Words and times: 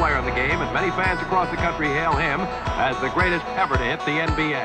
player 0.00 0.16
in 0.16 0.24
the 0.24 0.30
game, 0.30 0.62
and 0.62 0.72
many 0.72 0.90
fans 0.92 1.20
across 1.20 1.50
the 1.50 1.56
country 1.58 1.86
hail 1.88 2.12
him 2.12 2.40
as 2.80 2.98
the 3.02 3.10
greatest 3.10 3.44
ever 3.48 3.76
to 3.76 3.84
hit 3.84 4.00
the 4.06 4.12
NBA. 4.12 4.64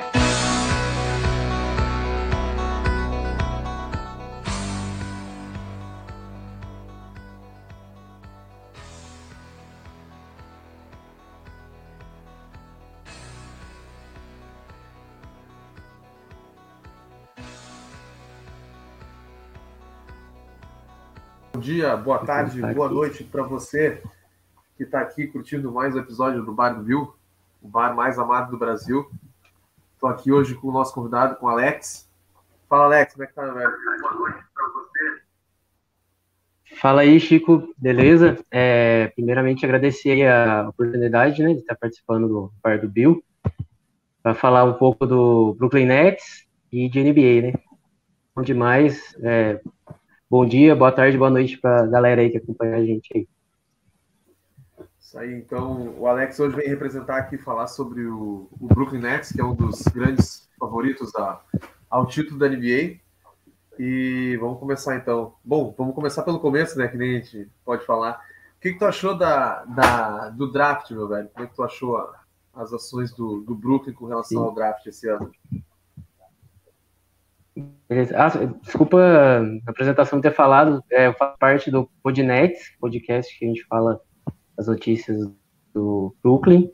Bom 21.51 21.59
dia, 21.59 21.97
boa 21.97 22.19
tarde, 22.19 22.61
boa 22.73 22.89
noite 22.89 23.25
para 23.25 23.43
você 23.43 24.01
que 24.75 24.83
está 24.83 24.99
aqui 24.99 25.27
curtindo 25.27 25.71
mais 25.71 25.95
um 25.95 25.99
episódio 25.99 26.43
do 26.43 26.53
Bar 26.53 26.73
do 26.73 26.83
Bill, 26.83 27.15
o 27.61 27.67
bar 27.67 27.95
mais 27.95 28.19
amado 28.19 28.51
do 28.51 28.57
Brasil. 28.57 29.09
Estou 29.93 30.09
aqui 30.09 30.33
hoje 30.33 30.53
com 30.53 30.67
o 30.67 30.71
nosso 30.71 30.93
convidado, 30.93 31.37
com 31.37 31.45
o 31.45 31.49
Alex. 31.49 32.09
Fala, 32.67 32.83
Alex, 32.83 33.13
como 33.13 33.23
é 33.23 33.27
que 33.27 33.33
tá, 33.33 33.45
velho? 33.45 33.71
Boa 34.01 34.13
noite 34.15 34.43
para 34.53 34.67
você. 34.73 35.21
Fala 36.75 37.01
aí, 37.01 37.17
Chico, 37.21 37.73
beleza? 37.77 38.37
É, 38.51 39.07
primeiramente, 39.15 39.63
agradecer 39.63 40.27
a 40.27 40.67
oportunidade 40.67 41.41
né, 41.41 41.53
de 41.53 41.59
estar 41.59 41.75
participando 41.75 42.27
do 42.27 42.51
Bar 42.61 42.81
do 42.81 42.89
Bill 42.89 43.23
para 44.21 44.35
falar 44.35 44.65
um 44.65 44.73
pouco 44.73 45.07
do 45.07 45.53
Brooklyn 45.53 45.85
Nets 45.85 46.45
e 46.69 46.89
de 46.89 47.01
NBA, 47.01 47.47
né? 47.47 47.53
Bom 48.35 48.41
demais. 48.41 49.15
É, 49.23 49.61
bom 50.29 50.45
dia, 50.45 50.75
boa 50.75 50.91
tarde, 50.91 51.17
boa 51.17 51.29
noite 51.29 51.57
para 51.57 51.83
a 51.83 51.87
galera 51.87 52.19
aí 52.19 52.29
que 52.29 52.37
acompanha 52.37 52.75
a 52.75 52.85
gente 52.85 53.09
aí. 53.15 53.25
Isso 55.15 55.23
aí, 55.23 55.33
então 55.33 55.95
o 55.97 56.07
Alex 56.07 56.37
hoje 56.41 56.57
vem 56.57 56.67
representar 56.67 57.15
aqui 57.15 57.37
falar 57.37 57.67
sobre 57.67 58.05
o, 58.05 58.49
o 58.59 58.67
Brooklyn 58.67 58.99
Nets, 58.99 59.31
que 59.31 59.39
é 59.39 59.45
um 59.45 59.55
dos 59.55 59.81
grandes 59.83 60.49
favoritos 60.59 61.15
a, 61.15 61.41
ao 61.89 62.05
título 62.05 62.37
da 62.37 62.49
NBA. 62.49 62.99
E 63.79 64.35
vamos 64.41 64.59
começar 64.59 64.97
então. 64.97 65.33
Bom, 65.41 65.73
vamos 65.77 65.95
começar 65.95 66.21
pelo 66.23 66.41
começo, 66.41 66.77
né? 66.77 66.89
Que 66.89 66.97
nem 66.97 67.11
a 67.11 67.19
gente 67.21 67.49
pode 67.63 67.85
falar. 67.85 68.19
O 68.57 68.59
que, 68.59 68.73
que 68.73 68.77
tu 68.77 68.83
achou 68.83 69.17
da, 69.17 69.63
da, 69.63 70.29
do 70.31 70.51
draft, 70.51 70.91
meu 70.91 71.07
velho? 71.07 71.29
Como 71.29 71.45
é 71.45 71.47
que 71.47 71.55
tu 71.55 71.63
achou 71.63 71.95
a, 71.95 72.21
as 72.53 72.73
ações 72.73 73.13
do, 73.13 73.39
do 73.39 73.55
Brooklyn 73.55 73.93
com 73.93 74.07
relação 74.07 74.41
Sim. 74.41 74.45
ao 74.49 74.53
draft 74.53 74.85
esse 74.85 75.07
ano? 75.07 75.31
Ah, 78.17 78.27
desculpa 78.61 78.99
a 78.99 79.71
apresentação 79.71 80.19
ter 80.19 80.33
falado, 80.33 80.83
é, 80.91 81.07
eu 81.07 81.13
faço 81.13 81.37
parte 81.39 81.71
do 81.71 81.89
Podnet, 82.03 82.53
podcast 82.81 83.39
que 83.39 83.45
a 83.45 83.47
gente 83.47 83.63
fala 83.65 84.01
as 84.57 84.67
notícias 84.67 85.29
do 85.73 86.15
Brooklyn. 86.23 86.71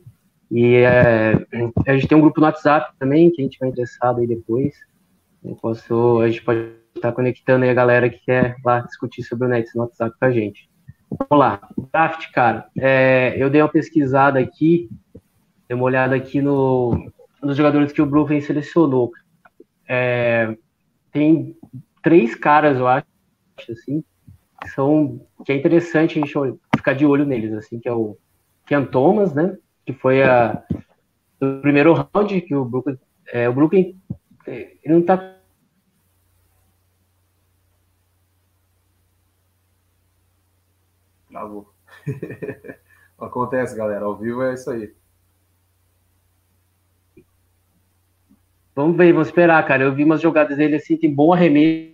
E 0.50 0.76
é, 0.76 1.32
a 1.86 1.94
gente 1.94 2.06
tem 2.06 2.16
um 2.16 2.20
grupo 2.20 2.40
no 2.40 2.46
WhatsApp 2.46 2.92
também, 2.98 3.30
que 3.30 3.40
a 3.40 3.44
gente 3.44 3.58
vai 3.58 3.70
interessado 3.70 4.20
aí 4.20 4.26
depois. 4.26 4.74
Eu 5.42 5.56
posso, 5.56 6.20
a 6.20 6.28
gente 6.28 6.42
pode 6.42 6.72
estar 6.94 7.12
conectando 7.12 7.64
aí 7.64 7.70
a 7.70 7.74
galera 7.74 8.10
que 8.10 8.18
quer 8.24 8.56
lá 8.64 8.80
discutir 8.80 9.22
sobre 9.22 9.46
o 9.46 9.50
Nets 9.50 9.74
no 9.74 9.82
WhatsApp 9.82 10.14
com 10.18 10.24
a 10.24 10.30
gente. 10.30 10.70
Vamos 11.10 11.44
lá. 11.44 11.60
Draft, 11.92 12.30
cara. 12.32 12.66
É, 12.78 13.34
eu 13.36 13.50
dei 13.50 13.60
uma 13.60 13.68
pesquisada 13.68 14.38
aqui, 14.38 14.88
dei 15.68 15.74
uma 15.74 15.84
olhada 15.84 16.14
aqui 16.14 16.40
no, 16.40 17.10
nos 17.42 17.56
jogadores 17.56 17.92
que 17.92 18.00
o 18.00 18.06
Brooklyn 18.06 18.40
selecionou. 18.40 19.10
É, 19.88 20.56
tem 21.10 21.56
três 22.02 22.34
caras, 22.34 22.78
eu 22.78 22.86
acho, 22.86 23.06
assim, 23.70 24.02
que 24.60 24.68
são 24.70 25.20
que 25.44 25.52
é 25.52 25.56
interessante 25.56 26.18
a 26.18 26.24
gente 26.24 26.32
ficar 26.82 26.94
de 26.94 27.06
olho 27.06 27.24
neles, 27.24 27.52
assim, 27.52 27.78
que 27.78 27.88
é 27.88 27.92
o 27.92 28.16
Ken 28.66 28.84
Thomas, 28.84 29.32
né, 29.32 29.56
que 29.86 29.92
foi 29.92 30.22
a 30.22 30.62
do 31.40 31.60
primeiro 31.60 31.92
round 31.92 32.40
que 32.42 32.54
o 32.54 32.64
Brooklyn, 32.64 32.98
é, 33.32 33.48
o 33.48 33.52
Brooklyn 33.52 33.96
é, 34.46 34.76
ele 34.84 34.94
não 34.94 35.02
tá 35.02 35.38
Travou. 41.42 41.72
Acontece, 43.18 43.74
galera. 43.74 44.04
Ao 44.04 44.16
vivo 44.16 44.42
é 44.42 44.54
isso 44.54 44.70
aí. 44.70 44.94
Vamos 48.74 48.96
ver, 48.96 49.12
vamos 49.12 49.28
esperar, 49.28 49.66
cara. 49.66 49.82
Eu 49.82 49.94
vi 49.94 50.04
umas 50.04 50.20
jogadas 50.20 50.56
dele 50.56 50.76
assim, 50.76 50.96
tem 50.96 51.12
bom 51.12 51.32
arremesso 51.32 51.92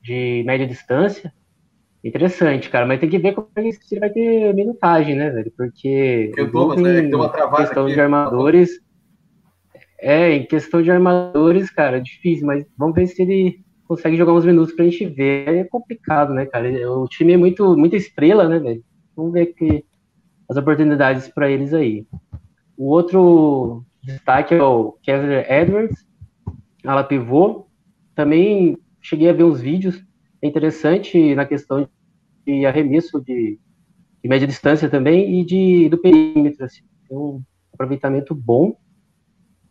de 0.00 0.42
média 0.46 0.66
distância. 0.66 1.32
Interessante, 2.04 2.68
cara, 2.68 2.84
mas 2.84 3.00
tem 3.00 3.08
que 3.08 3.18
ver 3.18 3.32
como 3.32 3.48
ele, 3.56 3.72
se 3.72 3.94
ele 3.94 4.00
vai 4.00 4.10
ter 4.10 4.54
minutagem, 4.54 5.16
né, 5.16 5.30
velho? 5.30 5.50
Porque. 5.56 6.26
Porque 6.28 6.42
o 6.42 6.52
Thomas, 6.52 6.82
né, 6.82 7.00
que 7.00 7.08
deu 7.08 7.18
uma 7.18 7.30
travada 7.30 7.62
Em 7.62 7.64
questão 7.64 7.84
aqui. 7.86 7.94
de 7.94 8.00
armadores. 8.00 8.70
É, 9.98 10.32
em 10.32 10.44
questão 10.44 10.82
de 10.82 10.90
armadores, 10.90 11.70
cara, 11.70 11.96
é 11.96 12.00
difícil, 12.00 12.46
mas 12.46 12.66
vamos 12.76 12.94
ver 12.94 13.06
se 13.06 13.22
ele 13.22 13.64
consegue 13.88 14.18
jogar 14.18 14.34
uns 14.34 14.44
minutos 14.44 14.74
pra 14.74 14.84
gente 14.84 15.06
ver. 15.06 15.48
É 15.48 15.64
complicado, 15.64 16.34
né, 16.34 16.44
cara? 16.44 16.68
O 16.92 17.08
time 17.08 17.32
é 17.32 17.36
muito, 17.38 17.74
muita 17.74 17.96
estrela, 17.96 18.46
né, 18.46 18.58
velho? 18.58 18.84
Vamos 19.16 19.32
ver 19.32 19.46
que 19.54 19.82
as 20.50 20.58
oportunidades 20.58 21.28
para 21.28 21.50
eles 21.50 21.72
aí. 21.72 22.06
O 22.76 22.90
outro 22.90 23.82
destaque 24.02 24.54
é 24.54 24.62
o 24.62 24.92
Kessler 25.02 25.50
Edwards, 25.50 26.06
ala 26.84 27.02
pivô. 27.02 27.66
Também 28.14 28.76
cheguei 29.00 29.30
a 29.30 29.32
ver 29.32 29.44
uns 29.44 29.62
vídeos. 29.62 30.04
É 30.42 30.46
interessante 30.46 31.34
na 31.34 31.46
questão 31.46 31.88
de 32.46 32.66
arremesso 32.66 33.20
de, 33.20 33.58
de 34.22 34.28
média 34.28 34.46
distância 34.46 34.88
também 34.88 35.40
e 35.40 35.44
de, 35.44 35.88
do 35.88 35.98
perímetro. 35.98 36.64
Assim. 36.64 36.82
Tem 37.08 37.16
um 37.16 37.42
aproveitamento 37.72 38.34
bom, 38.34 38.76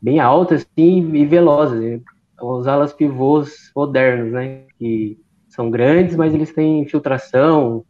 bem 0.02 0.20
alto 0.20 0.54
assim, 0.54 1.16
e 1.16 1.26
veloz. 1.26 1.72
Né? 1.72 2.02
Os 2.42 2.68
alas 2.68 2.94
pivôs 2.94 3.72
modernos, 3.76 4.34
né? 4.34 4.66
Que 4.78 5.20
são 5.48 5.70
grandes, 5.70 6.16
mas 6.16 6.34
eles 6.34 6.54
têm 6.54 6.82
infiltração, 6.82 7.86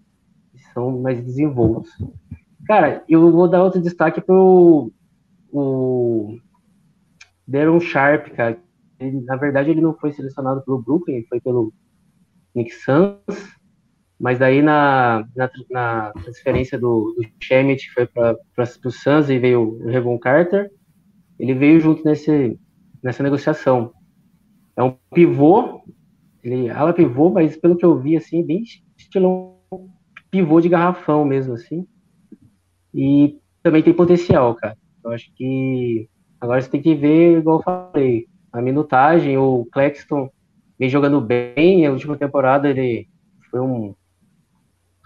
são 0.73 0.99
mais 0.99 1.23
desenvoltos. 1.23 1.91
Cara, 2.65 3.03
eu 3.07 3.31
vou 3.31 3.47
dar 3.47 3.63
outro 3.63 3.81
destaque 3.81 4.21
pro 4.21 4.91
o 5.51 6.37
Darren 7.47 7.79
Sharp, 7.79 8.29
cara. 8.29 8.59
Ele, 8.99 9.21
na 9.21 9.35
verdade, 9.35 9.69
ele 9.69 9.81
não 9.81 9.93
foi 9.93 10.11
selecionado 10.11 10.61
pelo 10.63 10.81
Brooklyn, 10.81 11.17
ele 11.17 11.27
foi 11.27 11.39
pelo 11.39 11.73
Nick 12.55 12.71
Suns, 12.71 13.57
mas 14.23 14.39
daí 14.39 14.61
na, 14.61 15.27
na, 15.35 15.51
na 15.69 16.13
transferência 16.13 16.79
do, 16.79 17.13
do 17.17 17.25
Shemet, 17.41 17.85
que 17.85 17.93
foi 17.93 18.07
para 18.07 18.37
o 18.57 18.89
Suns 18.89 19.29
e 19.29 19.37
veio 19.37 19.61
o 19.61 19.85
Revon 19.85 20.17
Carter, 20.17 20.71
ele 21.37 21.53
veio 21.53 21.77
junto 21.81 22.05
nesse, 22.05 22.57
nessa 23.03 23.21
negociação. 23.21 23.91
É 24.77 24.81
um 24.81 24.95
pivô, 25.13 25.81
ele 26.41 26.69
ala 26.69 26.93
pivô, 26.93 27.31
mas 27.31 27.57
pelo 27.57 27.75
que 27.75 27.83
eu 27.83 27.99
vi, 27.99 28.15
assim, 28.15 28.41
bem 28.41 28.63
estilão 28.97 29.57
pivô 30.31 30.61
de 30.61 30.69
garrafão 30.69 31.25
mesmo, 31.25 31.55
assim. 31.55 31.85
E 32.93 33.37
também 33.61 33.83
tem 33.83 33.93
potencial, 33.93 34.55
cara. 34.55 34.77
Eu 35.03 35.11
acho 35.11 35.33
que 35.35 36.07
agora 36.39 36.61
você 36.61 36.69
tem 36.69 36.81
que 36.81 36.95
ver, 36.95 37.39
igual 37.39 37.57
eu 37.57 37.63
falei, 37.63 38.27
a 38.53 38.61
minutagem, 38.61 39.37
o 39.37 39.67
Claxton 39.69 40.29
vem 40.79 40.87
jogando 40.87 41.19
bem, 41.19 41.85
a 41.85 41.91
última 41.91 42.15
temporada 42.15 42.69
ele 42.69 43.09
foi 43.51 43.59
um 43.59 43.93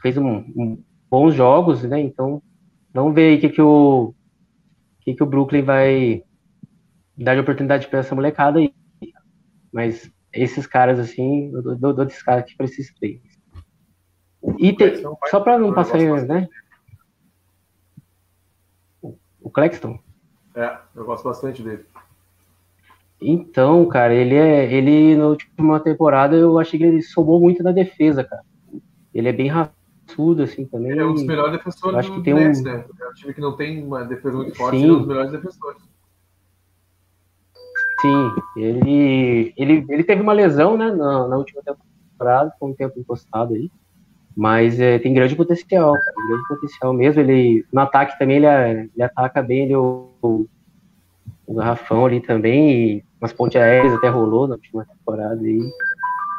fez 0.07 0.17
um, 0.17 0.37
um 0.55 0.83
bons 1.09 1.33
jogos, 1.33 1.83
né? 1.83 1.99
Então, 1.99 2.41
vamos 2.93 3.13
ver 3.13 3.29
aí 3.29 3.37
o 3.37 3.41
que, 3.41 3.49
que 3.49 3.61
o 3.61 4.13
que, 5.01 5.13
que 5.13 5.23
o 5.23 5.25
Brooklyn 5.25 5.63
vai 5.63 6.23
dar 7.17 7.35
de 7.35 7.41
oportunidade 7.41 7.87
para 7.87 7.99
essa 7.99 8.15
molecada 8.15 8.59
aí. 8.59 8.73
Mas 9.71 10.09
esses 10.31 10.65
caras 10.65 10.99
assim, 10.99 11.51
eu 11.51 11.75
dou, 11.75 11.93
dou 11.93 12.05
destaque 12.05 12.55
para 12.55 12.65
esses 12.65 12.93
três. 12.93 13.21
E 14.57 14.71
tem, 14.73 15.03
só 15.29 15.39
para 15.39 15.59
não 15.59 15.73
passar, 15.73 15.97
né? 15.97 16.47
O 19.41 19.49
Claxton? 19.49 19.99
É, 20.55 20.77
eu 20.95 21.05
gosto 21.05 21.25
bastante 21.25 21.61
dele. 21.61 21.85
Então, 23.21 23.85
cara, 23.87 24.13
ele 24.13 24.35
é. 24.35 24.71
Ele, 24.71 25.17
na 25.17 25.27
última 25.27 25.79
temporada, 25.79 26.35
eu 26.35 26.57
achei 26.59 26.79
que 26.79 26.85
ele 26.85 27.01
somou 27.01 27.39
muito 27.39 27.63
na 27.63 27.71
defesa, 27.71 28.23
cara. 28.23 28.43
Ele 29.13 29.27
é 29.27 29.33
bem 29.33 29.47
raçudo, 30.07 30.43
assim, 30.43 30.65
também. 30.65 30.97
É 30.97 31.05
um 31.05 31.13
dos 31.13 31.23
melhores 31.25 31.51
defensores 31.51 31.97
acho 31.97 32.13
que 32.13 32.21
tem 32.21 32.33
Nets, 32.33 32.61
um- 32.61 32.63
né? 32.63 32.85
É 33.01 33.09
um 33.09 33.13
time 33.13 33.33
que 33.33 33.41
não 33.41 33.55
tem 33.55 33.83
uma 33.83 34.03
defesa 34.03 34.37
muito 34.37 34.55
forte, 34.55 34.79
Sim. 34.79 34.87
é 34.87 34.91
um 34.91 34.97
dos 34.99 35.07
melhores 35.07 35.31
defensores. 35.31 35.81
Sim, 37.99 38.31
ele, 38.55 39.53
ele, 39.57 39.85
ele 39.89 40.03
teve 40.03 40.21
uma 40.21 40.33
lesão, 40.33 40.77
né, 40.77 40.91
na, 40.91 41.27
na 41.27 41.37
última 41.37 41.61
temporada, 41.63 42.53
com 42.59 42.69
um 42.69 42.73
tempo 42.73 42.99
encostado 42.99 43.55
aí. 43.55 43.71
Mas 44.35 44.79
é, 44.79 44.99
tem 44.99 45.15
grande 45.15 45.35
potencial, 45.35 45.93
cara, 45.93 46.27
grande 46.27 46.47
potencial 46.47 46.93
mesmo. 46.93 47.21
Ele, 47.21 47.65
no 47.73 47.81
ataque 47.81 48.17
também, 48.19 48.37
ele, 48.37 48.45
ele 48.93 49.03
ataca 49.03 49.41
bem 49.41 49.63
ele, 49.63 49.75
o, 49.75 50.11
o, 50.21 50.45
o 51.47 51.55
garrafão 51.55 52.05
ali 52.05 52.21
também, 52.21 52.97
e 52.97 53.03
umas 53.19 53.33
pontes 53.33 53.59
aéreas 53.59 53.95
até 53.95 54.09
rolou 54.09 54.47
na 54.47 54.53
última 54.53 54.85
temporada 54.85 55.41
aí. 55.41 55.59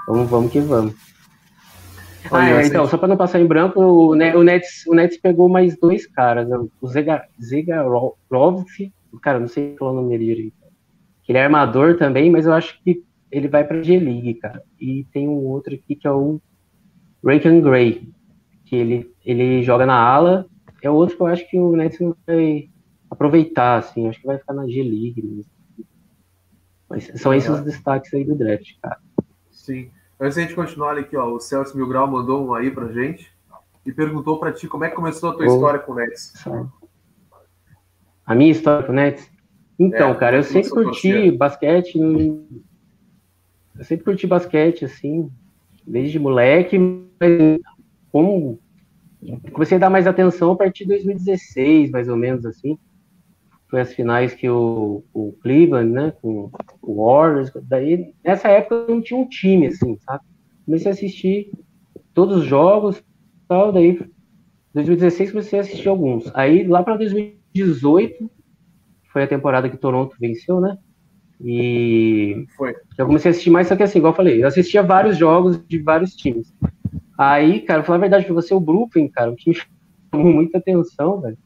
Então 0.04 0.26
vamos 0.26 0.52
que 0.52 0.60
vamos. 0.60 0.94
Ah, 2.30 2.50
é, 2.50 2.66
então, 2.66 2.86
só 2.86 2.98
para 2.98 3.08
não 3.08 3.16
passar 3.16 3.40
em 3.40 3.46
branco, 3.46 3.80
o, 3.80 4.08
o, 4.10 4.14
Nets, 4.44 4.86
o 4.86 4.94
Nets 4.94 5.18
pegou 5.18 5.48
mais 5.48 5.78
dois 5.78 6.06
caras, 6.06 6.48
o 6.80 6.86
Zega, 6.88 7.24
Zegarov, 7.42 8.14
cara, 9.22 9.38
não 9.38 9.48
sei 9.48 9.76
qual 9.76 9.90
é 9.90 9.92
o 9.92 9.96
nome 9.96 10.10
dele 10.10 10.34
direito. 10.34 10.56
Ele 11.28 11.38
é 11.38 11.44
armador 11.44 11.96
também, 11.96 12.30
mas 12.30 12.46
eu 12.46 12.52
acho 12.52 12.82
que 12.82 13.04
ele 13.30 13.48
vai 13.48 13.62
para 13.62 13.82
G-League, 13.82 14.34
cara. 14.34 14.62
E 14.80 15.04
tem 15.12 15.28
um 15.28 15.44
outro 15.44 15.74
aqui 15.74 15.94
que 15.94 16.06
é 16.06 16.10
o 16.10 16.40
Rankin 17.22 17.60
Gray, 17.60 18.08
que 18.64 18.76
ele, 18.76 19.14
ele 19.24 19.62
joga 19.62 19.84
na 19.84 19.94
ala. 19.94 20.46
É 20.82 20.88
outro 20.88 21.16
que 21.16 21.22
eu 21.22 21.26
acho 21.26 21.48
que 21.48 21.58
o 21.58 21.76
Nets 21.76 22.00
não 22.00 22.16
vai 22.26 22.70
aproveitar, 23.10 23.76
assim. 23.76 24.08
Acho 24.08 24.20
que 24.20 24.26
vai 24.26 24.38
ficar 24.38 24.54
na 24.54 24.66
G-League. 24.66 25.44
Mas 26.88 27.10
são 27.16 27.34
esses 27.34 27.50
os 27.50 27.60
destaques 27.60 28.12
aí 28.14 28.24
do 28.24 28.34
draft, 28.34 28.70
cara. 28.80 28.98
Sim. 29.50 29.90
Antes 30.20 30.36
a 30.36 30.40
gente 30.40 30.54
continuar 30.54 30.98
aqui, 30.98 31.16
ó, 31.16 31.32
o 31.32 31.40
Celso 31.40 31.76
Mil 31.76 31.86
Grau 31.86 32.06
mandou 32.06 32.46
um 32.46 32.54
aí 32.54 32.70
pra 32.70 32.88
gente 32.88 33.32
e 33.86 33.92
perguntou 33.92 34.38
para 34.38 34.52
ti 34.52 34.66
como 34.66 34.84
é 34.84 34.90
que 34.90 34.96
começou 34.96 35.30
a 35.30 35.34
tua 35.34 35.46
oh, 35.46 35.54
história 35.54 35.78
com 35.78 35.92
o 35.92 35.94
Nets. 35.94 36.32
A 38.26 38.34
minha 38.34 38.50
história 38.50 38.84
com 38.84 38.92
o 38.92 38.94
Nets? 38.94 39.30
Então, 39.78 40.10
é, 40.10 40.14
cara, 40.14 40.36
eu 40.36 40.42
sempre 40.42 40.70
curti 40.70 41.30
basquete. 41.30 41.98
Eu 43.78 43.84
sempre 43.84 44.04
curti 44.04 44.26
basquete, 44.26 44.84
assim, 44.84 45.30
desde 45.86 46.18
moleque, 46.18 46.76
mas 46.78 47.60
como 48.10 48.58
comecei 49.52 49.76
a 49.76 49.80
dar 49.80 49.90
mais 49.90 50.06
atenção 50.06 50.52
a 50.52 50.56
partir 50.56 50.84
de 50.84 50.90
2016, 50.90 51.90
mais 51.90 52.08
ou 52.08 52.16
menos 52.16 52.44
assim. 52.44 52.76
Foi 53.68 53.80
as 53.80 53.92
finais 53.92 54.34
que 54.34 54.48
o, 54.48 55.04
o 55.12 55.32
Cleveland, 55.42 55.90
né, 55.90 56.12
com 56.22 56.50
o 56.82 57.04
Warriors, 57.04 57.50
daí 57.64 58.14
nessa 58.24 58.48
época 58.48 58.86
não 58.88 59.02
tinha 59.02 59.20
um 59.20 59.28
time 59.28 59.66
assim, 59.66 59.98
sabe? 59.98 60.24
Comecei 60.64 60.90
a 60.90 60.94
assistir 60.94 61.52
todos 62.14 62.38
os 62.38 62.44
jogos, 62.44 63.02
tal, 63.46 63.70
daí 63.72 64.00
2016 64.74 65.30
comecei 65.32 65.58
a 65.58 65.62
assistir 65.62 65.88
alguns. 65.88 66.30
Aí 66.34 66.66
lá 66.66 66.82
para 66.82 66.96
2018 66.96 68.30
foi 69.12 69.24
a 69.24 69.28
temporada 69.28 69.68
que 69.68 69.76
Toronto 69.76 70.16
venceu, 70.18 70.60
né? 70.60 70.78
E 71.40 72.46
foi. 72.56 72.74
eu 72.96 73.06
comecei 73.06 73.30
a 73.30 73.32
assistir 73.32 73.50
mais, 73.50 73.68
só 73.68 73.76
que 73.76 73.82
assim, 73.82 73.98
igual 73.98 74.12
eu 74.12 74.16
falei, 74.16 74.42
eu 74.42 74.48
assistia 74.48 74.82
vários 74.82 75.16
jogos 75.16 75.62
de 75.66 75.78
vários 75.78 76.16
times. 76.16 76.52
Aí, 77.16 77.60
cara, 77.60 77.84
falar 77.84 77.98
a 77.98 78.00
verdade 78.00 78.24
pra 78.24 78.34
você, 78.34 78.54
o 78.54 78.60
Brooklyn, 78.60 79.08
cara, 79.08 79.30
o 79.30 79.36
que 79.36 79.50
me 79.50 79.56
chamou 80.10 80.32
muita 80.32 80.58
atenção, 80.58 81.20
velho, 81.20 81.38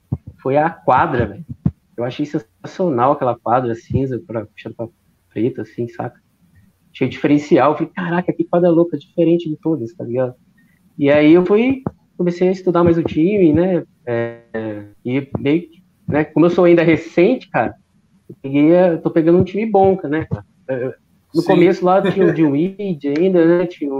foi 0.42 0.56
a 0.56 0.70
quadra, 0.70 1.26
velho. 1.26 1.44
Eu 2.02 2.08
achei 2.08 2.26
sensacional 2.26 3.12
aquela 3.12 3.38
quadra 3.38 3.75
cinza 3.75 4.20
para 4.26 4.46
puxando 4.46 4.75
pra 4.75 4.88
preta, 5.32 5.62
assim, 5.62 5.88
saca? 5.88 6.20
Achei 6.93 7.08
diferencial. 7.08 7.72
Eu 7.72 7.76
falei, 7.78 7.93
caraca, 7.94 8.32
que 8.32 8.44
quadra 8.44 8.70
louca, 8.70 8.99
diferente 8.99 9.49
de 9.49 9.56
todas, 9.56 9.94
tá 9.94 10.04
ligado? 10.04 10.34
E 10.99 11.10
aí 11.10 11.32
eu 11.32 11.46
fui, 11.46 11.82
comecei 12.16 12.49
a 12.49 12.52
estudar 12.52 12.84
mais 12.84 12.99
o 12.99 13.02
time, 13.02 13.52
né? 13.52 13.84
É, 14.06 14.43
e 15.04 15.28
meio 15.38 15.62
que, 15.62 15.82
né, 16.06 16.25
como 16.25 16.46
eu 16.46 16.50
sou 16.50 16.64
ainda 16.64 16.82
recente, 16.82 17.49
cara, 17.49 17.75
eu 18.28 18.37
peguei, 18.43 18.72
eu 18.72 19.00
tô 19.00 19.10
pegando 19.10 19.38
um 19.38 19.44
time 19.44 19.64
bom, 19.64 19.98
né, 20.05 20.26
cara? 20.26 20.44
No 21.34 21.40
Sim. 21.40 21.46
começo 21.46 21.84
lá 21.84 22.02
tinha 22.02 22.26
o 22.26 22.32
Dewey 22.34 22.76
ainda, 23.19 23.58
né? 23.58 23.66
Tinha, 23.66 23.90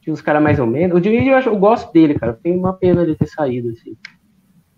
tinha 0.00 0.12
uns 0.12 0.20
caras 0.20 0.42
mais 0.42 0.58
ou 0.58 0.66
menos. 0.66 0.96
O 0.96 1.00
Dewey 1.00 1.28
eu, 1.28 1.36
acho, 1.36 1.48
eu 1.48 1.56
gosto 1.56 1.92
dele, 1.92 2.14
cara. 2.14 2.32
Tem 2.42 2.56
uma 2.56 2.72
pena 2.72 3.06
de 3.06 3.14
ter 3.14 3.28
saído, 3.28 3.70
assim. 3.70 3.96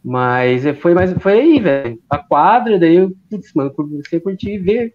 Mas 0.08 0.64
é, 0.64 0.73
foi 0.73 0.94
mais 0.94 1.12
foi 1.14 1.32
aí, 1.32 1.58
velho. 1.58 2.00
A 2.08 2.17
quadra, 2.17 2.79
daí 2.79 2.94
eu, 2.94 3.12
putz, 3.29 3.53
mano, 3.53 3.75
comecei 3.75 4.20
a 4.20 4.23
curtir 4.23 4.56
ver 4.56 4.94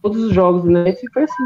todos 0.00 0.24
os 0.24 0.32
jogos 0.32 0.62
do 0.62 0.70
Nets 0.70 1.02
e 1.02 1.12
foi 1.12 1.24
assim. 1.24 1.44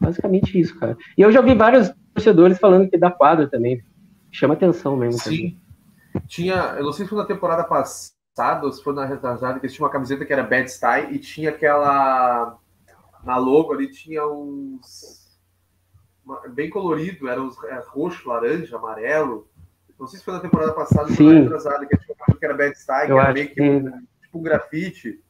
Basicamente 0.00 0.56
isso, 0.56 0.78
cara. 0.78 0.96
E 1.16 1.22
eu 1.22 1.32
já 1.32 1.40
vi 1.40 1.52
vários 1.56 1.92
torcedores 2.14 2.56
falando 2.56 2.88
que 2.88 2.96
da 2.96 3.10
quadra 3.10 3.48
também. 3.48 3.82
Chama 4.30 4.54
atenção 4.54 4.96
mesmo. 4.96 5.18
Sim. 5.18 5.30
Também. 5.30 5.60
Tinha, 6.28 6.76
eu 6.78 6.84
não 6.84 6.92
sei 6.92 7.06
se 7.06 7.10
foi 7.10 7.18
na 7.18 7.24
temporada 7.24 7.64
passada 7.64 8.64
ou 8.64 8.70
se 8.70 8.84
foi 8.84 8.94
na 8.94 9.04
retrasada, 9.04 9.58
que 9.58 9.66
eles 9.66 9.74
tinham 9.74 9.86
uma 9.86 9.92
camiseta 9.92 10.24
que 10.24 10.32
era 10.32 10.44
Bad 10.44 10.70
Style 10.70 11.12
e 11.12 11.18
tinha 11.18 11.50
aquela. 11.50 12.56
Na 13.24 13.36
logo 13.36 13.72
ali 13.72 13.90
tinha 13.90 14.24
uns. 14.24 15.26
Bem 16.54 16.70
colorido, 16.70 17.28
era 17.28 17.42
uns 17.42 17.60
é, 17.64 17.82
roxo, 17.88 18.28
laranja, 18.28 18.76
amarelo. 18.76 19.47
Não 19.98 20.06
sei 20.06 20.18
se 20.18 20.24
foi 20.24 20.34
na 20.34 20.40
temporada 20.40 20.72
passada 20.72 21.08
ou 21.10 21.32
na 21.32 21.40
retrasada, 21.40 21.86
que 21.86 21.96
tinha 21.98 22.16
que 22.38 22.44
era 22.44 22.54
Bad 22.54 22.78
Style, 22.78 23.06
que 23.06 23.12
era 23.12 23.32
meio 23.32 23.48
que, 23.48 23.54
que... 23.54 23.80
Tipo 24.22 24.38
um 24.38 24.42
grafite. 24.42 25.20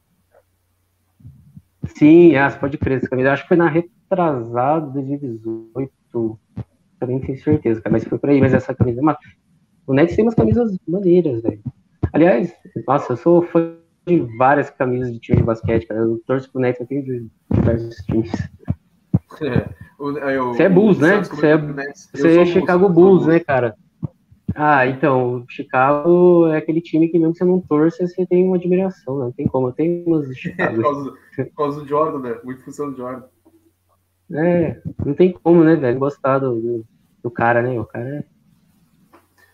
Sim, 1.95 2.35
ah, 2.35 2.51
pode 2.51 2.77
crer, 2.77 2.97
essa 2.97 3.09
camisa. 3.09 3.31
Acho 3.31 3.43
que 3.43 3.47
foi 3.47 3.57
na 3.57 3.67
retrasada 3.67 4.85
2018. 4.87 6.39
Também 6.99 7.19
tenho 7.19 7.41
certeza, 7.41 7.81
cara, 7.81 7.93
mas 7.93 8.03
foi 8.03 8.19
por 8.19 8.29
aí. 8.29 8.39
Mas 8.39 8.53
essa 8.53 8.73
camisa. 8.75 9.01
Mas... 9.01 9.17
O 9.87 9.93
Nets 9.93 10.15
tem 10.15 10.23
umas 10.23 10.35
camisas 10.35 10.77
maneiras, 10.87 11.41
velho. 11.41 11.61
Aliás, 12.13 12.53
nossa, 12.87 13.13
eu 13.13 13.17
sou 13.17 13.41
fã 13.41 13.73
de 14.05 14.19
várias 14.37 14.69
camisas 14.69 15.11
de 15.11 15.19
time 15.19 15.37
de 15.37 15.43
basquete, 15.43 15.87
cara. 15.87 16.01
Eu 16.01 16.21
torço 16.27 16.51
pro 16.51 16.61
Nets, 16.61 16.79
eu 16.79 16.87
tenho 16.87 17.03
de 17.03 17.27
diversos 17.51 17.95
times. 18.05 18.31
É, 19.41 20.37
você 20.39 20.63
é 20.63 20.69
Bulls, 20.69 20.97
né? 20.99 21.23
Você 21.23 21.47
é, 21.47 21.57
você 21.57 22.39
é 22.39 22.45
Chicago 22.45 22.89
Bulls, 22.89 23.27
né, 23.27 23.39
cara? 23.39 23.75
Ah, 24.55 24.87
então, 24.87 25.45
Chicago 25.47 26.47
é 26.47 26.57
aquele 26.57 26.81
time 26.81 27.07
que 27.07 27.19
mesmo 27.19 27.33
que 27.33 27.39
você 27.39 27.45
não 27.45 27.59
torça, 27.61 28.07
você 28.07 28.25
tem 28.25 28.45
uma 28.45 28.55
admiração, 28.55 29.17
né? 29.19 29.25
não 29.25 29.31
tem 29.31 29.47
como, 29.47 29.71
tem 29.71 30.03
umas 30.05 30.27
de 30.27 30.35
Chicago. 30.39 30.75
por, 30.75 30.81
causa, 30.81 31.11
por 31.35 31.55
causa 31.55 31.81
do 31.81 31.87
Jordan, 31.87 32.19
né? 32.19 32.39
Muito 32.43 32.63
função 32.63 32.91
do 32.91 32.97
Jordan. 32.97 33.23
É, 34.31 34.81
não 35.03 35.13
tem 35.13 35.31
como, 35.33 35.63
né, 35.63 35.75
velho, 35.75 35.99
gostar 35.99 36.39
do, 36.39 36.85
do, 37.23 37.31
cara, 37.31 37.61
né? 37.61 37.79
O 37.79 37.85
cara 37.85 38.07
é 38.07 38.23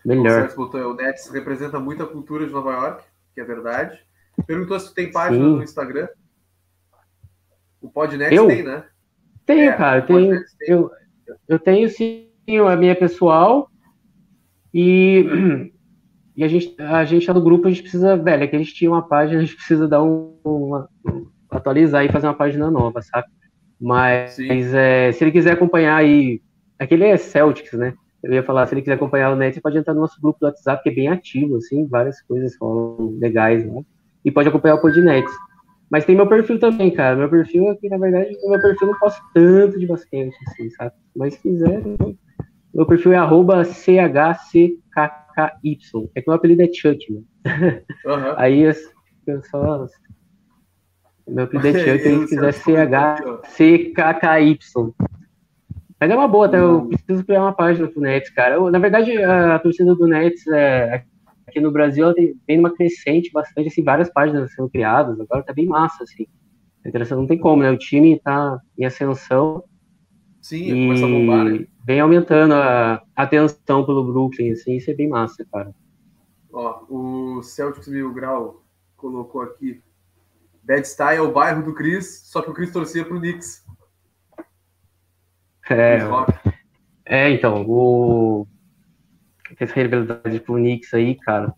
melhor. 0.04 0.52
O 0.56 0.94
Nets 0.94 1.30
representa 1.30 1.80
muito 1.80 2.02
a 2.02 2.06
cultura 2.06 2.46
de 2.46 2.52
Nova 2.52 2.72
York, 2.72 3.04
que 3.34 3.40
é 3.40 3.44
verdade. 3.44 3.98
Perguntou 4.46 4.78
se 4.78 4.88
tu 4.88 4.94
tem 4.94 5.10
página 5.10 5.44
Sim. 5.44 5.56
no 5.56 5.62
Instagram. 5.62 6.08
O 7.80 7.88
Podnet 7.88 8.30
tem, 8.30 8.62
né? 8.62 8.84
Tenho, 9.46 9.70
é, 9.70 9.72
cara, 9.72 10.02
tenho, 10.02 10.42
eu, 10.62 10.90
eu 11.48 11.58
tenho 11.58 11.88
sim 11.88 12.28
a 12.68 12.76
minha 12.76 12.94
pessoal, 12.94 13.70
e, 14.72 15.24
e 16.36 16.44
a, 16.44 16.48
gente, 16.48 16.74
a 16.80 17.04
gente 17.04 17.26
tá 17.26 17.34
no 17.34 17.42
grupo, 17.42 17.66
a 17.66 17.70
gente 17.70 17.82
precisa, 17.82 18.16
velho, 18.16 18.44
é 18.44 18.46
que 18.46 18.56
a 18.56 18.58
gente 18.58 18.74
tinha 18.74 18.90
uma 18.90 19.06
página, 19.06 19.40
a 19.40 19.44
gente 19.44 19.56
precisa 19.56 19.88
dar 19.88 20.02
um, 20.02 20.36
uma, 20.44 20.88
atualizar 21.50 22.04
e 22.04 22.12
fazer 22.12 22.26
uma 22.26 22.34
página 22.34 22.70
nova, 22.70 23.00
sabe? 23.02 23.26
Mas 23.80 24.38
é, 24.38 25.12
se 25.12 25.22
ele 25.22 25.32
quiser 25.32 25.52
acompanhar 25.52 25.96
aí, 25.96 26.40
aquele 26.78 27.04
é 27.04 27.16
Celtics, 27.16 27.72
né? 27.72 27.94
Eu 28.22 28.32
ia 28.32 28.42
falar, 28.42 28.66
se 28.66 28.74
ele 28.74 28.80
quiser 28.80 28.94
acompanhar 28.94 29.32
o 29.32 29.36
Net, 29.36 29.54
você 29.54 29.60
pode 29.60 29.78
entrar 29.78 29.94
no 29.94 30.00
nosso 30.00 30.20
grupo 30.20 30.40
do 30.40 30.46
WhatsApp, 30.46 30.82
que 30.82 30.88
é 30.88 30.94
bem 30.94 31.08
ativo, 31.08 31.56
assim, 31.56 31.86
várias 31.86 32.20
coisas 32.22 32.56
rolam 32.60 33.16
legais, 33.20 33.64
né? 33.64 33.82
E 34.24 34.30
pode 34.30 34.48
acompanhar 34.48 34.74
o 34.74 34.80
Podnet. 34.80 35.26
Mas 35.88 36.04
tem 36.04 36.16
meu 36.16 36.26
perfil 36.26 36.58
também, 36.58 36.90
cara. 36.90 37.14
Meu 37.14 37.28
perfil 37.28 37.68
aqui, 37.68 37.88
na 37.88 37.98
verdade, 37.98 38.36
meu 38.44 38.60
perfil 38.60 38.88
não 38.88 38.98
posso 38.98 39.20
tanto 39.32 39.78
de 39.78 39.86
basquete, 39.86 40.34
assim, 40.48 40.70
sabe? 40.70 40.92
Mas 41.14 41.34
se 41.34 41.40
quiser, 41.40 41.80
meu 42.76 42.84
perfil 42.84 43.14
é 43.14 43.16
arroba 43.16 43.64
CHCKKY. 43.64 44.78
É 46.14 46.20
que 46.20 46.28
meu 46.28 46.36
apelido 46.36 46.62
é 46.62 46.68
Chuck, 46.70 47.10
né? 47.10 47.22
Uhum. 48.04 48.34
Aí 48.36 48.60
eu 48.60 49.42
só. 49.44 49.86
Meu 51.26 51.44
apelido 51.44 51.68
é 51.68 51.72
Chuck, 51.98 52.02
se 52.02 52.36
quiser 52.36 52.52
CHCKKY. 53.48 54.58
Mas 55.98 56.10
é 56.10 56.14
uma 56.14 56.28
boa, 56.28 56.44
até 56.44 56.58
eu 56.60 56.86
preciso 56.88 57.24
criar 57.24 57.40
uma 57.40 57.54
página 57.54 57.88
pro 57.88 58.02
Nets, 58.02 58.28
cara. 58.28 58.56
Eu, 58.56 58.70
na 58.70 58.78
verdade, 58.78 59.16
a 59.22 59.58
torcida 59.58 59.94
do 59.94 60.06
Nets 60.06 60.46
é, 60.48 61.02
aqui 61.46 61.58
no 61.58 61.72
Brasil 61.72 62.12
tem, 62.12 62.34
vem 62.46 62.58
uma 62.58 62.74
crescente 62.74 63.32
bastante, 63.32 63.68
assim, 63.68 63.82
várias 63.82 64.10
páginas 64.10 64.52
sendo 64.52 64.68
criadas, 64.68 65.18
agora 65.18 65.42
tá 65.42 65.54
bem 65.54 65.64
massa, 65.64 66.04
assim. 66.04 66.26
interessante, 66.84 67.20
não 67.20 67.26
tem 67.26 67.38
como, 67.38 67.62
né? 67.62 67.70
O 67.70 67.78
time 67.78 68.20
tá 68.20 68.60
em 68.78 68.84
ascensão. 68.84 69.64
Sim, 70.46 70.86
começa 70.86 71.04
a 71.04 71.08
bombar, 71.08 71.44
né? 71.44 71.66
vem 71.84 71.98
aumentando 71.98 72.54
a 72.54 73.02
atenção 73.16 73.84
pelo 73.84 74.04
Brooklyn, 74.04 74.52
assim, 74.52 74.76
isso 74.76 74.88
é 74.88 74.94
bem 74.94 75.08
massa, 75.08 75.44
cara. 75.52 75.74
Ó, 76.52 76.84
o 76.88 77.42
Celtics 77.42 77.88
Mil 77.88 78.14
Grau 78.14 78.62
colocou 78.96 79.42
aqui 79.42 79.82
Bad 80.62 80.86
Style 80.86 81.18
é 81.18 81.20
o 81.20 81.32
bairro 81.32 81.64
do 81.64 81.74
Chris, 81.74 82.22
só 82.26 82.40
que 82.40 82.50
o 82.50 82.54
Chris 82.54 82.72
torcia 82.72 83.04
pro 83.04 83.18
Knicks. 83.18 83.66
É, 85.68 85.98
é 87.04 87.30
então, 87.30 87.64
o 87.66 88.46
essa 89.58 89.74
rivalidade 89.74 90.38
pro 90.38 90.54
Knicks 90.54 90.94
aí, 90.94 91.16
cara, 91.16 91.52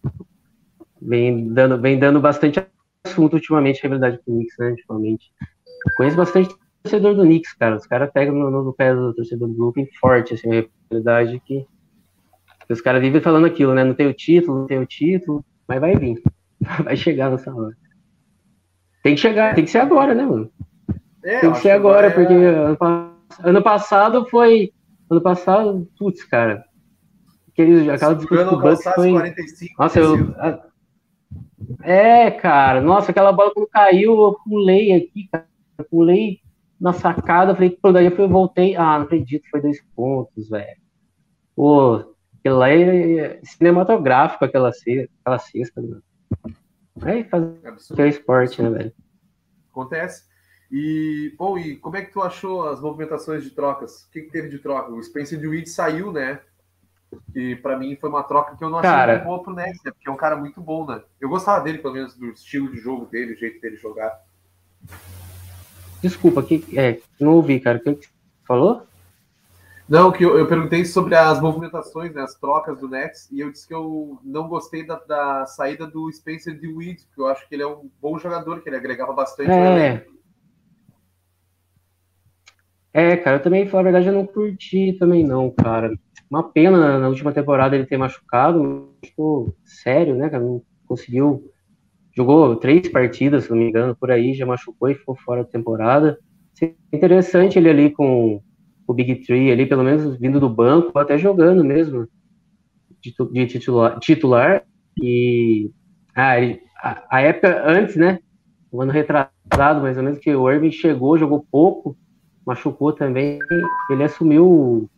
vem 0.98 1.52
dando, 1.52 1.78
vem 1.78 1.98
dando 1.98 2.22
bastante 2.22 2.66
assunto 3.04 3.34
ultimamente, 3.34 3.82
rivalidade 3.82 4.16
pro 4.24 4.32
Knicks, 4.32 4.56
né, 4.58 4.70
ultimamente. 4.70 5.30
Conheço 5.94 6.16
bastante 6.16 6.56
torcedor 6.88 7.14
do 7.14 7.22
Knicks, 7.22 7.52
cara. 7.52 7.76
Os 7.76 7.86
caras 7.86 8.10
pegam 8.12 8.34
no, 8.34 8.50
no, 8.50 8.72
pé 8.72 8.94
do 8.94 9.14
torcedor 9.14 9.48
do 9.48 9.54
Brooklyn 9.54 9.86
forte, 10.00 10.34
assim, 10.34 10.48
a 10.48 10.64
realidade 10.90 11.40
que, 11.44 11.66
que 12.66 12.72
os 12.72 12.80
caras 12.80 13.02
vivem 13.02 13.20
falando 13.20 13.46
aquilo, 13.46 13.74
né? 13.74 13.84
Não 13.84 13.94
tem 13.94 14.06
o 14.06 14.14
título, 14.14 14.60
não 14.60 14.66
tem 14.66 14.78
o 14.78 14.86
título, 14.86 15.44
mas 15.66 15.80
vai 15.80 15.94
vir. 15.94 16.20
Vai 16.82 16.96
chegar 16.96 17.30
nessa 17.30 17.54
hora. 17.54 17.76
Tem 19.00 19.14
que 19.14 19.20
chegar, 19.20 19.54
tem 19.54 19.64
que 19.64 19.70
ser 19.70 19.78
agora, 19.78 20.12
né, 20.12 20.24
mano? 20.24 20.50
É, 21.22 21.38
tem 21.38 21.52
que 21.52 21.58
ser 21.58 21.70
agora, 21.70 22.08
é... 22.08 22.10
porque 22.10 22.32
ano, 22.32 22.76
ano, 23.44 23.62
passado 23.62 24.26
foi. 24.26 24.72
Ano 25.08 25.20
passado, 25.20 25.88
putz, 25.96 26.24
cara. 26.24 26.64
Aquele, 27.52 27.88
aquela 27.88 28.14
disputa 28.14 28.44
do 28.44 28.60
Bucks 28.60 28.82
foi... 28.94 29.12
45, 29.12 29.74
Nossa, 29.78 30.00
eu... 30.00 30.34
É, 31.82 32.30
cara. 32.32 32.80
Nossa, 32.80 33.12
aquela 33.12 33.32
bola 33.32 33.52
quando 33.54 33.68
caiu, 33.68 34.20
eu 34.20 34.36
pulei 34.44 34.92
aqui, 34.92 35.28
cara. 35.30 35.46
Eu 35.78 35.84
pulei 35.84 36.40
na 36.80 36.92
sacada, 36.92 37.54
falei, 37.54 37.70
pô, 37.70 37.92
daí 37.92 38.06
eu 38.06 38.28
voltei. 38.28 38.76
Ah, 38.76 38.98
não 38.98 39.04
acredito, 39.04 39.48
foi 39.50 39.60
dois 39.60 39.82
pontos, 39.94 40.48
velho. 40.48 40.76
Pô, 41.56 42.14
aquilo 42.38 42.58
lá 42.58 42.70
é 42.70 43.40
cinematográfico, 43.42 44.44
aquela, 44.44 44.72
cesta, 44.72 45.12
aquela 45.20 45.38
cesta, 45.38 45.82
mano. 45.82 46.02
É 47.04 47.24
fazer 47.24 47.54
é 47.98 48.08
esporte, 48.08 48.62
né, 48.62 48.70
velho? 48.70 48.92
Acontece. 49.70 50.26
E, 50.70 51.34
bom, 51.38 51.58
e 51.58 51.76
como 51.76 51.96
é 51.96 52.02
que 52.02 52.12
tu 52.12 52.20
achou 52.20 52.68
as 52.68 52.80
movimentações 52.80 53.42
de 53.42 53.50
trocas? 53.50 54.04
O 54.04 54.10
que, 54.10 54.22
que 54.22 54.30
teve 54.30 54.48
de 54.48 54.58
troca? 54.58 54.92
O 54.92 55.02
Spencer 55.02 55.40
Dewitt 55.40 55.70
saiu, 55.70 56.12
né? 56.12 56.40
Que 57.32 57.56
para 57.56 57.78
mim 57.78 57.96
foi 57.96 58.10
uma 58.10 58.22
troca 58.22 58.54
que 58.54 58.62
eu 58.62 58.68
não 58.68 58.78
achei 58.78 58.90
cara... 58.90 59.14
muito 59.14 59.24
boa 59.24 59.42
pro 59.42 59.54
Nets, 59.54 59.82
né? 59.82 59.90
Porque 59.90 60.08
é 60.08 60.12
um 60.12 60.16
cara 60.16 60.36
muito 60.36 60.60
bom, 60.60 60.86
né? 60.86 61.02
Eu 61.20 61.28
gostava 61.28 61.64
dele, 61.64 61.78
pelo 61.78 61.94
menos, 61.94 62.14
do 62.14 62.26
estilo 62.26 62.70
de 62.70 62.78
jogo 62.78 63.06
dele, 63.06 63.32
o 63.32 63.38
jeito 63.38 63.60
dele 63.60 63.76
jogar. 63.76 64.12
Desculpa, 66.02 66.42
que, 66.42 66.64
é, 66.78 67.00
não 67.20 67.32
ouvi, 67.32 67.60
cara. 67.60 67.78
O 67.78 67.80
que 67.80 67.90
você 67.90 68.08
falou? 68.46 68.86
Não, 69.88 70.12
que 70.12 70.22
eu, 70.22 70.38
eu, 70.38 70.46
perguntei 70.46 70.84
sobre 70.84 71.14
as 71.14 71.40
movimentações, 71.40 72.14
né, 72.14 72.20
as 72.20 72.34
trocas 72.34 72.78
do 72.78 72.88
Nets, 72.88 73.26
e 73.32 73.40
eu 73.40 73.50
disse 73.50 73.66
que 73.66 73.72
eu 73.72 74.18
não 74.22 74.46
gostei 74.46 74.86
da, 74.86 74.96
da 74.96 75.46
saída 75.46 75.86
do 75.86 76.12
Spencer 76.12 76.60
DeWitt, 76.60 77.06
porque 77.06 77.20
eu 77.22 77.26
acho 77.26 77.48
que 77.48 77.54
ele 77.54 77.62
é 77.62 77.66
um 77.66 77.88
bom 78.00 78.18
jogador, 78.18 78.60
que 78.60 78.68
ele 78.68 78.76
agregava 78.76 79.14
bastante 79.14 79.50
é. 79.50 80.06
É, 82.92 83.16
cara, 83.16 83.36
eu 83.36 83.42
também, 83.42 83.66
falar 83.66 83.80
a 83.80 83.84
verdade, 83.84 84.08
eu 84.08 84.12
não 84.12 84.26
curti 84.26 84.92
também 84.98 85.24
não, 85.24 85.50
cara. 85.50 85.90
Uma 86.30 86.42
pena 86.42 86.98
na 86.98 87.08
última 87.08 87.32
temporada 87.32 87.74
ele 87.74 87.86
ter 87.86 87.96
machucado, 87.96 88.92
ficou 89.02 89.54
sério, 89.64 90.14
né, 90.14 90.28
cara, 90.28 90.44
não 90.44 90.62
conseguiu, 90.86 91.50
jogou 92.18 92.56
três 92.56 92.88
partidas, 92.88 93.44
se 93.44 93.50
não 93.50 93.56
me 93.56 93.68
engano, 93.68 93.94
por 93.94 94.10
aí, 94.10 94.34
já 94.34 94.44
machucou 94.44 94.90
e 94.90 94.94
ficou 94.96 95.14
fora 95.14 95.44
da 95.44 95.48
temporada. 95.48 96.18
Interessante 96.92 97.56
ele 97.56 97.68
ali 97.68 97.90
com 97.90 98.42
o 98.88 98.92
Big 98.92 99.24
Three 99.24 99.52
ali, 99.52 99.64
pelo 99.66 99.84
menos 99.84 100.18
vindo 100.18 100.40
do 100.40 100.48
banco, 100.48 100.98
até 100.98 101.16
jogando 101.16 101.64
mesmo 101.64 102.08
de, 103.00 103.46
titular, 103.46 104.00
titular. 104.00 104.64
E 105.00 105.70
ah, 106.12 106.34
a, 106.82 107.18
a, 107.18 107.20
época 107.20 107.62
antes, 107.64 107.94
né? 107.94 108.18
Um 108.72 108.82
ano 108.82 108.90
retrasado, 108.90 109.80
mais 109.80 109.96
ou 109.96 110.02
menos, 110.02 110.18
que 110.18 110.34
o 110.34 110.50
Irving 110.50 110.72
chegou, 110.72 111.16
jogou 111.16 111.46
pouco, 111.52 111.96
machucou 112.44 112.92
também. 112.92 113.38
Ele 113.88 114.02
assumiu 114.02 114.44
o, 114.44 114.90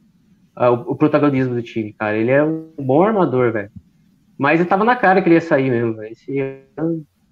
a, 0.56 0.70
o, 0.70 0.96
protagonismo 0.96 1.54
do 1.54 1.62
time, 1.62 1.92
cara. 1.92 2.16
Ele 2.16 2.30
é 2.30 2.42
um 2.42 2.72
bom 2.78 3.02
armador, 3.02 3.52
velho. 3.52 3.70
Mas 4.40 4.58
ele 4.58 4.70
tava 4.70 4.86
na 4.86 4.96
cara 4.96 5.20
que 5.20 5.28
ele 5.28 5.34
ia 5.34 5.40
sair 5.42 5.70
mesmo. 5.70 6.02
Esse 6.02 6.64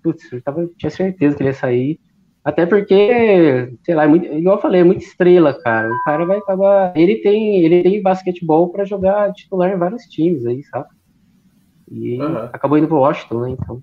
putz, 0.03 0.31
eu 0.31 0.43
tava, 0.43 0.69
tinha 0.77 0.91
certeza 0.91 1.35
que 1.35 1.43
ele 1.43 1.49
ia 1.49 1.55
sair. 1.55 1.99
Até 2.45 2.67
porque, 2.67 3.73
sei 3.83 3.95
lá, 3.95 4.05
é 4.05 4.07
muito, 4.07 4.27
igual 4.27 4.57
eu 4.57 4.61
falei, 4.61 4.83
é 4.83 4.85
muita 4.85 5.03
estrela, 5.03 5.55
cara. 5.55 5.91
O 5.91 6.05
cara 6.05 6.27
vai 6.27 6.37
acabar. 6.37 6.95
Ele 6.95 7.17
tem, 7.17 7.65
ele 7.65 7.83
tem 7.83 8.03
basquetebol 8.03 8.69
para 8.69 8.85
jogar 8.85 9.33
titular 9.33 9.73
em 9.73 9.79
vários 9.79 10.03
times 10.03 10.45
aí, 10.45 10.63
sabe? 10.65 10.89
E 11.91 12.21
uhum. 12.21 12.37
acabou 12.53 12.77
indo 12.77 12.87
pro 12.87 12.99
Washington, 12.99 13.41
né? 13.41 13.51
Então. 13.53 13.83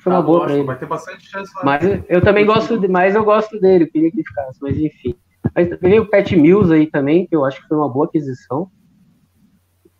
Foi 0.00 0.12
uma 0.12 0.18
ah, 0.18 0.22
boa 0.22 0.44
pra 0.44 0.54
ele. 0.54 0.64
Vai 0.64 0.78
ter 0.78 0.86
bastante 0.86 1.26
chance 1.26 1.50
lá. 1.56 1.64
Mas 1.64 2.04
eu 2.06 2.20
também 2.20 2.44
gosto 2.44 2.78
de, 2.78 2.86
mas 2.86 3.14
eu 3.14 3.24
gosto 3.24 3.58
dele, 3.58 3.86
queria 3.86 4.10
que 4.10 4.16
ele 4.18 4.28
ficasse, 4.28 4.58
mas 4.60 4.76
enfim. 4.76 5.14
Mas 5.54 5.70
veio 5.80 6.02
o 6.02 6.06
Pat 6.06 6.30
Mills 6.32 6.70
aí 6.70 6.86
também, 6.86 7.26
que 7.26 7.34
eu 7.34 7.46
acho 7.46 7.62
que 7.62 7.68
foi 7.68 7.78
uma 7.78 7.88
boa 7.88 8.04
aquisição. 8.04 8.68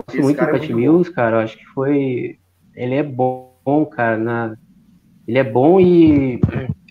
Gosto 0.07 0.21
muito 0.21 0.37
do 0.37 0.45
é 0.45 0.53
Pat 0.53 0.69
é 0.69 0.75
Mills, 0.75 1.09
bom. 1.09 1.15
cara. 1.15 1.37
Eu 1.37 1.41
acho 1.41 1.57
que 1.57 1.65
foi. 1.67 2.39
Ele 2.75 2.95
é 2.95 3.03
bom, 3.03 3.87
cara. 3.91 4.17
Na... 4.17 4.57
Ele 5.27 5.39
é 5.39 5.45
bom 5.45 5.81
e 5.81 6.41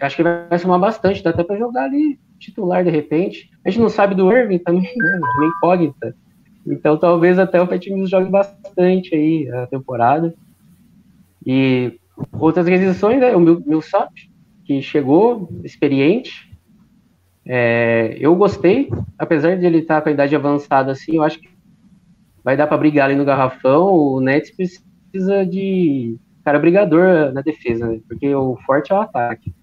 acho 0.01 0.15
que 0.15 0.23
vai 0.23 0.57
somar 0.57 0.79
bastante, 0.79 1.23
dá 1.23 1.29
até 1.29 1.43
para 1.43 1.57
jogar 1.57 1.83
ali 1.83 2.19
titular 2.39 2.83
de 2.83 2.89
repente. 2.89 3.49
A 3.63 3.69
gente 3.69 3.81
não 3.81 3.89
sabe 3.89 4.15
do 4.15 4.31
Irving 4.31 4.57
também, 4.57 4.93
né? 4.95 5.19
Uma 5.37 5.45
incógnita. 5.45 6.15
Então 6.65 6.97
talvez 6.97 7.39
até 7.39 7.61
o 7.61 7.67
Pat 7.67 7.85
Mills 7.87 8.09
jogue 8.09 8.29
bastante 8.29 9.15
aí 9.15 9.49
a 9.49 9.67
temporada. 9.67 10.33
E 11.45 11.99
outras 12.33 12.67
aquisições, 12.67 13.19
né? 13.19 13.35
O 13.35 13.39
Millsap, 13.39 14.11
que 14.65 14.81
chegou 14.81 15.49
experiente. 15.63 16.51
É, 17.45 18.17
eu 18.19 18.35
gostei, 18.35 18.89
apesar 19.17 19.57
de 19.57 19.65
ele 19.65 19.79
estar 19.79 19.95
tá 19.95 20.01
com 20.01 20.09
a 20.09 20.11
idade 20.11 20.35
avançada 20.35 20.91
assim, 20.91 21.15
eu 21.15 21.23
acho 21.23 21.39
que 21.39 21.49
vai 22.43 22.55
dar 22.55 22.67
para 22.67 22.77
brigar 22.77 23.09
ali 23.09 23.15
no 23.15 23.25
garrafão. 23.25 23.93
O 23.93 24.19
Nets 24.19 24.51
precisa 24.51 24.90
de 25.49 26.17
cara 26.43 26.59
brigador 26.59 27.31
na 27.33 27.41
defesa, 27.41 27.87
né? 27.87 27.99
Porque 28.07 28.33
o 28.33 28.57
forte 28.65 28.91
é 28.91 28.95
o 28.95 29.01
ataque. 29.01 29.53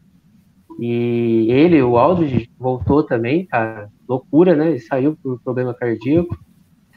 E 0.78 1.50
ele, 1.50 1.82
o 1.82 1.98
Aldridge, 1.98 2.50
voltou 2.56 3.02
também, 3.02 3.44
cara. 3.46 3.90
Loucura, 4.08 4.54
né? 4.54 4.68
Ele 4.68 4.80
saiu 4.80 5.16
por 5.16 5.40
problema 5.40 5.74
cardíaco. 5.74 6.38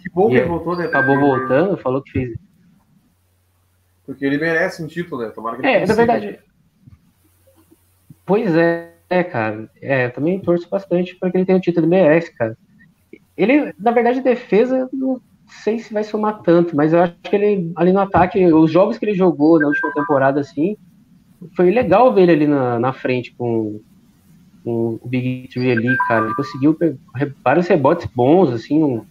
Que 0.02 0.10
bom 0.10 0.30
que 0.30 0.36
ele 0.36 0.48
voltou, 0.48 0.76
né? 0.76 0.86
Acabou 0.86 1.20
voltando, 1.20 1.78
falou 1.78 2.02
que 2.02 2.12
fez. 2.12 2.38
Porque 4.06 4.26
ele 4.26 4.38
merece 4.38 4.84
um 4.84 4.88
título, 4.88 5.22
né? 5.22 5.30
Tomara 5.30 5.58
que 5.58 5.66
ele 5.66 5.74
É, 5.74 5.86
na 5.86 5.94
verdade. 5.94 6.40
Pois 8.26 8.56
é, 8.56 8.94
é, 9.10 9.24
cara. 9.24 9.70
É, 9.82 10.06
eu 10.06 10.14
também 10.14 10.40
torço 10.40 10.70
bastante 10.70 11.16
para 11.16 11.32
que 11.32 11.38
ele 11.38 11.46
tenha 11.46 11.58
o 11.58 11.62
título, 11.62 11.86
ele 11.86 11.96
merece, 11.96 12.34
cara. 12.34 12.58
Ele, 13.36 13.74
na 13.80 13.92
verdade, 13.92 14.22
defesa, 14.22 14.88
não 14.94 15.20
sei 15.52 15.80
se 15.80 15.94
vai 15.94 16.04
somar 16.04 16.42
tanto, 16.42 16.76
mas 16.76 16.94
eu 16.94 17.02
acho 17.02 17.16
que 17.24 17.36
ele, 17.36 17.72
ali 17.76 17.92
no 17.92 18.00
ataque, 18.00 18.44
os 18.54 18.72
jogos 18.72 18.98
que 18.98 19.06
ele 19.06 19.14
jogou 19.14 19.60
na 19.60 19.68
última 19.68 19.92
temporada, 19.92 20.40
assim, 20.40 20.78
foi 21.56 21.72
legal 21.72 22.14
ver 22.14 22.24
ele 22.24 22.32
ali 22.32 22.48
na, 22.48 22.80
na 22.80 22.94
frente 22.94 23.34
com, 23.38 23.80
com 24.64 25.00
o 25.02 25.08
Big 25.08 25.50
Tree 25.52 25.72
ali, 25.72 25.96
cara. 26.08 26.26
Ele 26.26 26.36
conseguiu 26.36 26.78
vários 27.44 27.68
rebotes 27.68 28.08
bons, 28.14 28.52
assim, 28.52 28.80
no 28.80 29.06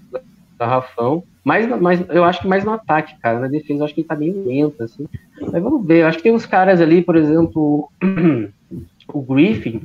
garrafão. 0.58 1.22
Mas, 1.44 1.66
mas 1.80 2.04
eu 2.10 2.24
acho 2.24 2.42
que 2.42 2.48
mais 2.48 2.64
no 2.64 2.72
ataque, 2.72 3.18
cara. 3.20 3.40
Na 3.40 3.48
defesa 3.48 3.80
eu 3.80 3.84
acho 3.84 3.94
que 3.94 4.00
ele 4.02 4.08
tá 4.08 4.14
bem 4.14 4.32
lento, 4.32 4.82
assim. 4.82 5.06
Mas 5.40 5.62
vamos 5.62 5.86
ver. 5.86 6.02
Eu 6.02 6.06
acho 6.06 6.18
que 6.18 6.24
tem 6.24 6.32
uns 6.32 6.46
caras 6.46 6.80
ali, 6.80 7.02
por 7.02 7.16
exemplo, 7.16 7.90
o 9.08 9.22
Griffin, 9.22 9.82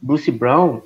Bruce 0.00 0.30
Brown, 0.30 0.80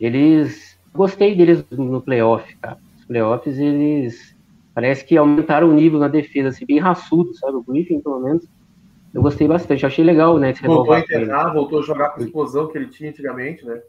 eles. 0.00 0.78
Gostei 0.94 1.34
deles 1.34 1.64
no 1.70 2.00
playoff, 2.00 2.56
cara. 2.56 2.78
Os 2.98 3.04
playoffs, 3.04 3.58
eles. 3.58 4.34
Parece 4.78 5.04
que 5.04 5.16
aumentaram 5.16 5.68
o 5.68 5.74
nível 5.74 5.98
na 5.98 6.06
defesa, 6.06 6.50
assim, 6.50 6.64
bem 6.64 6.78
raçudo, 6.78 7.34
sabe? 7.34 7.56
O 7.56 7.64
Griffin, 7.64 8.00
pelo 8.00 8.20
menos 8.20 8.48
eu 9.12 9.20
gostei 9.20 9.48
bastante, 9.48 9.84
achei 9.84 10.04
legal, 10.04 10.38
né? 10.38 10.52
Voltou 10.52 10.94
a 10.94 11.00
internar, 11.00 11.52
voltou 11.52 11.80
a 11.80 11.82
jogar 11.82 12.10
com 12.10 12.20
a 12.20 12.24
explosão 12.24 12.68
que 12.68 12.78
ele 12.78 12.86
tinha 12.86 13.10
antigamente, 13.10 13.66
né? 13.66 13.82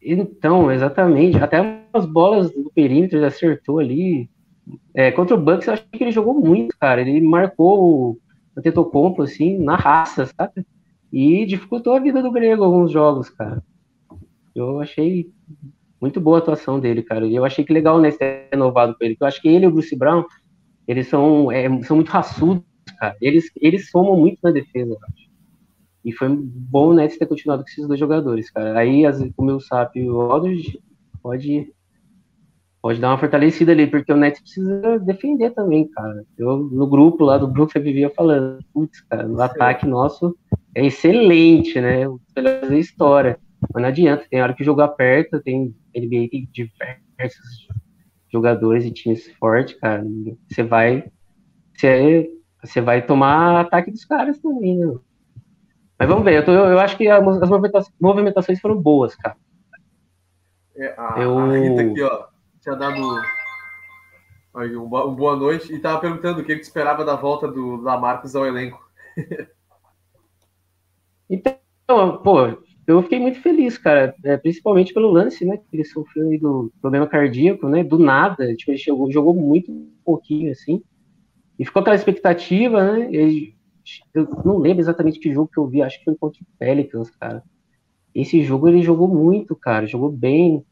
Então, 0.00 0.70
exatamente. 0.70 1.38
Até 1.38 1.82
as 1.92 2.06
bolas 2.06 2.52
do 2.52 2.70
perímetro 2.72 3.18
ele 3.18 3.26
acertou 3.26 3.80
ali. 3.80 4.30
É, 4.94 5.10
contra 5.10 5.34
o 5.34 5.40
Bucks, 5.40 5.66
eu 5.66 5.72
achei 5.72 5.88
que 5.90 6.04
ele 6.04 6.12
jogou 6.12 6.34
muito, 6.34 6.76
cara. 6.78 7.00
Ele 7.00 7.20
marcou 7.20 7.82
o 7.82 8.18
Antetokounmpo, 8.56 9.22
assim, 9.22 9.58
na 9.58 9.74
raça, 9.74 10.26
sabe? 10.26 10.64
E 11.12 11.44
dificultou 11.44 11.96
a 11.96 11.98
vida 11.98 12.22
do 12.22 12.30
Grego 12.30 12.62
alguns 12.62 12.92
jogos, 12.92 13.28
cara. 13.28 13.60
Eu 14.54 14.78
achei 14.80 15.28
muito 16.00 16.20
boa 16.20 16.38
a 16.38 16.40
atuação 16.40 16.78
dele, 16.78 17.02
cara. 17.02 17.26
E 17.26 17.34
eu 17.34 17.44
achei 17.44 17.64
que 17.64 17.72
legal, 17.72 18.00
né, 18.00 18.10
ser 18.10 18.48
renovado 18.52 18.94
com 18.96 19.04
ele. 19.04 19.16
Eu 19.20 19.26
acho 19.26 19.40
que 19.40 19.48
ele 19.48 19.64
e 19.64 19.68
o 19.68 19.72
Bruce 19.72 19.96
Brown, 19.96 20.24
eles 20.86 21.08
são, 21.08 21.50
é, 21.50 21.82
são 21.82 21.96
muito 21.96 22.10
raçudos 22.10 22.62
cara. 22.98 23.16
Eles, 23.20 23.50
eles 23.56 23.90
somam 23.90 24.16
muito 24.16 24.38
na 24.42 24.50
defesa, 24.50 24.92
eu 24.92 24.98
acho. 25.02 25.28
E 26.04 26.12
foi 26.12 26.28
bom 26.30 26.88
o 26.88 26.94
Nets 26.94 27.18
ter 27.18 27.26
continuado 27.26 27.62
com 27.62 27.68
esses 27.68 27.86
dois 27.86 27.98
jogadores, 27.98 28.50
cara. 28.50 28.78
Aí 28.78 29.04
as, 29.04 29.20
o 29.36 29.44
meu 29.44 29.60
SAP 29.60 29.96
e 29.96 30.08
o 30.08 30.20
Aldridge 30.20 30.80
pode, 31.22 31.72
pode 32.80 33.00
dar 33.00 33.10
uma 33.10 33.18
fortalecida 33.18 33.72
ali, 33.72 33.86
porque 33.86 34.12
o 34.12 34.16
Nets 34.16 34.40
precisa 34.40 34.98
defender 35.00 35.50
também, 35.50 35.88
cara. 35.88 36.24
Eu, 36.36 36.56
no 36.58 36.86
grupo 36.86 37.24
lá 37.24 37.36
do 37.36 37.52
você 37.52 37.78
vivia 37.78 38.10
falando, 38.10 38.58
putz, 38.72 39.00
cara, 39.02 39.28
o 39.28 39.40
ataque 39.40 39.86
nosso 39.86 40.36
é 40.74 40.86
excelente, 40.86 41.80
né? 41.80 42.06
Melhor 42.34 42.60
da 42.60 42.78
história. 42.78 43.38
Mas 43.74 43.82
não 43.82 43.88
adianta, 43.88 44.24
tem 44.30 44.40
hora 44.40 44.54
que 44.54 44.64
jogar 44.64 44.84
aperta, 44.84 45.40
tem 45.40 45.74
NBA 46.00 46.28
tem 46.30 46.48
diversos 46.52 47.68
jogadores 48.32 48.84
e 48.84 48.90
times 48.90 49.30
fortes, 49.38 49.78
cara. 49.78 50.04
Você 50.48 50.62
vai. 50.62 51.10
Você 51.74 52.30
você 52.62 52.80
vai 52.80 53.04
tomar 53.04 53.60
ataque 53.60 53.90
dos 53.90 54.04
caras 54.04 54.38
também, 54.40 54.76
né? 54.76 54.94
Mas 55.98 56.08
vamos 56.08 56.24
ver, 56.24 56.36
eu, 56.36 56.44
tô, 56.44 56.52
eu, 56.52 56.78
acho 56.78 56.96
que 56.96 57.08
as 57.08 57.22
movimentações 58.00 58.60
foram 58.60 58.80
boas, 58.80 59.16
cara. 59.16 59.36
É, 60.76 60.94
a, 60.96 61.14
eu... 61.18 61.38
a 61.38 61.56
Rita 61.56 61.82
aqui, 61.82 62.02
ó, 62.02 62.26
tinha 62.60 62.76
dado 62.76 63.00
aí, 64.54 64.76
um, 64.76 64.84
um, 64.84 65.14
boa 65.14 65.36
noite 65.36 65.72
e 65.72 65.80
tava 65.80 66.00
perguntando 66.00 66.40
o 66.40 66.44
que 66.44 66.52
ele 66.52 66.60
esperava 66.60 67.04
da 67.04 67.16
volta 67.16 67.48
do 67.48 67.76
Lamarcus 67.76 68.36
ao 68.36 68.46
elenco. 68.46 68.80
então, 71.28 72.22
pô, 72.22 72.58
eu 72.96 73.02
fiquei 73.02 73.18
muito 73.20 73.40
feliz, 73.40 73.76
cara, 73.76 74.14
é, 74.24 74.36
principalmente 74.36 74.94
pelo 74.94 75.10
lance, 75.10 75.44
né, 75.44 75.56
que 75.56 75.76
ele 75.76 75.84
sofreu 75.84 76.26
do 76.40 76.72
problema 76.80 77.06
cardíaco, 77.06 77.68
né, 77.68 77.84
do 77.84 77.98
nada, 77.98 78.54
tipo, 78.54 78.70
ele 78.70 78.78
chegou, 78.78 79.12
jogou 79.12 79.34
muito 79.34 79.70
pouquinho, 80.04 80.50
assim, 80.50 80.82
E 81.58 81.64
ficou 81.64 81.80
aquela 81.80 81.96
expectativa, 81.96 82.92
né? 82.92 83.10
Eu 84.14 84.28
não 84.44 84.58
lembro 84.58 84.80
exatamente 84.80 85.18
que 85.18 85.32
jogo 85.32 85.50
que 85.52 85.58
eu 85.58 85.66
vi, 85.66 85.82
acho 85.82 85.98
que 85.98 86.04
foi 86.04 86.14
contra 86.14 86.40
o 86.40 86.46
Pelicans, 86.58 87.10
cara. 87.10 87.42
Esse 88.14 88.42
jogo 88.42 88.68
ele 88.68 88.82
jogou 88.82 89.08
muito, 89.08 89.56
cara, 89.56 89.86
jogou 89.86 90.10
bem. 90.10 90.64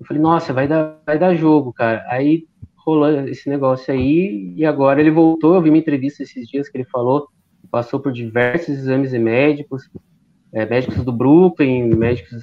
Eu 0.00 0.06
falei, 0.06 0.22
nossa, 0.22 0.52
vai 0.52 0.66
dar, 0.66 1.00
vai 1.04 1.18
dar 1.18 1.34
jogo, 1.34 1.72
cara. 1.72 2.04
Aí 2.08 2.46
rolou 2.76 3.10
esse 3.28 3.48
negócio 3.48 3.92
aí, 3.92 4.54
e 4.56 4.64
agora 4.64 5.00
ele 5.00 5.10
voltou. 5.10 5.54
Eu 5.54 5.62
vi 5.62 5.68
uma 5.70 5.78
entrevista 5.78 6.22
esses 6.22 6.48
dias 6.48 6.68
que 6.68 6.78
ele 6.78 6.84
falou, 6.84 7.28
passou 7.70 8.00
por 8.00 8.12
diversos 8.12 8.68
exames 8.76 9.12
médicos, 9.12 9.90
é, 10.54 10.64
médicos 10.64 11.04
do 11.04 11.12
Brooklyn, 11.12 11.88
médicos 11.94 12.42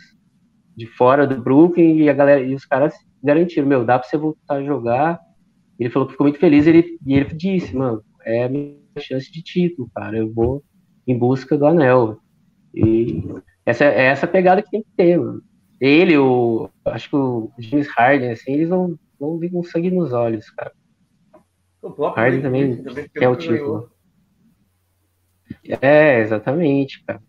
de 0.76 0.86
fora 0.86 1.26
do 1.26 1.42
Brooklyn, 1.42 1.96
e 1.98 2.10
a 2.10 2.14
galera, 2.14 2.42
e 2.42 2.54
os 2.54 2.66
caras 2.66 2.94
garantiram, 3.24 3.68
meu, 3.68 3.86
dá 3.86 3.98
pra 3.98 4.08
você 4.08 4.18
voltar 4.18 4.56
a 4.56 4.64
jogar. 4.64 5.20
Ele 5.80 5.90
falou 5.90 6.08
que 6.08 6.14
ficou 6.14 6.26
muito 6.26 6.40
feliz, 6.40 6.68
ele, 6.68 6.98
e 7.06 7.14
ele 7.16 7.34
disse, 7.34 7.76
mano, 7.76 8.04
é 8.26 8.44
a 8.44 8.50
minha 8.50 8.76
chance 9.00 9.32
de 9.32 9.42
título, 9.42 9.90
cara, 9.96 10.18
eu 10.18 10.32
vou 10.32 10.64
em 11.08 11.18
busca 11.18 11.58
do 11.58 11.66
anel. 11.66 12.20
E 12.76 13.24
essa 13.66 13.86
é 13.86 14.06
essa 14.06 14.28
pegada 14.28 14.62
que 14.62 14.70
tem 14.70 14.84
que 14.84 14.90
ter, 14.96 15.18
mano. 15.18 15.42
Ele, 15.80 16.18
o, 16.18 16.70
acho 16.86 17.10
que 17.10 17.16
o 17.16 17.52
James 17.58 17.88
Harden, 17.88 18.32
assim, 18.32 18.52
eles 18.52 18.70
vão, 18.70 19.00
vão 19.20 19.40
vir 19.40 19.52
com 19.52 19.64
sangue 19.64 19.90
nos 19.90 20.12
olhos, 20.12 20.50
cara. 20.52 20.72
O 21.82 22.08
Harden 22.10 22.42
também, 22.42 22.84
também 22.84 23.10
é 23.16 23.28
o 23.28 23.36
título. 23.36 23.90
É, 25.82 26.20
exatamente, 26.20 27.04
cara. 27.04 27.22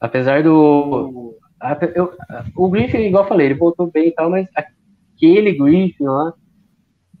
Apesar 0.00 0.42
do. 0.42 1.34
Eu, 1.94 2.12
o 2.54 2.68
Griffin, 2.68 2.98
igual 2.98 3.24
eu 3.24 3.28
falei, 3.28 3.46
ele 3.46 3.54
voltou 3.54 3.90
bem 3.90 4.08
e 4.08 4.10
tal, 4.12 4.30
mas 4.30 4.46
aquele 4.54 5.52
Griffin 5.52 6.04
lá, 6.04 6.34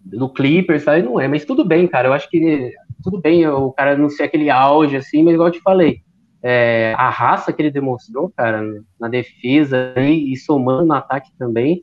do 0.04 0.28
Clippers, 0.28 0.82
sabe, 0.82 1.02
não 1.02 1.18
é. 1.18 1.26
Mas 1.26 1.44
tudo 1.44 1.64
bem, 1.64 1.88
cara. 1.88 2.08
Eu 2.08 2.12
acho 2.12 2.28
que 2.28 2.72
tudo 3.02 3.20
bem 3.20 3.46
o 3.46 3.72
cara 3.72 3.96
não 3.96 4.10
ser 4.10 4.24
aquele 4.24 4.50
auge 4.50 4.96
assim, 4.96 5.22
mas 5.22 5.34
igual 5.34 5.48
eu 5.48 5.52
te 5.52 5.60
falei, 5.60 6.02
é, 6.42 6.94
a 6.96 7.08
raça 7.08 7.52
que 7.52 7.62
ele 7.62 7.70
demonstrou, 7.70 8.32
cara, 8.36 8.62
na 9.00 9.08
defesa 9.08 9.94
e, 9.96 10.32
e 10.32 10.36
somando 10.36 10.86
no 10.86 10.94
ataque 10.94 11.30
também, 11.38 11.82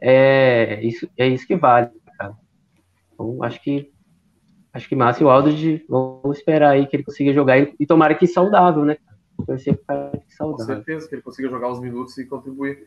é 0.00 0.82
isso, 0.82 1.08
é 1.16 1.26
isso 1.28 1.46
que 1.46 1.56
vale, 1.56 1.90
cara. 2.18 2.34
Então, 3.12 3.42
acho 3.42 3.62
que 3.62 3.90
acho 4.72 4.88
que 4.88 4.96
Márcio 4.96 5.28
Aldridge, 5.28 5.84
vamos 5.88 6.36
esperar 6.36 6.72
aí 6.72 6.86
que 6.86 6.96
ele 6.96 7.04
consiga 7.04 7.32
jogar 7.32 7.58
e, 7.58 7.72
e 7.78 7.86
tomara 7.86 8.14
que 8.14 8.26
saudável, 8.26 8.84
né? 8.84 8.96
Torcer 9.46 9.76
para 9.84 10.10
que 10.10 10.34
saudável. 10.34 10.66
Com 10.66 10.72
certeza 10.72 11.08
que 11.08 11.14
ele 11.14 11.22
consiga 11.22 11.48
jogar 11.48 11.70
os 11.70 11.80
minutos 11.80 12.16
e 12.18 12.24
contribuir. 12.24 12.86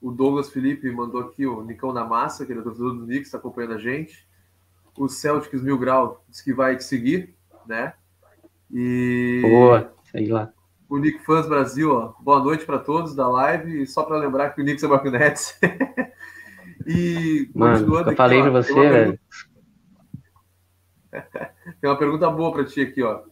O 0.00 0.10
Douglas 0.10 0.50
Felipe 0.50 0.90
mandou 0.90 1.22
aqui 1.22 1.46
o 1.46 1.62
Nicão 1.62 1.92
na 1.92 2.04
massa, 2.04 2.44
que 2.44 2.52
ele 2.52 2.60
é 2.60 2.62
torcedor 2.62 2.94
do 2.94 3.06
Knicks, 3.06 3.28
está 3.28 3.38
acompanhando 3.38 3.74
a 3.74 3.78
gente. 3.78 4.28
O 4.98 5.08
Celtics 5.08 5.62
Mil 5.62 5.78
Grau 5.78 6.24
diz 6.28 6.40
que 6.42 6.52
vai 6.52 6.76
te 6.76 6.84
seguir, 6.84 7.34
né? 7.66 7.94
E. 8.70 9.40
Boa, 9.42 9.94
sei 10.10 10.28
lá. 10.28 10.52
O 10.88 10.98
Nick 10.98 11.24
Fans 11.24 11.48
Brasil, 11.48 11.90
ó. 11.90 12.14
Boa 12.20 12.42
noite 12.42 12.66
para 12.66 12.78
todos 12.78 13.14
da 13.14 13.28
live. 13.28 13.82
E 13.82 13.86
só 13.86 14.02
para 14.02 14.18
lembrar 14.18 14.50
que 14.50 14.60
o 14.60 14.64
Knicks 14.64 14.84
é 14.84 14.86
o 14.86 15.10
Nets. 15.10 15.58
e 16.86 17.50
Mano, 17.54 17.98
eu 17.98 18.14
falei 18.14 18.42
para 18.42 18.50
você, 18.50 18.74
velho. 18.74 19.18
Tem 21.80 21.90
uma 21.90 21.98
pergunta 21.98 22.28
boa 22.30 22.52
para 22.52 22.64
ti 22.64 22.82
aqui, 22.82 23.02
ó. 23.02 23.22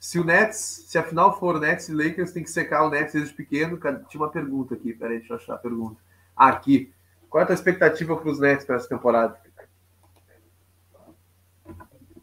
Se 0.00 0.18
o 0.18 0.24
Nets, 0.24 0.86
se 0.88 0.96
a 0.96 1.02
final 1.02 1.38
for 1.38 1.60
Nets 1.60 1.90
e 1.90 1.94
Lakers, 1.94 2.32
tem 2.32 2.42
que 2.42 2.48
secar 2.48 2.86
o 2.86 2.90
Nets 2.90 3.12
desde 3.12 3.34
pequeno. 3.34 3.78
Tinha 4.08 4.22
uma 4.22 4.30
pergunta 4.30 4.74
aqui, 4.74 4.94
peraí, 4.94 5.18
deixa 5.18 5.34
eu 5.34 5.36
achar 5.36 5.54
a 5.54 5.58
pergunta. 5.58 6.00
Ah, 6.34 6.48
aqui. 6.48 6.90
Qual 7.28 7.38
é 7.38 7.44
a 7.44 7.46
tua 7.46 7.54
expectativa 7.54 8.16
para 8.16 8.30
os 8.30 8.40
Nets 8.40 8.64
para 8.64 8.76
essa 8.76 8.88
temporada? 8.88 9.36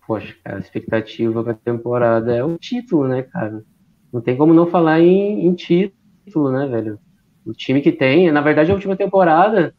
Poxa, 0.07 0.35
cara, 0.43 0.57
a 0.57 0.59
expectativa 0.59 1.43
para 1.43 1.51
a 1.51 1.55
temporada 1.55 2.35
é 2.35 2.43
o 2.43 2.57
título, 2.57 3.07
né, 3.07 3.21
cara? 3.21 3.63
Não 4.11 4.21
tem 4.21 4.35
como 4.35 4.55
não 4.55 4.65
falar 4.65 4.99
em, 4.99 5.45
em 5.45 5.53
título, 5.53 6.51
né, 6.51 6.65
velho? 6.65 6.99
O 7.45 7.53
time 7.53 7.79
que 7.79 7.91
tem, 7.91 8.31
na 8.31 8.41
verdade, 8.41 8.71
a 8.71 8.73
última 8.73 8.97
temporada, 8.97 9.75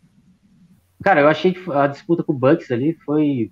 cara, 1.03 1.23
eu 1.23 1.29
achei 1.29 1.53
que 1.53 1.73
a 1.73 1.89
disputa 1.89 2.23
com 2.23 2.33
o 2.33 2.39
Bucks 2.39 2.71
ali 2.71 2.95
foi 3.05 3.51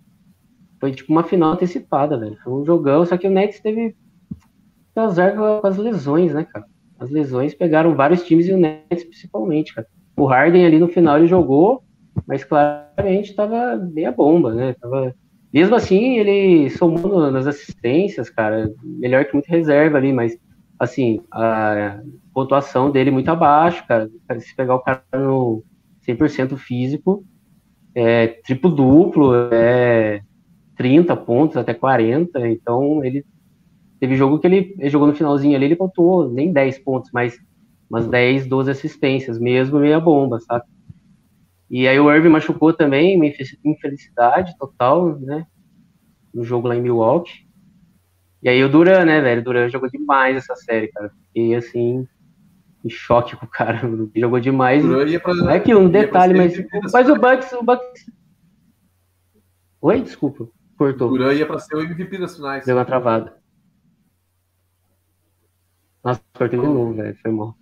foi 0.78 0.92
tipo 0.92 1.11
uma 1.11 1.24
final 1.24 1.52
antecipada, 1.52 2.16
velho. 2.16 2.38
Foi 2.44 2.52
um 2.52 2.64
jogão, 2.64 3.04
só 3.04 3.16
que 3.16 3.26
o 3.26 3.30
Nets 3.30 3.59
teve 3.61 3.96
azar 5.04 5.35
com 5.35 5.66
as 5.66 5.76
lesões, 5.76 6.32
né, 6.32 6.44
cara? 6.44 6.64
As 6.98 7.11
lesões 7.11 7.54
pegaram 7.54 7.94
vários 7.94 8.24
times 8.24 8.48
e 8.48 8.52
o 8.52 8.59
Nets 8.59 9.04
principalmente, 9.04 9.74
cara. 9.74 9.87
O 10.16 10.24
Harden 10.24 10.64
ali 10.64 10.78
no 10.78 10.88
final 10.88 11.18
ele 11.18 11.26
jogou, 11.26 11.82
mas 12.26 12.44
claramente 12.44 13.35
tava 13.35 13.76
meia 13.76 14.11
bomba, 14.11 14.54
né? 14.54 14.74
Tava... 14.80 15.14
Mesmo 15.52 15.74
assim, 15.74 16.18
ele 16.18 16.70
somou 16.70 17.30
nas 17.30 17.46
assistências, 17.46 18.30
cara, 18.30 18.70
melhor 18.82 19.24
que 19.24 19.35
muito 19.35 19.48
reserva 19.48 19.96
ali, 19.98 20.12
mas 20.12 20.38
assim, 20.78 21.20
a 21.30 22.00
pontuação 22.32 22.90
dele 22.90 23.11
muito 23.11 23.30
abaixo, 23.30 23.87
cara. 23.87 24.11
Se 24.38 24.54
pegar 24.54 24.74
o 24.74 24.80
cara 24.80 25.02
no 25.14 25.62
100% 26.06 26.56
físico, 26.56 27.24
é 27.94 28.26
triplo-duplo, 28.26 29.35
é 29.52 30.20
30 30.76 31.16
pontos 31.16 31.56
até 31.56 31.72
40, 31.72 32.46
então 32.48 33.02
ele 33.02 33.24
teve 34.00 34.16
jogo 34.16 34.38
que 34.38 34.46
ele, 34.46 34.74
ele, 34.78 34.90
jogou 34.90 35.09
no 35.09 35.14
finalzinho 35.14 35.56
ali, 35.56 35.66
ele 35.66 35.76
pontuou 35.76 36.30
nem 36.30 36.52
10 36.52 36.78
pontos, 36.80 37.11
mas 37.12 37.38
umas 37.88 38.06
10, 38.09 38.46
12 38.46 38.70
assistências, 38.70 39.38
mesmo 39.38 39.78
meia 39.78 40.00
bomba, 40.00 40.40
sabe? 40.40 40.64
E 41.70 41.87
aí 41.88 41.98
o 41.98 42.12
Irving 42.12 42.28
machucou 42.28 42.72
também, 42.72 43.16
uma 43.16 43.26
infelicidade 43.64 44.56
total, 44.59 45.18
né? 45.18 45.46
No 46.32 46.44
jogo 46.44 46.68
lá 46.68 46.76
em 46.76 46.82
Milwaukee. 46.82 47.46
E 48.42 48.48
aí 48.48 48.62
o 48.62 48.68
Duran, 48.68 49.04
né, 49.04 49.20
velho? 49.20 49.40
O 49.40 49.44
Duran 49.44 49.68
jogou 49.68 49.90
demais 49.90 50.37
essa 50.37 50.54
série, 50.54 50.88
cara. 50.88 51.11
Fiquei 51.26 51.54
assim, 51.56 52.06
em 52.85 52.88
choque 52.88 53.35
com 53.35 53.46
o 53.46 53.48
cara. 53.48 53.80
Jogou 54.14 54.38
demais. 54.38 54.85
Pra, 55.20 55.52
é 55.52 55.56
aquilo, 55.56 55.80
um 55.80 55.88
detalhe, 55.88 56.35
mas. 56.35 56.56
Mas 56.92 57.09
o 57.09 57.16
Bucks, 57.16 57.52
o 57.52 57.62
Bucks. 57.62 58.06
Oi, 59.80 60.00
desculpa. 60.02 60.48
Cortou. 60.76 61.09
O 61.09 61.11
Duran 61.12 61.35
ia 61.35 61.46
para 61.46 61.59
ser 61.59 61.76
o 61.76 61.80
MVP 61.80 62.18
das 62.18 62.37
finais. 62.37 62.64
Deu 62.64 62.76
uma 62.76 62.85
travada. 62.85 63.37
Nossa, 66.07 66.23
cortei 66.35 66.57
de 66.57 66.64
novo, 66.64 66.95
velho. 66.95 67.16
Foi 67.21 67.33
mal. 67.33 67.57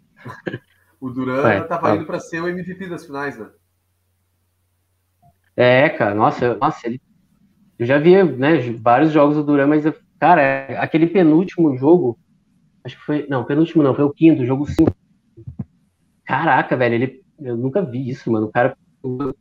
o 1.01 1.09
Duran 1.09 1.63
estava 1.63 1.97
indo 1.97 2.05
para 2.05 2.21
ser 2.21 2.43
o 2.43 2.47
MVP 2.49 2.87
das 2.89 3.07
finais, 3.07 3.39
né? 3.39 3.49
É, 5.57 5.89
cara. 5.89 6.15
Nossa, 6.15 6.55
nossa 6.57 6.87
ele... 6.87 7.01
eu 7.79 7.87
já 7.87 7.99
vi 7.99 8.23
né, 8.23 8.59
vários 8.79 9.13
jogos 9.13 9.37
do 9.37 9.43
Duran, 9.43 9.67
mas, 9.67 9.85
cara, 10.21 10.67
aquele 10.79 11.07
penúltimo 11.07 11.75
jogo. 11.79 12.19
Acho 12.85 12.99
que 12.99 13.07
foi. 13.07 13.27
Não, 13.31 13.45
penúltimo 13.45 13.83
não, 13.83 13.95
foi 13.95 14.05
o 14.05 14.13
quinto, 14.13 14.45
jogo 14.45 14.67
5. 14.67 14.95
Caraca, 16.27 16.77
velho, 16.77 16.97
ele. 16.97 17.25
Eu 17.41 17.57
nunca 17.57 17.81
vi 17.81 18.11
isso, 18.11 18.31
mano. 18.31 18.49
O 18.49 18.53
cara 18.53 18.77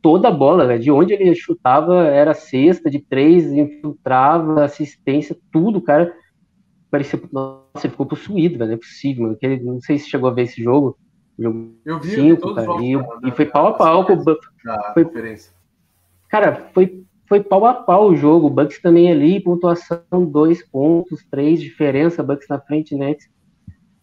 toda 0.00 0.28
a 0.28 0.32
bola, 0.32 0.66
velho. 0.66 0.82
De 0.82 0.90
onde 0.90 1.12
ele 1.12 1.34
chutava 1.34 2.06
era 2.06 2.32
cesta, 2.32 2.90
de 2.90 3.00
três, 3.00 3.52
infiltrava, 3.52 4.64
assistência, 4.64 5.36
tudo, 5.52 5.82
cara. 5.82 6.10
Parecia. 6.94 7.20
Nossa, 7.32 7.64
ele 7.82 7.90
ficou 7.90 8.06
possuído, 8.06 8.56
velho. 8.56 8.68
Não 8.68 8.76
é 8.76 8.78
possível, 8.78 9.24
mano. 9.24 9.38
Ele, 9.42 9.60
não 9.64 9.80
sei 9.80 9.98
se 9.98 10.08
chegou 10.08 10.30
a 10.30 10.32
ver 10.32 10.42
esse 10.42 10.62
jogo. 10.62 10.96
jogo 11.36 11.74
eu 11.84 11.98
vi 11.98 12.14
cinco, 12.14 12.54
cara, 12.54 12.68
e, 12.80 12.92
e, 13.28 13.32
foi 13.32 13.46
pau 13.46 13.66
a 13.66 13.72
pau 13.72 14.06
com 14.06 14.12
o 14.12 14.22
Bucks. 14.22 14.48
Foi, 14.94 15.04
cara, 16.30 16.70
foi, 16.72 17.04
foi 17.28 17.42
pau 17.42 17.66
a 17.66 17.74
pau 17.74 18.10
o 18.10 18.16
jogo. 18.16 18.46
O 18.46 18.50
Bucks 18.50 18.80
também 18.80 19.10
ali, 19.10 19.40
pontuação, 19.40 20.24
dois 20.30 20.64
pontos, 20.64 21.26
três, 21.28 21.60
diferença, 21.60 22.22
Bucks 22.22 22.46
na 22.48 22.60
frente, 22.60 22.94
Nets. 22.94 23.28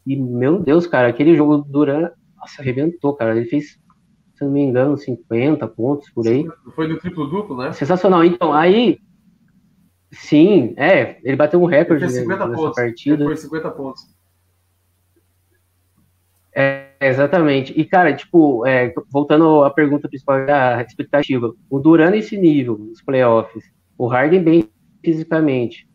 E, 0.06 0.17
meu 0.17 0.60
Deus, 0.60 0.86
cara, 0.86 1.08
aquele 1.08 1.34
jogo 1.34 1.60
do 1.60 1.71
Duran, 1.71 2.10
nossa, 2.38 2.62
arrebentou, 2.62 3.15
cara. 3.15 3.38
Ele 3.38 3.45
fez 3.45 3.80
se 4.36 4.43
não 4.43 4.51
me 4.51 4.63
engano, 4.63 4.97
50 4.97 5.65
pontos 5.69 6.10
por 6.10 6.27
aí. 6.27 6.45
Foi 6.75 6.89
no 6.89 6.97
triplo 6.97 7.25
duplo, 7.27 7.56
né? 7.56 7.71
Sensacional. 7.71 8.25
Então, 8.25 8.51
aí. 8.51 8.99
Sim, 10.12 10.74
é, 10.78 11.17
ele 11.24 11.38
bateu 11.38 11.62
um 11.62 11.65
recorde 11.65 12.06
né, 12.06 12.26
nessa 12.26 12.47
pontos. 12.47 12.76
partida. 12.76 13.15
Ele 13.15 13.26
foi 13.26 13.38
50 13.38 13.71
pontos. 13.71 14.02
É, 16.54 16.89
exatamente. 17.00 17.74
E, 17.80 17.86
cara, 17.86 18.13
tipo, 18.13 18.65
é, 18.65 18.93
voltando 19.10 19.63
à 19.63 19.69
pergunta 19.69 20.10
principal 20.10 20.45
da 20.45 20.82
expectativa, 20.82 21.54
o 21.69 21.80
Duran 21.80 22.10
nesse 22.10 22.38
nível, 22.38 22.78
nos 22.78 23.02
playoffs, 23.02 23.63
o 23.97 24.08
Harden 24.08 24.43
bem 24.43 24.69
fisicamente, 25.04 25.88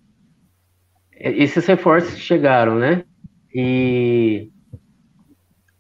é, 1.13 1.31
esses 1.33 1.67
reforços 1.67 2.19
chegaram, 2.19 2.79
né? 2.79 3.05
E 3.55 4.51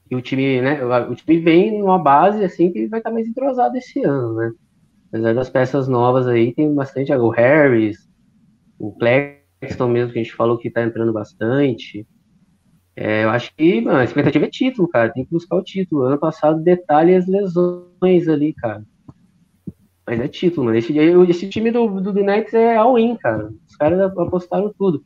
e 0.08 0.14
o 0.14 0.22
time, 0.22 0.60
né, 0.60 0.78
o 1.10 1.16
time 1.16 1.40
vem 1.40 1.80
numa 1.80 1.98
base 1.98 2.44
assim 2.44 2.70
que 2.70 2.86
vai 2.86 3.00
estar 3.00 3.10
mais 3.10 3.26
entrosado 3.26 3.76
esse 3.76 4.04
ano, 4.04 4.34
né? 4.34 4.52
Apesar 5.08 5.34
das 5.34 5.50
peças 5.50 5.88
novas 5.88 6.28
aí, 6.28 6.54
tem 6.54 6.72
bastante 6.72 7.12
o 7.12 7.28
Harris, 7.28 8.05
o 8.78 8.92
Claxton 8.96 9.88
mesmo 9.88 10.12
que 10.12 10.18
a 10.18 10.22
gente 10.22 10.34
falou 10.34 10.58
que 10.58 10.70
tá 10.70 10.82
entrando 10.82 11.12
bastante. 11.12 12.06
É, 12.94 13.24
eu 13.24 13.30
acho 13.30 13.54
que 13.54 13.80
mano, 13.80 13.98
a 13.98 14.04
expectativa 14.04 14.46
é 14.46 14.50
título, 14.50 14.88
cara. 14.88 15.12
Tem 15.12 15.24
que 15.24 15.30
buscar 15.30 15.56
o 15.56 15.62
título. 15.62 16.02
Ano 16.02 16.18
passado, 16.18 16.62
detalhe 16.62 17.14
as 17.14 17.26
lesões 17.26 18.28
ali, 18.28 18.52
cara. 18.54 18.82
Mas 20.06 20.20
é 20.20 20.28
título, 20.28 20.66
mano. 20.66 20.78
Esse, 20.78 20.96
esse 21.28 21.48
time 21.48 21.70
do, 21.70 22.00
do, 22.00 22.12
do 22.12 22.22
Nets 22.22 22.54
é 22.54 22.76
all-in, 22.76 23.16
cara. 23.16 23.50
Os 23.68 23.76
caras 23.76 24.00
apostaram 24.00 24.72
tudo. 24.78 25.04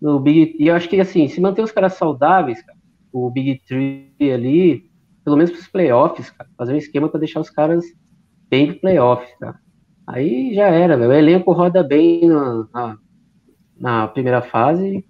No 0.00 0.18
Big, 0.18 0.56
e 0.58 0.68
eu 0.68 0.74
acho 0.74 0.88
que, 0.88 1.00
assim, 1.00 1.28
se 1.28 1.40
manter 1.40 1.62
os 1.62 1.72
caras 1.72 1.94
saudáveis, 1.94 2.62
cara, 2.62 2.78
o 3.12 3.30
Big 3.30 3.60
Three 3.66 4.12
ali, 4.32 4.90
pelo 5.24 5.36
menos 5.36 5.50
para 5.50 5.60
os 5.60 5.68
playoffs, 5.68 6.30
cara, 6.30 6.48
fazer 6.56 6.72
um 6.72 6.76
esquema 6.76 7.08
para 7.08 7.20
deixar 7.20 7.40
os 7.40 7.50
caras 7.50 7.84
bem 8.48 8.68
pro 8.68 8.80
playoffs, 8.80 9.28
cara. 9.38 9.58
Aí 10.06 10.54
já 10.54 10.68
era, 10.68 10.96
velho. 10.96 11.10
O 11.10 11.14
elenco 11.14 11.52
roda 11.52 11.82
bem 11.82 12.26
na, 12.26 12.66
na, 12.72 12.98
na 13.78 14.08
primeira 14.08 14.42
fase 14.42 15.04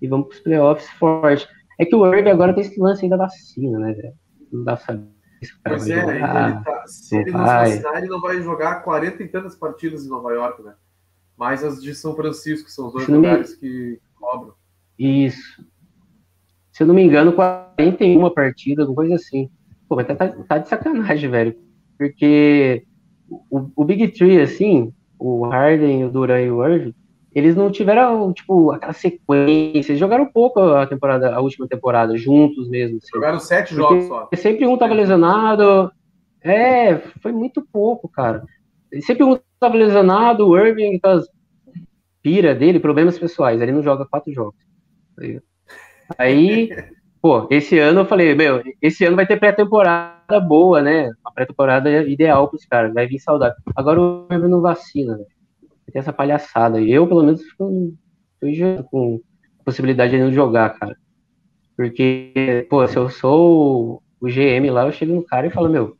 e 0.00 0.08
vamos 0.08 0.28
para 0.28 0.36
os 0.36 0.40
playoffs 0.40 0.90
forte. 0.92 1.48
É 1.78 1.84
que 1.84 1.94
o 1.94 2.06
Irving 2.06 2.30
agora 2.30 2.54
tem 2.54 2.62
esse 2.62 2.80
lance 2.80 3.04
aí 3.04 3.10
da 3.10 3.16
vacina, 3.16 3.78
né, 3.78 3.92
velho? 3.92 4.14
Não 4.52 4.64
dá 4.64 4.76
pra 4.76 4.84
saber 4.84 5.22
se 5.46 5.54
pois 5.64 5.88
é, 5.88 6.00
jogar. 6.00 6.50
Ele 6.50 6.64
tá, 6.64 6.84
se 6.86 7.16
ele 7.16 7.30
não 7.30 7.44
vai. 7.44 7.70
vacinar, 7.70 7.96
ele 7.98 8.08
não 8.08 8.20
vai 8.20 8.42
jogar 8.42 8.82
40 8.82 9.22
e 9.22 9.28
tantas 9.28 9.56
partidas 9.56 10.04
em 10.04 10.08
Nova 10.08 10.32
York, 10.32 10.62
né? 10.62 10.74
Mais 11.36 11.64
as 11.64 11.82
de 11.82 11.94
São 11.94 12.14
Francisco, 12.14 12.66
que 12.66 12.72
são 12.72 12.86
os 12.86 12.92
dois 12.92 13.08
lugares 13.08 13.52
me... 13.54 13.58
que 13.58 14.00
cobram. 14.14 14.54
Isso. 14.98 15.64
Se 16.70 16.82
eu 16.82 16.86
não 16.86 16.94
me 16.94 17.02
engano, 17.02 17.32
41 17.32 18.30
partidas, 18.30 18.86
alguma 18.86 18.96
coisa 18.96 19.16
assim. 19.16 19.50
Pô, 19.88 19.96
mas 19.96 20.06
tá, 20.06 20.14
tá 20.16 20.58
de 20.58 20.68
sacanagem, 20.68 21.30
velho. 21.30 21.56
Porque 21.98 22.84
o, 23.50 23.70
o 23.76 23.84
Big 23.84 24.08
Three, 24.08 24.40
assim, 24.40 24.92
o 25.18 25.46
Harden, 25.46 26.04
o 26.04 26.10
Duran 26.10 26.40
e 26.40 26.50
o 26.50 26.66
Irving, 26.66 26.94
eles 27.34 27.56
não 27.56 27.70
tiveram, 27.70 28.32
tipo, 28.32 28.72
aquela 28.72 28.92
sequência. 28.92 29.92
Eles 29.92 29.98
jogaram 29.98 30.26
pouco 30.26 30.60
a 30.60 30.86
temporada, 30.86 31.34
a 31.34 31.40
última 31.40 31.66
temporada, 31.66 32.16
juntos 32.16 32.68
mesmo. 32.68 32.98
Assim. 32.98 33.08
Jogaram 33.14 33.40
sete 33.40 33.74
jogos 33.74 34.04
só. 34.04 34.28
Sempre 34.34 34.66
um 34.66 34.76
tava 34.76 34.92
lesionado. 34.92 35.90
É, 36.42 36.98
foi 37.22 37.32
muito 37.32 37.66
pouco, 37.72 38.08
cara. 38.08 38.44
Sempre 39.00 39.24
um 39.24 39.38
tava 39.58 39.76
lesionado, 39.76 40.46
o 40.46 40.58
Irving, 40.58 40.96
aquelas 40.96 41.26
pira 42.22 42.54
dele, 42.54 42.78
problemas 42.78 43.18
pessoais. 43.18 43.60
Ele 43.60 43.72
não 43.72 43.82
joga 43.82 44.04
quatro 44.04 44.32
jogos. 44.32 44.60
Aí, 46.18 46.70
pô, 47.22 47.48
esse 47.50 47.78
ano 47.78 48.00
eu 48.00 48.04
falei, 48.06 48.34
meu, 48.34 48.62
esse 48.82 49.06
ano 49.06 49.16
vai 49.16 49.26
ter 49.26 49.38
pré-temporada 49.38 50.38
boa, 50.38 50.82
né? 50.82 51.10
Uma 51.24 51.32
pré-temporada 51.32 51.90
ideal 52.02 52.48
pros 52.48 52.66
caras, 52.66 52.92
vai 52.92 53.06
vir 53.06 53.18
saudável. 53.18 53.56
Agora 53.74 53.98
o 53.98 54.26
Irving 54.30 54.48
não 54.48 54.60
vacina, 54.60 55.16
velho 55.16 55.31
tem 55.92 56.00
essa 56.00 56.12
palhaçada. 56.12 56.80
Eu, 56.80 57.06
pelo 57.06 57.22
menos, 57.22 57.42
fico, 57.42 57.94
fico 58.40 58.84
com 58.84 59.20
a 59.60 59.64
possibilidade 59.64 60.12
de 60.12 60.22
não 60.22 60.32
jogar, 60.32 60.70
cara. 60.78 60.96
Porque, 61.76 62.66
pô, 62.68 62.86
se 62.86 62.96
eu 62.96 63.08
sou 63.08 64.02
o 64.20 64.26
GM 64.26 64.70
lá, 64.70 64.86
eu 64.86 64.92
chego 64.92 65.14
no 65.14 65.24
cara 65.24 65.46
e 65.46 65.50
falo, 65.50 65.68
meu, 65.68 65.96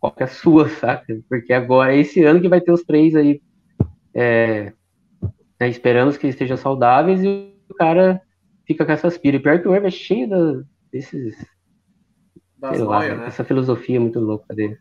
qual 0.00 0.12
que 0.12 0.22
é 0.22 0.26
a 0.26 0.28
sua, 0.28 0.68
saca? 0.80 1.20
Porque 1.28 1.52
agora 1.52 1.94
é 1.94 1.98
esse 1.98 2.24
ano 2.24 2.40
que 2.40 2.48
vai 2.48 2.60
ter 2.60 2.72
os 2.72 2.82
três 2.82 3.14
aí. 3.14 3.40
É, 4.14 4.72
né, 5.60 5.68
esperamos 5.68 6.16
que 6.16 6.26
estejam 6.26 6.56
saudáveis 6.56 7.22
e 7.22 7.54
o 7.68 7.74
cara 7.74 8.20
fica 8.66 8.84
com 8.84 8.92
essas 8.92 9.16
piras. 9.18 9.40
Pior 9.42 9.60
que 9.60 9.68
o 9.68 9.74
Herb 9.74 9.86
é 9.86 9.90
cheio 9.90 10.28
da, 10.28 10.62
desses. 10.92 11.36
Das 12.58 12.76
sei 12.76 12.84
lá, 12.84 13.00
né? 13.00 13.26
essa 13.26 13.44
filosofia 13.44 14.00
muito 14.00 14.20
louca 14.20 14.54
dele. 14.54 14.78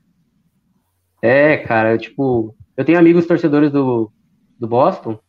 É, 1.21 1.57
cara, 1.57 1.97
tipo, 1.97 2.55
eu 2.81 2.85
tenho 2.85 2.99
amigos 2.99 3.25
torcedores 3.25 3.71
do, 3.71 4.11
do 4.59 4.67
Boston, 4.67 5.19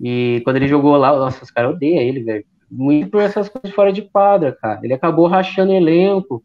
e 0.00 0.40
quando 0.44 0.56
ele 0.56 0.68
jogou 0.68 0.96
lá, 0.96 1.16
nossa, 1.16 1.42
os 1.42 1.50
caras 1.50 1.74
odeiam 1.74 2.02
ele, 2.02 2.22
velho. 2.22 2.44
Muito 2.70 3.10
por 3.10 3.22
essas 3.22 3.48
coisas 3.48 3.70
fora 3.74 3.92
de 3.92 4.02
quadra, 4.02 4.52
cara. 4.52 4.80
Ele 4.82 4.92
acabou 4.92 5.26
rachando 5.26 5.72
elenco. 5.72 6.44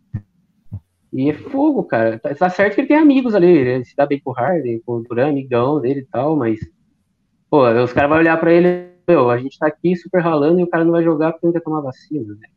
E 1.11 1.29
é 1.29 1.33
fogo, 1.33 1.83
cara. 1.83 2.19
Tá, 2.19 2.33
tá 2.33 2.49
certo 2.49 2.75
que 2.75 2.81
ele 2.81 2.87
tem 2.87 2.97
amigos 2.97 3.35
ali, 3.35 3.47
ele 3.47 3.83
se 3.83 3.95
dá 3.95 4.05
bem 4.05 4.19
com 4.19 4.31
o 4.31 4.33
Harden, 4.33 4.81
com 4.85 4.93
o 4.93 5.03
Duran, 5.03 5.29
amigão 5.29 5.81
dele 5.81 6.01
e 6.01 6.05
tal, 6.05 6.37
mas. 6.37 6.59
Pô, 7.49 7.67
os 7.69 7.91
caras 7.91 8.09
vão 8.09 8.19
olhar 8.19 8.39
pra 8.39 8.53
ele, 8.53 8.91
meu, 9.05 9.29
a 9.29 9.37
gente 9.37 9.59
tá 9.59 9.67
aqui 9.67 9.93
super 9.95 10.21
ralando 10.21 10.61
e 10.61 10.63
o 10.63 10.67
cara 10.67 10.85
não 10.85 10.93
vai 10.93 11.03
jogar 11.03 11.33
porque 11.33 11.45
não 11.45 11.51
quer 11.51 11.59
tomar 11.59 11.81
vacina, 11.81 12.33
né? 12.35 12.47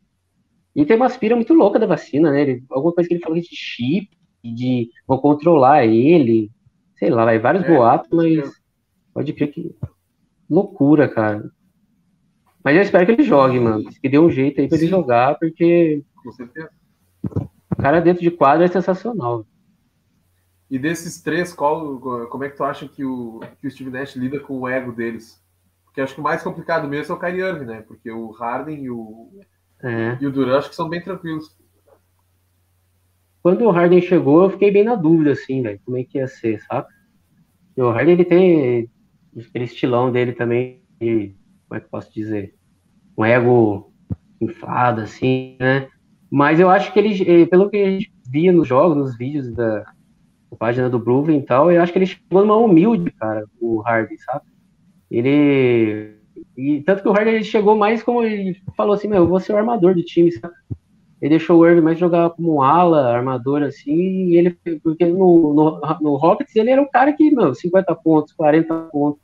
E 0.73 0.85
tem 0.85 0.95
uma 0.95 1.07
aspira 1.07 1.35
muito 1.35 1.53
louca 1.53 1.77
da 1.77 1.85
vacina, 1.85 2.31
né? 2.31 2.41
Ele, 2.41 2.63
alguma 2.69 2.93
coisa 2.93 3.07
que 3.07 3.15
ele 3.15 3.23
falou 3.23 3.37
de 3.37 3.49
chip, 3.51 4.09
de 4.41 4.89
vão 5.05 5.17
controlar 5.17 5.85
ele, 5.85 6.49
sei 7.05 7.11
lá, 7.11 7.23
vai 7.23 7.37
vários 7.37 7.63
é, 7.63 7.67
boatos, 7.67 8.09
mas 8.11 8.51
pode 9.13 9.31
crer 9.33 9.51
que 9.51 9.75
loucura, 10.49 11.07
cara. 11.07 11.51
Mas 12.63 12.75
eu 12.75 12.81
espero 12.81 13.05
que 13.05 13.11
ele 13.11 13.23
jogue, 13.23 13.59
mano. 13.59 13.83
Que 14.01 14.09
dê 14.09 14.17
um 14.17 14.29
jeito 14.29 14.59
aí 14.59 14.67
pra 14.67 14.77
Sim. 14.77 14.85
ele 14.85 14.91
jogar, 14.91 15.37
porque 15.37 16.03
Com 16.23 16.31
certeza. 16.31 16.69
o 17.23 17.75
cara 17.79 18.01
dentro 18.01 18.23
de 18.23 18.31
quadro 18.31 18.63
é 18.63 18.67
sensacional. 18.67 19.45
E 20.69 20.79
desses 20.79 21.21
três, 21.21 21.53
qual, 21.53 21.99
como 22.27 22.43
é 22.43 22.49
que 22.49 22.57
tu 22.57 22.63
acha 22.63 22.87
que 22.87 23.05
o, 23.05 23.39
que 23.61 23.67
o 23.67 23.71
Steve 23.71 23.91
Nash 23.91 24.15
lida 24.15 24.39
com 24.39 24.61
o 24.61 24.67
ego 24.67 24.91
deles? 24.91 25.39
Porque 25.83 26.01
acho 26.01 26.15
que 26.15 26.19
o 26.19 26.23
mais 26.23 26.41
complicado 26.41 26.87
mesmo 26.87 27.13
é 27.13 27.15
o 27.15 27.19
Kyrie 27.19 27.41
Irving, 27.41 27.65
né? 27.65 27.81
Porque 27.81 28.09
o 28.09 28.31
Harden 28.31 28.83
e 28.83 28.89
o, 28.89 29.29
é. 29.83 30.17
e 30.19 30.25
o 30.25 30.31
Durant 30.31 30.57
acho 30.57 30.69
que 30.69 30.75
são 30.75 30.89
bem 30.89 31.03
tranquilos. 31.03 31.55
Quando 33.43 33.63
o 33.63 33.69
Harden 33.69 34.01
chegou, 34.01 34.41
eu 34.41 34.49
fiquei 34.49 34.71
bem 34.71 34.83
na 34.83 34.95
dúvida, 34.95 35.33
assim, 35.33 35.61
velho, 35.61 35.79
como 35.85 35.97
é 35.97 36.03
que 36.03 36.17
ia 36.17 36.27
ser, 36.27 36.59
sabe? 36.61 36.94
E 37.75 37.81
o 37.81 37.89
Harden, 37.91 38.13
ele 38.13 38.25
tem 38.25 38.89
aquele 39.37 39.65
estilão 39.65 40.11
dele 40.11 40.33
também, 40.33 40.81
como 40.99 41.77
é 41.77 41.79
que 41.79 41.89
posso 41.89 42.13
dizer? 42.13 42.55
Um 43.17 43.25
ego 43.25 43.91
inflado, 44.39 45.01
assim, 45.01 45.57
né? 45.59 45.87
Mas 46.29 46.59
eu 46.59 46.69
acho 46.69 46.91
que 46.91 46.99
ele, 46.99 47.41
eh, 47.43 47.45
pelo 47.45 47.69
que 47.69 47.77
a 47.77 47.91
gente 47.91 48.11
via 48.29 48.51
nos 48.51 48.67
jogos, 48.67 48.97
nos 48.97 49.17
vídeos 49.17 49.51
da, 49.53 49.79
da 49.79 50.57
página 50.57 50.89
do 50.89 50.99
Brooklyn 50.99 51.39
e 51.39 51.43
tal, 51.43 51.71
eu 51.71 51.81
acho 51.81 51.91
que 51.91 51.99
ele 51.99 52.05
chegou 52.05 52.41
numa 52.41 52.57
humilde, 52.57 53.11
cara, 53.11 53.45
o 53.59 53.79
Harden, 53.81 54.17
sabe? 54.19 54.45
Ele. 55.09 56.15
E 56.57 56.81
tanto 56.81 57.01
que 57.01 57.07
o 57.07 57.11
Harden 57.11 57.35
ele 57.35 57.43
chegou 57.43 57.77
mais 57.77 58.01
como 58.03 58.23
ele 58.23 58.61
falou 58.75 58.93
assim: 58.93 59.07
meu, 59.07 59.19
eu 59.19 59.27
vou 59.27 59.39
ser 59.39 59.53
o 59.53 59.57
armador 59.57 59.93
do 59.93 60.03
time, 60.03 60.31
sabe? 60.31 60.53
Ele 61.25 61.37
deixou 61.37 61.57
o 61.57 61.67
Irving 61.67 61.81
mais 61.81 61.97
jogar 61.97 62.29
como 62.29 62.61
ala, 62.61 63.11
armador, 63.11 63.63
assim, 63.63 64.27
e 64.27 64.37
ele, 64.37 64.51
porque 64.83 65.07
no, 65.07 65.55
no, 65.55 65.81
no 65.99 66.15
Rockets 66.17 66.55
ele 66.55 66.69
era 66.69 66.79
um 66.79 66.87
cara 66.87 67.11
que, 67.13 67.31
não, 67.31 67.51
50 67.51 67.95
pontos, 67.95 68.31
40 68.33 68.89
pontos. 68.91 69.19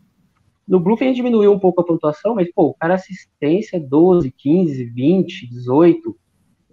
No 0.68 0.80
Brooklyn 0.80 1.14
diminuiu 1.14 1.54
um 1.54 1.60
pouco 1.60 1.80
a 1.80 1.86
pontuação, 1.86 2.34
mas, 2.34 2.52
pô, 2.52 2.70
o 2.70 2.74
cara 2.74 2.96
assistência 2.96 3.80
12, 3.80 4.32
15, 4.32 4.84
20, 4.84 5.48
18, 5.48 6.18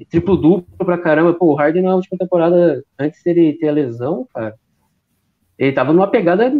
triplo 0.09 0.35
duplo 0.35 0.65
pra 0.79 0.97
caramba. 0.97 1.35
Pô, 1.35 1.53
o 1.53 1.55
Harden 1.55 1.83
na 1.83 1.95
última 1.95 2.17
temporada, 2.17 2.83
antes 2.99 3.23
dele 3.23 3.53
ter 3.53 3.69
a 3.69 3.73
lesão, 3.73 4.27
cara, 4.33 4.55
ele 5.59 5.73
tava 5.73 5.93
numa 5.93 6.09
pegada, 6.09 6.51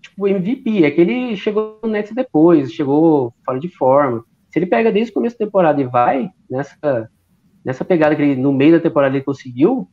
tipo, 0.00 0.26
MVP, 0.26 0.84
é 0.84 0.90
que 0.90 1.00
ele 1.00 1.36
chegou 1.36 1.78
no 1.84 1.90
Nets 1.90 2.12
depois, 2.12 2.72
chegou 2.72 3.32
fora 3.46 3.60
de 3.60 3.68
forma. 3.68 4.24
Se 4.50 4.58
ele 4.58 4.66
pega 4.66 4.90
desde 4.90 5.12
o 5.12 5.14
começo 5.14 5.38
da 5.38 5.44
temporada 5.44 5.80
e 5.80 5.84
vai 5.84 6.30
nessa 6.50 7.08
nessa 7.64 7.84
pegada 7.84 8.14
que 8.14 8.22
ele, 8.22 8.36
no 8.36 8.52
meio 8.52 8.72
da 8.72 8.80
temporada 8.80 9.16
ele 9.16 9.24
conseguiu, 9.24 9.88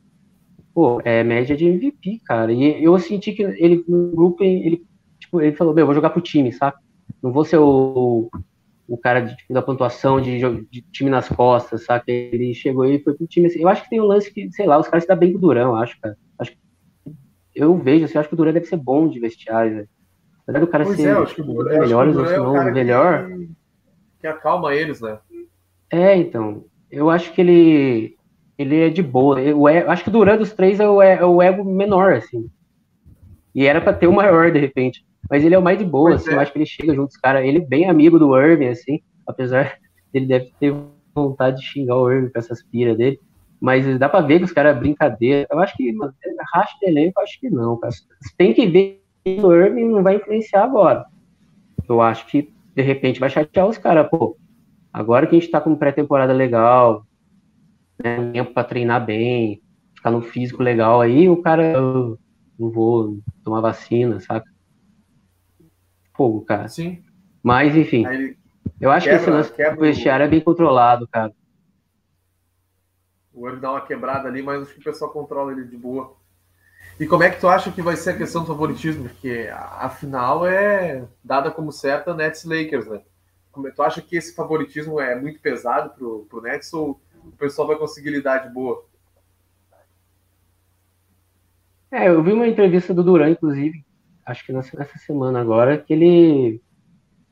pô, 0.74 1.02
é 1.04 1.24
média 1.24 1.56
de 1.56 1.66
MVP, 1.66 2.22
cara. 2.26 2.52
E 2.52 2.84
eu 2.84 2.98
senti 3.00 3.32
que 3.34 3.44
ele, 3.44 3.84
no 3.88 4.12
grupo, 4.12 4.44
ele, 4.44 4.86
tipo, 5.20 5.42
ele 5.42 5.56
falou, 5.56 5.74
meu, 5.74 5.86
vou 5.86 5.96
jogar 5.96 6.10
pro 6.10 6.22
time, 6.22 6.52
sabe? 6.52 6.78
Não 7.22 7.32
vou 7.32 7.44
ser 7.44 7.58
o, 7.58 8.30
o 8.88 8.98
cara 8.98 9.22
de, 9.22 9.36
da 9.50 9.62
pontuação 9.62 10.22
de, 10.22 10.40
de, 10.70 10.82
time 10.92 11.10
nas 11.10 11.28
costas, 11.28 11.84
sabe? 11.84 12.04
Ele 12.08 12.54
chegou 12.54 12.86
e 12.86 13.00
foi 13.00 13.14
pro 13.14 13.28
time. 13.28 13.48
Assim, 13.48 13.62
eu 13.62 13.68
acho 13.68 13.84
que 13.84 13.90
tem 13.90 14.02
um 14.02 14.06
lance 14.06 14.32
que, 14.34 14.52
sei 14.52 14.66
lá, 14.66 14.78
os 14.78 14.88
caras 14.88 15.04
se 15.04 15.08
dão 15.08 15.18
bem 15.18 15.32
com 15.32 15.38
o 15.38 15.42
Durão, 15.42 15.76
acho, 15.76 16.00
cara. 16.00 16.18
Acho 16.38 16.54
eu 17.54 17.78
vejo, 17.78 18.06
assim, 18.06 18.18
acho 18.18 18.30
que 18.30 18.36
o 18.36 18.38
Durão 18.38 18.54
deve 18.54 18.68
ser 18.68 18.78
bom 18.78 19.10
de 19.10 19.20
vestiário, 19.20 19.76
velho. 19.76 19.90
Apesar 20.44 20.60
do 20.60 20.68
cara 20.68 20.84
pois 20.86 20.98
ser 20.98 21.10
é, 21.10 21.12
acho 21.12 21.36
que 21.36 21.42
o, 21.42 21.64
melhores 21.64 22.16
ou 22.16 22.26
se 22.26 22.38
não, 22.38 22.56
é 22.56 22.72
o 22.72 22.74
melhor. 22.74 23.28
Que, 23.28 23.50
que 24.22 24.28
acalma 24.28 24.74
eles, 24.74 25.02
né? 25.02 25.20
É, 25.92 26.16
então 26.16 26.64
eu 26.92 27.10
acho 27.10 27.34
que 27.34 27.42
ele 27.42 28.16
ele 28.60 28.82
é 28.82 28.90
de 28.90 29.02
boa. 29.02 29.40
Eu, 29.42 29.66
acho 29.68 30.04
que 30.04 30.10
durante 30.10 30.44
os 30.44 30.52
três 30.52 30.82
é 30.82 30.90
o, 30.90 31.02
é 31.02 31.24
o 31.24 31.42
ego 31.42 31.64
menor, 31.64 32.14
assim. 32.14 32.50
E 33.56 33.66
era 33.66 33.80
para 33.80 33.94
ter 33.94 34.08
o 34.08 34.14
maior, 34.14 34.52
de 34.52 34.60
repente. 34.60 35.06
Mas 35.30 35.46
ele 35.46 35.56
é 35.56 35.58
o 35.58 35.62
mais 35.62 35.78
de 35.78 35.86
boa, 35.86 36.16
assim. 36.16 36.32
É. 36.32 36.34
Eu 36.34 36.40
acho 36.42 36.52
que 36.52 36.58
ele 36.58 36.66
chega 36.66 36.94
junto 36.94 37.10
os 37.10 37.18
caras. 37.18 37.46
Ele 37.46 37.60
é 37.60 37.66
bem 37.66 37.90
amigo 37.90 38.20
do 38.20 38.38
Irving, 38.38 38.68
assim. 38.68 39.00
Apesar 39.26 39.78
dele 40.12 40.26
deve 40.26 40.52
ter 40.60 40.76
vontade 41.16 41.62
de 41.62 41.66
xingar 41.66 41.96
o 41.96 42.12
Irving 42.12 42.32
com 42.32 42.40
essas 42.40 42.62
piras 42.62 42.98
dele. 42.98 43.18
Mas 43.62 43.98
dá 43.98 44.10
pra 44.10 44.20
ver 44.20 44.40
que 44.40 44.46
os 44.46 44.52
caras 44.52 44.76
é 44.76 44.80
brincadeira. 44.80 45.48
Eu 45.50 45.60
acho 45.60 45.76
que 45.78 45.94
racha 46.54 46.74
de 46.82 46.90
elenco, 46.90 47.22
acho 47.22 47.40
que 47.40 47.50
não, 47.50 47.78
cara. 47.78 47.94
Tem 48.38 48.54
que 48.54 48.68
ver 48.68 49.02
que 49.24 49.40
o 49.40 49.54
Irving 49.54 49.86
não 49.86 50.04
vai 50.04 50.18
influenciar 50.18 50.64
agora. 50.64 51.06
Eu 51.88 52.02
acho 52.02 52.26
que, 52.28 52.52
de 52.76 52.82
repente, 52.82 53.22
vai 53.22 53.30
chatear 53.30 53.68
os 53.68 53.78
caras. 53.78 54.10
Pô, 54.10 54.36
Agora 54.92 55.28
que 55.28 55.36
a 55.36 55.40
gente 55.40 55.46
está 55.46 55.62
com 55.62 55.76
pré-temporada 55.76 56.34
legal, 56.34 57.06
né, 58.04 58.32
tempo 58.32 58.54
para 58.54 58.68
treinar 58.68 59.06
bem, 59.06 59.62
ficar 59.96 60.12
no 60.12 60.22
físico 60.22 60.64
legal, 60.64 61.02
aí 61.02 61.30
o 61.30 61.42
cara, 61.42 61.64
eu 61.74 62.18
não 62.58 62.72
vou 62.72 63.20
tomar 63.44 63.62
vacina, 63.62 64.20
saca? 64.20 64.50
Fogo, 66.14 66.42
cara. 66.42 66.68
Sim. 66.68 67.04
Mas, 67.42 67.76
enfim, 67.76 68.06
eu 68.80 68.92
acho 68.92 69.06
quebra, 69.06 69.20
que 69.20 69.24
esse 69.24 69.30
lance 69.30 69.76
do 69.76 69.82
vestiário 69.82 70.26
é 70.26 70.28
bem 70.28 70.42
controlado, 70.42 71.08
cara. 71.08 71.32
O 73.34 73.48
Earth 73.48 73.62
dá 73.62 73.72
uma 73.72 73.82
quebrada 73.82 74.28
ali, 74.28 74.42
mas 74.42 74.64
acho 74.64 74.74
que 74.74 74.82
o 74.82 74.84
pessoal 74.84 75.12
controla 75.12 75.52
ele 75.52 75.64
de 75.64 75.78
boa. 75.78 76.18
E 77.00 77.08
como 77.08 77.24
é 77.24 77.30
que 77.30 77.40
tu 77.40 77.48
acha 77.48 77.72
que 77.72 77.82
vai 77.82 77.96
ser 77.96 78.12
a 78.12 78.18
questão 78.18 78.42
do 78.42 78.48
favoritismo? 78.48 79.08
Porque 79.08 79.50
a, 79.52 79.86
a 79.86 79.90
final 79.90 80.46
é 80.46 81.08
dada 81.24 81.50
como 81.50 81.72
certa 81.72 82.14
Nets 82.14 82.44
Lakers, 82.44 82.88
né? 82.88 83.02
É, 83.66 83.72
tu 83.72 83.82
acha 83.82 84.02
que 84.02 84.16
esse 84.16 84.36
favoritismo 84.36 85.00
é 85.00 85.20
muito 85.20 85.40
pesado 85.40 85.92
pro, 85.92 86.26
pro 86.30 86.42
Nets 86.42 86.74
ou 86.74 87.00
o 87.24 87.32
pessoal 87.32 87.68
vai 87.68 87.78
conseguir 87.78 88.12
lidar 88.12 88.40
de 88.40 88.54
boa? 88.54 88.86
É, 91.92 92.08
eu 92.08 92.24
vi 92.24 92.32
uma 92.32 92.48
entrevista 92.48 92.94
do 92.94 93.04
Duran, 93.04 93.32
inclusive, 93.32 93.84
acho 94.26 94.46
que 94.46 94.54
nessa, 94.54 94.78
nessa 94.78 94.98
semana 95.00 95.42
agora, 95.42 95.78
que 95.78 95.92
ele, 95.92 96.62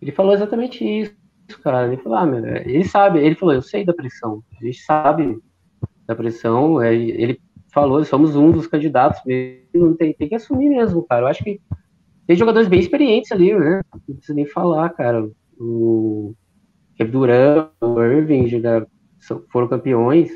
ele 0.02 0.12
falou 0.12 0.34
exatamente 0.34 0.84
isso, 0.84 1.16
cara. 1.62 1.86
Ele 1.88 1.98
falou, 1.98 2.18
ah, 2.18 2.26
meu, 2.26 2.44
ele 2.46 2.84
sabe, 2.84 3.20
ele 3.20 3.36
falou, 3.36 3.54
eu 3.54 3.62
sei 3.62 3.86
da 3.86 3.94
pressão, 3.94 4.44
a 4.60 4.66
gente 4.66 4.80
sabe 4.80 5.40
da 6.08 6.16
pressão, 6.16 6.82
é, 6.82 6.96
ele 6.96 7.40
falou, 7.72 8.04
somos 8.04 8.36
um 8.36 8.52
dos 8.52 8.66
candidatos 8.66 9.22
mesmo, 9.24 9.96
tem, 9.96 10.14
tem 10.14 10.28
que 10.28 10.36
assumir 10.36 10.70
mesmo, 10.70 11.04
cara. 11.04 11.24
Eu 11.24 11.28
acho 11.28 11.44
que 11.44 11.62
tem 12.26 12.36
jogadores 12.36 12.68
bem 12.68 12.80
experientes 12.80 13.32
ali, 13.32 13.54
né? 13.54 13.82
Não 14.08 14.16
precisa 14.16 14.34
nem 14.34 14.46
falar, 14.46 14.90
cara. 14.90 15.30
O 15.60 16.34
Kevin 16.96 17.12
Durant, 17.12 17.70
o 17.82 18.02
Irving 18.02 18.48
já 18.48 18.86
foram 19.50 19.68
campeões. 19.68 20.30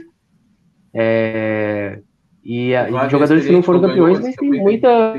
É, 0.93 2.01
e, 2.43 2.75
a, 2.75 2.89
e 2.89 3.09
jogadores 3.09 3.45
que 3.45 3.51
não 3.51 3.63
foram 3.63 3.81
campeões, 3.81 4.19
mas 4.19 4.35
tem 4.35 4.49
muita. 4.49 5.15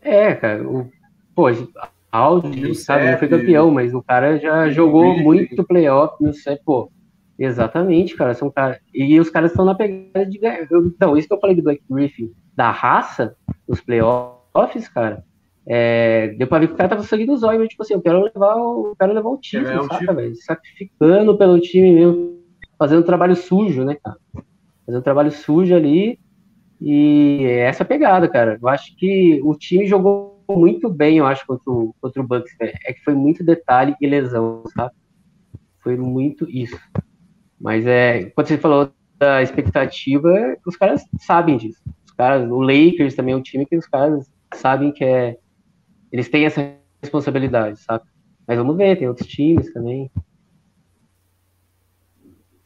É, 0.00 0.34
cara. 0.34 0.68
O, 0.68 0.88
pô, 1.34 1.46
Aldi, 2.12 2.74
sabe, 2.74 3.10
não 3.10 3.18
foi 3.18 3.28
campeão, 3.28 3.70
mas 3.70 3.92
o 3.92 4.02
cara 4.02 4.38
já 4.38 4.70
jogou 4.70 5.18
muito 5.18 5.64
playoff, 5.64 6.22
não 6.22 6.32
sei, 6.32 6.56
pô. 6.64 6.90
Exatamente, 7.38 8.16
cara. 8.16 8.32
São 8.32 8.50
cara... 8.50 8.80
E 8.94 9.20
os 9.20 9.28
caras 9.28 9.50
estão 9.50 9.64
na 9.64 9.74
pegada 9.74 10.24
de 10.24 10.38
ganhar. 10.38 10.66
Então, 10.70 11.16
isso 11.16 11.28
que 11.28 11.34
eu 11.34 11.40
falei 11.40 11.54
do 11.54 11.62
Black 11.62 11.82
Griffin, 11.90 12.32
da 12.54 12.70
raça, 12.70 13.36
nos 13.68 13.80
playoffs, 13.80 14.88
cara. 14.88 15.22
É... 15.66 16.28
Deu 16.38 16.46
pra 16.46 16.58
ver 16.58 16.68
que 16.68 16.74
o 16.74 16.76
cara 16.76 16.88
tava 16.90 17.02
seguindo 17.02 17.32
os 17.32 17.42
olhos, 17.42 17.60
mas, 17.60 17.68
tipo 17.68 17.82
assim, 17.82 17.94
eu 17.94 18.02
quero 18.02 18.22
levar 18.22 18.56
o, 18.56 18.94
quero 18.98 19.12
levar 19.12 19.28
o 19.28 19.38
time, 19.38 19.64
é 19.64 19.82
saca, 19.82 20.14
velho? 20.14 20.36
Sacrificando 20.36 21.36
pelo 21.36 21.60
time 21.60 21.92
mesmo, 21.92 22.40
fazendo 22.78 23.02
trabalho 23.02 23.34
sujo, 23.34 23.84
né, 23.84 23.96
cara? 24.02 24.16
Fazendo 24.84 25.02
trabalho 25.02 25.30
sujo 25.30 25.74
ali. 25.74 26.18
E 26.80 27.40
é 27.44 27.60
essa 27.60 27.84
pegada, 27.84 28.28
cara. 28.28 28.58
Eu 28.60 28.68
acho 28.68 28.94
que 28.96 29.40
o 29.42 29.54
time 29.54 29.86
jogou 29.86 30.36
muito 30.48 30.88
bem, 30.88 31.18
eu 31.18 31.26
acho, 31.26 31.46
contra 31.46 31.70
o, 31.70 31.94
contra 32.00 32.22
o 32.22 32.26
Bucks, 32.26 32.56
velho. 32.58 32.72
É 32.84 32.92
que 32.92 33.02
foi 33.02 33.14
muito 33.14 33.42
detalhe 33.42 33.96
e 34.00 34.06
lesão, 34.06 34.62
sabe? 34.74 34.94
Foi 35.80 35.96
muito 35.96 36.48
isso. 36.48 36.78
Mas 37.60 37.86
é, 37.86 38.24
quando 38.34 38.46
você 38.48 38.58
falou 38.58 38.92
da 39.18 39.42
expectativa, 39.42 40.56
os 40.66 40.76
caras 40.76 41.04
sabem 41.18 41.56
disso. 41.56 41.80
Os 42.04 42.12
caras, 42.12 42.50
o 42.50 42.60
Lakers 42.60 43.14
também 43.14 43.34
é 43.34 43.36
um 43.36 43.42
time 43.42 43.64
que 43.66 43.76
os 43.76 43.86
caras 43.86 44.30
sabem 44.54 44.92
que 44.92 45.04
é. 45.04 45.38
Eles 46.16 46.30
têm 46.30 46.46
essa 46.46 46.74
responsabilidade, 47.02 47.78
sabe? 47.80 48.06
Mas 48.46 48.56
vamos 48.56 48.74
ver, 48.74 48.96
tem 48.96 49.06
outros 49.06 49.28
times 49.28 49.70
também. 49.70 50.10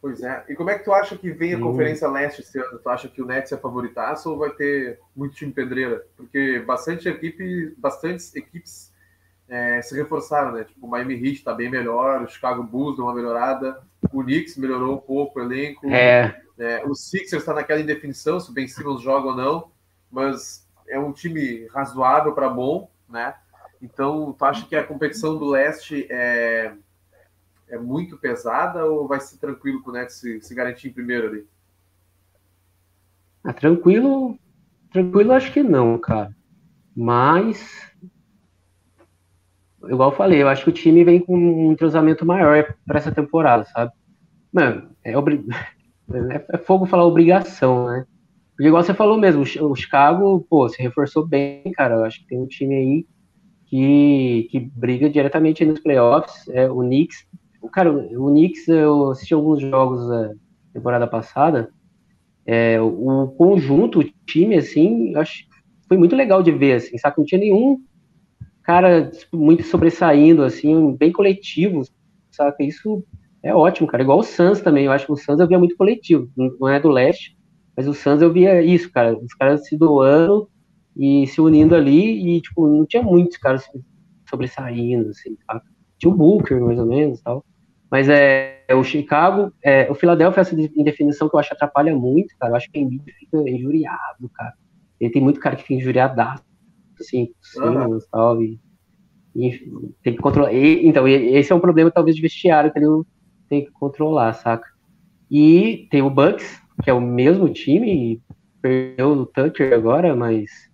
Pois 0.00 0.22
é. 0.22 0.44
E 0.48 0.54
como 0.54 0.70
é 0.70 0.78
que 0.78 0.84
tu 0.84 0.92
acha 0.92 1.18
que 1.18 1.32
vem 1.32 1.54
a 1.54 1.58
Conferência 1.58 2.08
Leste 2.08 2.42
esse 2.42 2.56
ano? 2.60 2.78
Tu 2.78 2.88
acha 2.88 3.08
que 3.08 3.20
o 3.20 3.26
Nets 3.26 3.50
é 3.50 3.56
favoritaço 3.56 4.30
ou 4.30 4.38
vai 4.38 4.50
ter 4.50 5.00
muito 5.16 5.34
time 5.34 5.52
pedreira? 5.52 6.06
Porque 6.16 6.60
bastante 6.60 7.08
equipe, 7.08 7.74
bastantes 7.76 8.32
equipes 8.36 8.94
é, 9.48 9.82
se 9.82 9.96
reforçaram, 9.96 10.52
né? 10.52 10.62
Tipo, 10.62 10.86
o 10.86 10.88
Miami 10.88 11.14
Heat 11.14 11.38
está 11.38 11.52
bem 11.52 11.68
melhor, 11.68 12.22
o 12.22 12.28
Chicago 12.28 12.62
Bulls 12.62 12.94
deu 12.94 13.04
uma 13.04 13.14
melhorada, 13.14 13.82
o 14.12 14.22
Knicks 14.22 14.56
melhorou 14.56 14.94
um 14.94 15.00
pouco 15.00 15.40
o 15.40 15.42
elenco. 15.42 15.90
É. 15.90 16.40
é 16.56 16.86
o 16.86 16.94
Sixers 16.94 17.42
está 17.42 17.52
naquela 17.52 17.80
indefinição 17.80 18.38
se 18.38 18.48
o 18.48 18.54
Ben 18.54 18.68
Simmons 18.68 19.02
joga 19.02 19.26
ou 19.26 19.36
não, 19.36 19.72
mas 20.08 20.70
é 20.88 21.00
um 21.00 21.12
time 21.12 21.66
razoável 21.74 22.32
para 22.32 22.48
bom, 22.48 22.88
né? 23.10 23.34
Então, 23.82 24.32
tu 24.32 24.44
acha 24.44 24.66
que 24.66 24.76
a 24.76 24.86
competição 24.86 25.38
do 25.38 25.46
leste 25.46 26.06
é, 26.10 26.72
é 27.68 27.78
muito 27.78 28.18
pesada 28.18 28.84
ou 28.84 29.08
vai 29.08 29.20
ser 29.20 29.38
tranquilo 29.38 29.82
com 29.82 29.90
o 29.90 29.92
Nets 29.92 30.16
se, 30.16 30.40
se 30.40 30.54
garantir 30.54 30.88
em 30.88 30.92
primeiro 30.92 31.28
ali? 31.28 31.46
Ah, 33.42 33.52
tranquilo, 33.52 34.38
tranquilo 34.92 35.32
acho 35.32 35.52
que 35.52 35.62
não, 35.62 35.98
cara. 35.98 36.34
Mas 36.94 37.90
igual 39.88 40.10
eu 40.10 40.16
falei, 40.16 40.42
eu 40.42 40.48
acho 40.48 40.64
que 40.64 40.70
o 40.70 40.74
time 40.74 41.04
vem 41.04 41.20
com 41.20 41.36
um 41.36 41.72
entrosamento 41.72 42.26
maior 42.26 42.74
para 42.86 42.98
essa 42.98 43.12
temporada, 43.12 43.64
sabe? 43.64 43.92
Mano, 44.52 44.90
é, 45.02 45.16
obri... 45.16 45.44
é 46.50 46.58
fogo 46.58 46.84
falar 46.84 47.06
obrigação, 47.06 47.86
né? 47.86 48.06
Porque 48.60 48.68
igual 48.68 48.82
você 48.82 48.92
falou 48.92 49.16
mesmo, 49.16 49.40
o 49.40 49.74
Chicago, 49.74 50.46
pô, 50.50 50.68
se 50.68 50.82
reforçou 50.82 51.26
bem, 51.26 51.62
cara. 51.72 51.94
Eu 51.94 52.04
acho 52.04 52.20
que 52.20 52.26
tem 52.26 52.38
um 52.38 52.46
time 52.46 52.74
aí 52.74 53.06
que, 53.64 54.48
que 54.50 54.60
briga 54.60 55.08
diretamente 55.08 55.64
nos 55.64 55.80
playoffs. 55.80 56.46
É, 56.50 56.70
o 56.70 56.80
Knicks, 56.80 57.26
cara, 57.72 57.90
o 57.90 58.26
Knicks, 58.26 58.68
eu 58.68 59.12
assisti 59.12 59.32
alguns 59.32 59.62
jogos 59.62 60.06
da 60.06 60.26
é, 60.26 60.34
temporada 60.74 61.06
passada. 61.06 61.70
É, 62.44 62.78
o 62.78 63.28
conjunto, 63.28 64.00
o 64.00 64.04
time, 64.26 64.56
assim, 64.56 65.16
acho 65.16 65.46
foi 65.88 65.96
muito 65.96 66.14
legal 66.14 66.42
de 66.42 66.52
ver, 66.52 66.74
assim, 66.74 66.98
sabe? 66.98 67.14
Não 67.16 67.24
tinha 67.24 67.40
nenhum 67.40 67.78
cara 68.62 69.10
muito 69.32 69.62
sobressaindo, 69.62 70.42
assim, 70.42 70.94
bem 70.98 71.10
coletivo, 71.10 71.82
saca? 72.30 72.62
Isso 72.62 73.02
é 73.42 73.54
ótimo, 73.54 73.88
cara. 73.88 74.02
Igual 74.02 74.18
o 74.18 74.22
Suns 74.22 74.60
também, 74.60 74.84
eu 74.84 74.92
acho 74.92 75.06
que 75.06 75.12
o 75.12 75.16
Suns 75.16 75.40
eu 75.40 75.48
via 75.48 75.58
muito 75.58 75.78
coletivo, 75.78 76.28
não 76.36 76.68
é 76.68 76.78
do 76.78 76.90
leste, 76.90 77.39
mas 77.76 77.88
o 77.88 77.94
Suns 77.94 78.22
eu 78.22 78.32
via 78.32 78.62
isso, 78.62 78.90
cara. 78.92 79.16
Os 79.16 79.34
caras 79.34 79.66
se 79.66 79.76
doando 79.76 80.48
e 80.96 81.26
se 81.26 81.40
unindo 81.40 81.74
ali 81.74 82.36
e, 82.36 82.40
tipo, 82.40 82.66
não 82.66 82.84
tinha 82.84 83.02
muitos 83.02 83.36
caras 83.36 83.64
sobressaindo, 84.28 85.10
assim, 85.10 85.36
saca? 85.46 85.64
Tinha 85.98 86.12
o 86.12 86.16
Booker, 86.16 86.60
mais 86.60 86.78
ou 86.78 86.86
menos, 86.86 87.20
tal. 87.20 87.44
Mas 87.90 88.08
é, 88.08 88.64
é 88.68 88.74
o 88.74 88.84
Chicago, 88.84 89.52
é, 89.62 89.90
o 89.90 89.94
Philadelphia, 89.94 90.40
essa 90.40 90.54
indefinição 90.54 91.28
que 91.28 91.34
eu 91.34 91.40
acho 91.40 91.50
que 91.50 91.54
atrapalha 91.54 91.94
muito, 91.94 92.34
cara. 92.38 92.52
Eu 92.52 92.56
acho 92.56 92.70
que 92.70 92.78
o 92.78 92.82
Embiid 92.82 93.04
fica 93.18 93.38
injuriado, 93.48 94.28
cara. 94.34 94.54
Ele 95.00 95.12
tem 95.12 95.22
muito 95.22 95.40
cara 95.40 95.56
que 95.56 95.62
fica 95.62 95.74
injuriadaço 95.74 96.44
assim, 97.00 97.32
uhum. 97.56 97.98
tal, 98.10 98.42
e, 98.42 98.60
e, 99.34 99.50
tem 100.02 100.14
que 100.14 100.20
controlar. 100.20 100.52
E, 100.52 100.86
então, 100.86 101.08
esse 101.08 101.52
é 101.52 101.54
um 101.54 101.60
problema 101.60 101.90
talvez 101.90 102.14
de 102.14 102.22
vestiário 102.22 102.72
que 102.72 102.78
ele 102.78 102.86
tem 103.48 103.64
que 103.64 103.70
controlar, 103.72 104.32
saca? 104.34 104.68
E 105.30 105.88
tem 105.90 106.02
o 106.02 106.10
Bucks, 106.10 106.60
que 106.82 106.90
é 106.90 106.92
o 106.92 107.00
mesmo 107.00 107.48
time, 107.48 108.20
perdeu 108.60 109.12
o 109.12 109.26
Tucker 109.26 109.72
agora, 109.72 110.14
mas 110.14 110.70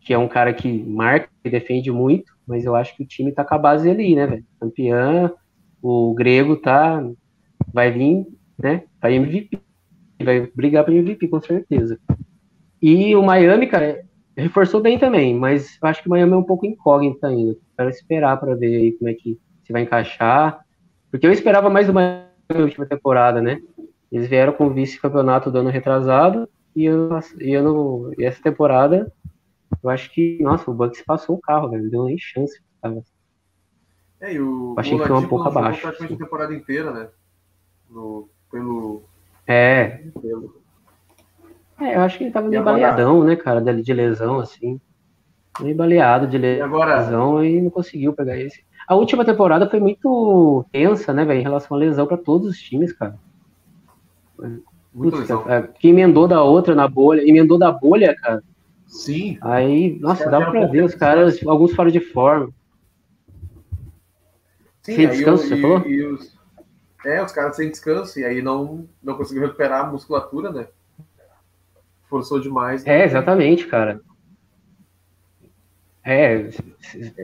que 0.00 0.12
é 0.12 0.18
um 0.18 0.28
cara 0.28 0.52
que 0.52 0.70
marca 0.84 1.28
e 1.44 1.50
defende 1.50 1.90
muito, 1.90 2.32
mas 2.46 2.64
eu 2.64 2.76
acho 2.76 2.94
que 2.96 3.02
o 3.02 3.06
time 3.06 3.32
tá 3.32 3.44
com 3.44 3.54
a 3.54 3.58
base 3.58 3.88
ali, 3.88 4.14
né, 4.14 4.26
velho? 4.26 4.44
Campeã, 4.60 5.32
o 5.82 6.14
grego 6.14 6.56
tá 6.56 7.02
vai 7.72 7.90
vir, 7.90 8.26
né, 8.58 8.84
vai 9.00 9.14
MVP, 9.14 9.58
vai 10.22 10.48
brigar 10.54 10.84
para 10.84 10.94
MVP 10.94 11.28
com 11.28 11.40
certeza. 11.40 11.98
E 12.80 13.16
o 13.16 13.22
Miami, 13.22 13.66
cara, 13.66 14.04
reforçou 14.36 14.80
bem 14.80 14.98
também, 14.98 15.34
mas 15.34 15.78
eu 15.82 15.88
acho 15.88 16.02
que 16.02 16.08
o 16.08 16.10
Miami 16.10 16.32
é 16.32 16.36
um 16.36 16.42
pouco 16.42 16.66
incógnito 16.66 17.24
ainda. 17.24 17.56
Quero 17.76 17.88
esperar 17.88 18.38
para 18.38 18.54
ver 18.54 18.76
aí 18.76 18.92
como 18.92 19.08
é 19.08 19.14
que 19.14 19.38
se 19.62 19.72
vai 19.72 19.82
encaixar. 19.82 20.60
Porque 21.10 21.26
eu 21.26 21.32
esperava 21.32 21.70
mais 21.70 21.86
do 21.86 21.94
Miami 21.94 22.24
na 22.52 22.60
última 22.60 22.84
temporada, 22.84 23.40
né? 23.40 23.58
Eles 24.14 24.28
vieram 24.28 24.52
com 24.52 24.70
vice-campeonato 24.70 25.50
do 25.50 25.58
ano 25.58 25.70
retrasado 25.70 26.48
e, 26.74 26.84
eu, 26.84 27.10
e, 27.40 27.50
eu 27.50 28.14
e 28.16 28.24
essa 28.24 28.40
temporada 28.40 29.12
eu 29.82 29.90
acho 29.90 30.08
que, 30.12 30.38
nossa, 30.40 30.70
o 30.70 30.74
Bucks 30.74 31.02
passou 31.02 31.36
o 31.36 31.40
carro, 31.40 31.68
velho, 31.68 31.82
não 31.82 31.90
deu 31.90 32.04
nem 32.04 32.16
chance. 32.16 32.62
Cara. 32.80 33.02
É, 34.20 34.34
e 34.34 34.40
o, 34.40 34.76
achei 34.78 34.94
o 34.94 35.00
que 35.00 35.08
foi 35.08 35.16
um 35.16 35.28
pouco 35.28 35.48
abaixo. 35.48 35.82
praticamente 35.82 36.14
a 36.14 36.24
temporada 36.24 36.54
inteira, 36.54 36.92
né? 36.92 37.08
No, 37.90 38.28
pelo. 38.52 39.02
É. 39.48 40.04
Pelo, 40.22 40.62
é, 41.80 41.96
eu 41.96 42.00
acho 42.02 42.16
que 42.16 42.24
ele 42.24 42.30
tava 42.30 42.48
meio 42.48 42.62
agora... 42.62 42.76
baleadão, 42.76 43.24
né, 43.24 43.34
cara, 43.34 43.60
de 43.60 43.92
lesão, 43.92 44.38
assim. 44.38 44.80
Meio 45.60 45.74
baleado 45.74 46.28
de 46.28 46.38
lesão 46.38 46.60
e, 46.60 46.62
agora... 46.62 47.46
e 47.46 47.60
não 47.60 47.70
conseguiu 47.70 48.12
pegar 48.12 48.38
esse. 48.38 48.64
A 48.86 48.94
última 48.94 49.24
temporada 49.24 49.68
foi 49.68 49.80
muito 49.80 50.64
tensa, 50.70 51.12
né, 51.12 51.24
velho, 51.24 51.40
em 51.40 51.42
relação 51.42 51.76
à 51.76 51.80
lesão 51.80 52.06
para 52.06 52.16
todos 52.16 52.48
os 52.48 52.58
times, 52.58 52.92
cara. 52.92 53.18
Putz, 54.92 55.26
cara, 55.26 55.54
é, 55.54 55.62
que 55.62 55.88
emendou 55.88 56.28
da 56.28 56.42
outra 56.42 56.74
na 56.74 56.86
bolha, 56.86 57.22
emendou 57.28 57.58
da 57.58 57.72
bolha, 57.72 58.14
cara. 58.14 58.42
Sim. 58.86 59.38
Aí, 59.40 59.98
nossa, 59.98 60.30
dá 60.30 60.50
pra 60.50 60.66
ver 60.66 60.84
os 60.84 60.94
caras, 60.94 61.44
alguns 61.46 61.74
fora 61.74 61.90
de 61.90 62.00
forma. 62.00 62.50
Sim, 64.82 64.94
sem 64.96 65.08
descanso, 65.08 65.48
você 65.48 65.60
falou? 65.60 65.80
E 65.86 66.04
os, 66.04 66.36
é, 67.04 67.22
os 67.22 67.32
caras 67.32 67.56
sem 67.56 67.70
descanso, 67.70 68.20
e 68.20 68.24
aí 68.24 68.40
não, 68.42 68.86
não 69.02 69.16
conseguiu 69.16 69.42
recuperar 69.42 69.84
a 69.84 69.90
musculatura, 69.90 70.52
né? 70.52 70.66
forçou 72.14 72.38
demais. 72.38 72.84
Né? 72.84 73.00
É, 73.00 73.04
exatamente, 73.04 73.66
cara. 73.66 74.00
É, 76.04 76.50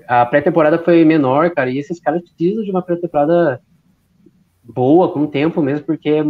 a 0.08 0.24
pré-temporada 0.26 0.78
foi 0.78 1.04
menor, 1.04 1.50
cara, 1.50 1.70
e 1.70 1.78
esses 1.78 2.00
caras 2.00 2.22
precisam 2.22 2.64
de 2.64 2.70
uma 2.70 2.82
pré-temporada 2.82 3.60
boa, 4.64 5.12
com 5.12 5.26
tempo 5.26 5.62
mesmo, 5.62 5.84
porque 5.84 6.22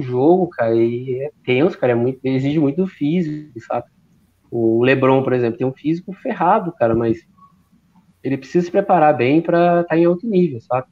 jogo, 0.00 0.48
cara, 0.48 0.74
e 0.74 1.22
é 1.22 1.30
tenso, 1.44 1.78
cara, 1.78 1.92
é 1.92 1.96
muito, 1.96 2.18
exige 2.24 2.58
muito 2.58 2.76
do 2.76 2.86
físico, 2.86 3.60
sabe? 3.60 3.86
O 4.50 4.82
LeBron, 4.82 5.22
por 5.22 5.32
exemplo, 5.32 5.58
tem 5.58 5.66
um 5.66 5.72
físico 5.72 6.12
ferrado, 6.12 6.72
cara, 6.72 6.94
mas 6.94 7.18
ele 8.22 8.36
precisa 8.36 8.66
se 8.66 8.70
preparar 8.70 9.16
bem 9.16 9.40
para 9.40 9.80
estar 9.80 9.94
tá 9.94 9.98
em 9.98 10.06
outro 10.06 10.28
nível, 10.28 10.60
sabe? 10.60 10.86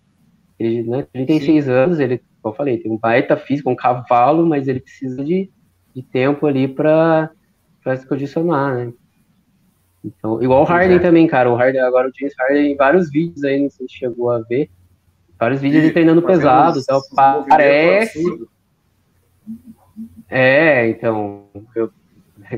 Ele, 0.59 0.83
né, 0.83 1.07
36 1.13 1.65
Sim. 1.65 1.71
anos, 1.71 2.01
ele, 2.01 2.19
como 2.43 2.53
eu 2.53 2.57
falei, 2.57 2.79
tem 2.79 2.91
um 2.91 2.99
baita 2.99 3.37
físico, 3.37 3.71
um 3.71 3.77
cavalo, 3.77 4.47
mas 4.47 4.69
ele 4.69 4.81
precisa 4.81 5.25
de, 5.25 5.51
de 5.95 6.03
tempo 6.03 6.47
ali 6.47 6.69
para 6.69 7.31
se 7.97 8.07
condicionar, 8.07 8.75
né? 8.75 8.93
Então, 10.05 10.43
igual 10.43 10.63
o 10.63 10.65
Harden 10.65 10.97
é. 10.97 11.01
também, 11.01 11.27
cara. 11.27 11.51
O 11.51 11.55
Harden, 11.55 11.81
agora 11.83 12.09
o 12.09 12.13
James 12.19 12.35
Harden, 12.39 12.73
em 12.73 12.77
vários 12.77 13.11
vídeos 13.11 13.45
aí, 13.45 13.61
não 13.61 13.71
sei 13.71 13.87
se 13.87 13.95
chegou 13.95 14.31
a 14.31 14.41
ver. 14.41 14.71
Vários 15.39 15.61
vídeos 15.61 15.85
ele 15.85 15.93
treinando 15.93 16.23
pesado, 16.23 16.79
então 16.79 17.01
parece. 17.49 18.23
É, 20.29 20.89
então, 20.89 21.45
eu 21.75 21.91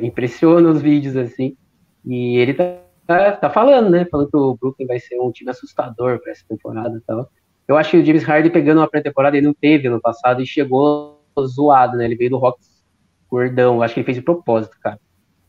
impressiono 0.01 0.71
os 0.71 0.83
vídeos 0.83 1.17
assim. 1.17 1.57
E 2.05 2.37
ele 2.37 2.55
tá, 2.55 2.79
tá, 3.07 3.33
tá, 3.33 3.51
falando, 3.51 3.91
né? 3.91 4.05
Falando 4.11 4.31
que 4.31 4.37
o 4.37 4.57
Brooklyn 4.57 4.87
vai 4.87 4.99
ser 4.99 5.19
um 5.21 5.31
time 5.31 5.51
assustador 5.51 6.21
para 6.21 6.33
essa 6.33 6.45
temporada 6.49 6.97
e 6.97 7.01
tal. 7.01 7.29
Eu 7.67 7.77
acho 7.77 7.93
que 7.93 7.99
o 7.99 8.05
James 8.05 8.25
Harden 8.25 8.51
pegando 8.51 8.79
uma 8.79 8.89
pré-temporada, 8.89 9.37
ele 9.37 9.47
não 9.47 9.55
teve 9.55 9.89
no 9.89 10.01
passado 10.01 10.43
e 10.43 10.47
chegou 10.47 11.23
zoado, 11.41 11.97
né? 11.97 12.05
Ele 12.05 12.17
veio 12.17 12.31
do 12.31 12.39
Rocks 12.39 12.83
gordão. 13.31 13.83
Acho 13.83 13.95
que 13.95 14.01
ele 14.01 14.05
fez 14.05 14.17
de 14.17 14.23
propósito, 14.23 14.77
cara 14.81 14.99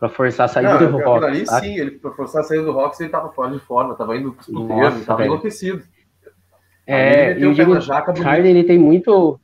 para 0.04 0.10
forçar 0.10 0.46
a 0.46 0.48
saída 0.50 0.82
não, 0.82 0.92
do 0.92 1.06
Rocks. 1.06 1.24
Ali 1.24 1.46
tá? 1.46 1.62
sim, 1.62 1.80
ele 1.80 1.92
para 1.92 2.12
forçar 2.12 2.42
a 2.42 2.44
saída 2.44 2.66
do 2.66 2.74
Rocks, 2.74 3.00
ele 3.00 3.10
tava 3.10 3.32
fora 3.32 3.52
de 3.52 3.60
forma, 3.60 3.96
tava 3.96 4.18
indo 4.18 4.34
pro 4.34 4.68
termo, 4.68 4.98
ele 4.98 5.06
tava 5.06 5.26
enlouquecido. 5.26 5.82
É, 6.86 7.40
e 7.40 7.46
o 7.46 7.54
James 7.54 7.88
Harden, 7.88 8.52
ele 8.52 8.66
tem 8.66 8.78
muito 8.78 9.40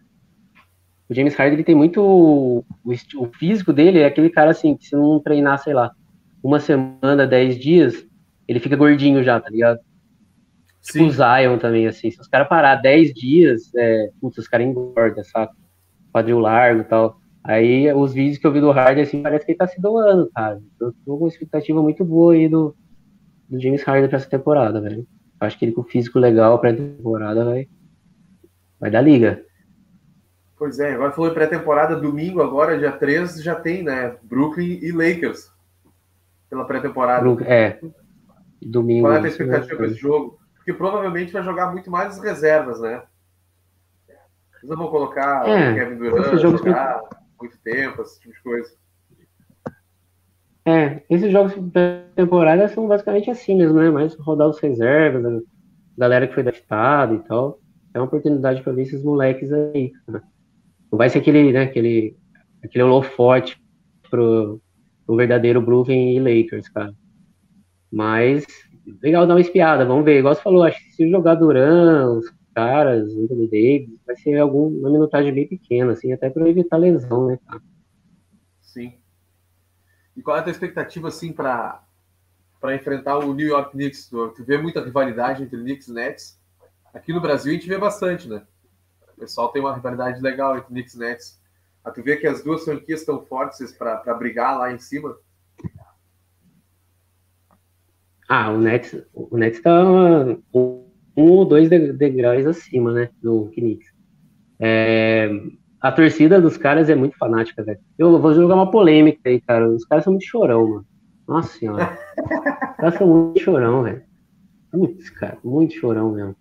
o 1.09 1.13
James 1.13 1.35
Harden 1.35 1.55
ele 1.55 1.63
tem 1.63 1.75
muito 1.75 2.01
o, 2.01 2.63
o, 2.85 3.25
físico 3.33 3.73
dele 3.73 3.99
é 3.99 4.05
aquele 4.05 4.29
cara 4.29 4.51
assim 4.51 4.77
que 4.77 4.85
se 4.85 4.95
não 4.95 5.19
treinar, 5.19 5.57
sei 5.57 5.73
lá, 5.73 5.91
uma 6.43 6.59
semana, 6.59 7.25
dez 7.25 7.57
dias, 7.57 8.05
ele 8.47 8.59
fica 8.59 8.75
gordinho 8.75 9.23
já, 9.23 9.39
tá 9.39 9.49
ligado? 9.49 9.79
Sim. 10.81 10.99
Tipo 10.99 11.05
o 11.05 11.11
Zion 11.11 11.57
também, 11.57 11.87
assim, 11.87 12.11
se 12.11 12.21
os 12.21 12.27
caras 12.27 12.47
parar 12.47 12.75
dez 12.75 13.11
dias, 13.13 13.73
é, 13.75 14.11
putz, 14.21 14.37
os 14.37 14.47
caras 14.47 14.67
engordam, 14.67 15.23
sabe? 15.23 15.51
Quadril 16.13 16.39
largo 16.39 16.81
e 16.81 16.85
tal. 16.85 17.19
Aí 17.43 17.91
os 17.93 18.13
vídeos 18.13 18.37
que 18.37 18.45
eu 18.45 18.51
vi 18.51 18.61
do 18.61 18.71
Harden, 18.71 19.03
assim, 19.03 19.23
parece 19.23 19.45
que 19.45 19.51
ele 19.51 19.57
tá 19.57 19.67
se 19.67 19.81
doando, 19.81 20.29
cara. 20.33 20.61
Eu 20.79 20.93
tô 21.05 21.17
com 21.17 21.23
uma 21.25 21.27
expectativa 21.27 21.81
muito 21.81 22.05
boa 22.05 22.33
aí 22.33 22.47
do, 22.47 22.75
do 23.49 23.59
James 23.59 23.81
Harden 23.83 24.07
pra 24.07 24.17
essa 24.17 24.29
temporada, 24.29 24.79
velho. 24.79 25.07
Acho 25.39 25.57
que 25.57 25.65
ele 25.65 25.71
com 25.71 25.83
físico 25.83 26.19
legal 26.19 26.59
pra 26.59 26.73
temporada 26.73 27.45
vai, 27.45 27.67
vai 28.79 28.91
dar 28.91 29.01
liga. 29.01 29.43
Pois 30.59 30.77
é, 30.77 30.93
agora 30.93 31.13
falou 31.13 31.33
pré-temporada, 31.33 31.95
domingo, 31.95 32.41
agora, 32.41 32.77
dia 32.77 32.91
13, 32.91 33.41
já 33.41 33.55
tem, 33.55 33.81
né? 33.81 34.17
Brooklyn 34.21 34.77
e 34.81 34.91
Lakers 34.91 35.49
pela 36.49 36.65
pré-temporada. 36.65 37.25
É, 37.45 37.79
domingo. 38.61 39.07
Qual 39.07 39.13
é 39.13 39.21
a 39.21 39.27
expectativa 39.27 39.77
para 39.77 39.85
esse 39.85 39.95
jogo? 39.95 40.37
Porque 40.55 40.73
provavelmente 40.73 41.31
vai 41.31 41.43
jogar 41.43 41.71
muito 41.71 41.89
mais 41.89 42.17
as 42.17 42.21
reservas, 42.21 42.81
né? 42.81 43.01
Eles 44.09 44.69
não 44.69 44.75
vão 44.75 44.89
colocar 44.89 45.47
é, 45.47 45.71
o 45.71 45.75
Kevin 45.75 45.95
Durant 45.95 46.37
jogar 46.41 47.01
muito 47.39 47.57
tempo, 47.59 48.01
esse 48.01 48.19
tipo 48.19 48.33
de 48.33 48.43
coisa. 48.43 48.73
É, 50.65 51.03
esses 51.09 51.31
jogos 51.31 51.53
de 51.53 51.71
temporada 52.13 52.67
são 52.67 52.85
basicamente 52.85 53.31
assim 53.31 53.55
mesmo, 53.55 53.79
né? 53.79 53.89
Mais 53.89 54.13
rodar 54.15 54.49
os 54.49 54.59
reservas, 54.59 55.25
a 55.25 55.39
galera 55.97 56.27
que 56.27 56.33
foi 56.33 56.43
draftada 56.43 57.13
e 57.13 57.19
tal. 57.19 57.61
É 57.93 57.99
uma 57.99 58.07
oportunidade 58.07 58.61
para 58.61 58.73
ver 58.73 58.81
esses 58.81 59.01
moleques 59.01 59.49
aí. 59.53 59.93
Né? 60.05 60.21
Não 60.91 60.97
vai 60.97 61.09
ser 61.09 61.19
aquele, 61.19 61.51
né, 61.51 61.63
aquele, 61.63 62.15
aquele 62.63 62.83
holofote 62.83 63.61
pro, 64.09 64.61
pro 65.05 65.15
verdadeiro 65.15 65.61
Brooklyn 65.61 66.15
e 66.15 66.19
Lakers, 66.19 66.69
cara. 66.69 66.93
Mas 67.91 68.45
legal 69.01 69.27
dar 69.27 69.35
uma 69.35 69.41
espiada, 69.41 69.85
vamos 69.85 70.05
ver. 70.05 70.19
Igual 70.19 70.35
você 70.35 70.41
falou, 70.41 70.63
acho 70.63 70.83
que 70.83 70.91
se 70.91 71.09
jogar 71.09 71.35
Duran, 71.35 72.17
os 72.17 72.31
caras, 72.53 73.15
Anthony 73.15 73.47
Davis, 73.47 73.99
vai 74.05 74.15
ser 74.15 74.37
alguma 74.37 74.89
minutagem 74.89 75.33
bem 75.33 75.47
pequena, 75.47 75.93
assim, 75.93 76.11
até 76.11 76.29
para 76.29 76.49
evitar 76.49 76.77
lesão, 76.77 77.27
né, 77.27 77.39
cara? 77.45 77.61
Sim. 78.61 78.93
E 80.15 80.21
qual 80.21 80.37
é 80.37 80.39
a 80.39 80.43
tua 80.43 80.51
expectativa, 80.51 81.07
assim, 81.07 81.31
para 81.31 81.83
para 82.59 82.75
enfrentar 82.75 83.17
o 83.19 83.33
New 83.33 83.47
York 83.47 83.71
Knicks? 83.71 84.09
Tu 84.09 84.43
vê 84.45 84.57
muita 84.57 84.83
rivalidade 84.83 85.43
entre 85.43 85.57
Knicks 85.57 85.87
e 85.87 85.93
Nets? 85.93 86.37
Aqui 86.93 87.13
no 87.13 87.21
Brasil 87.21 87.51
a 87.51 87.55
gente 87.55 87.69
vê 87.69 87.77
bastante, 87.77 88.27
né? 88.27 88.43
Pessoal 89.19 89.49
tem 89.49 89.61
uma 89.61 89.75
rivalidade 89.75 90.21
legal 90.21 90.57
entre 90.57 90.69
Knicks 90.69 90.95
e 90.95 90.99
Nets. 90.99 91.39
A 91.83 91.91
tu 91.91 92.01
vê 92.01 92.17
que 92.17 92.27
as 92.27 92.43
duas 92.43 92.63
franquias 92.63 93.01
estão 93.01 93.25
fortes 93.25 93.71
para 93.71 94.13
brigar 94.13 94.57
lá 94.57 94.71
em 94.71 94.79
cima? 94.79 95.15
Ah, 98.27 98.51
o 98.51 98.57
Nets, 98.59 98.95
o 99.13 99.37
Nets 99.37 99.61
tá 99.61 99.83
um 100.53 100.85
ou 101.15 101.45
dois 101.45 101.69
degraus 101.69 102.45
acima, 102.45 102.93
né, 102.93 103.09
do 103.21 103.49
Knicks. 103.53 103.91
É, 104.59 105.29
a 105.81 105.91
torcida 105.91 106.39
dos 106.39 106.57
caras 106.57 106.89
é 106.89 106.95
muito 106.95 107.17
fanática, 107.17 107.63
velho. 107.63 107.79
Eu 107.97 108.19
vou 108.19 108.33
jogar 108.33 108.55
uma 108.55 108.69
polêmica 108.69 109.21
aí, 109.25 109.41
cara. 109.41 109.69
Os 109.69 109.85
caras 109.85 110.03
são 110.03 110.13
muito 110.13 110.25
chorão, 110.25 110.67
mano. 110.67 110.85
Nossa 111.27 111.57
senhora. 111.57 111.97
Os 112.17 112.75
caras 112.77 112.95
são 112.95 113.07
muito 113.07 113.39
chorão, 113.39 113.83
velho. 113.83 114.03
Putz, 114.71 115.09
cara, 115.09 115.37
muito 115.43 115.73
chorão 115.73 116.11
mesmo. 116.11 116.35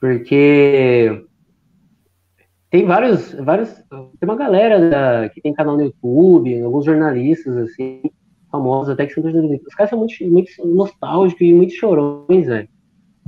Porque 0.00 1.26
tem 2.70 2.86
vários, 2.86 3.34
vários. 3.34 3.72
Tem 3.88 4.28
uma 4.28 4.36
galera 4.36 4.88
da, 4.88 5.28
que 5.28 5.40
tem 5.40 5.52
canal 5.52 5.76
no 5.76 5.82
YouTube, 5.82 6.62
alguns 6.62 6.84
jornalistas, 6.84 7.56
assim, 7.56 8.02
famosos 8.50 8.90
até 8.90 9.06
que 9.06 9.14
são 9.14 9.24
Os 9.24 9.74
caras 9.74 9.90
são 9.90 9.98
muito, 9.98 10.14
muito 10.28 10.50
nostálgicos 10.66 11.42
e 11.42 11.52
muito 11.52 11.72
chorões, 11.74 12.46
velho. 12.46 12.68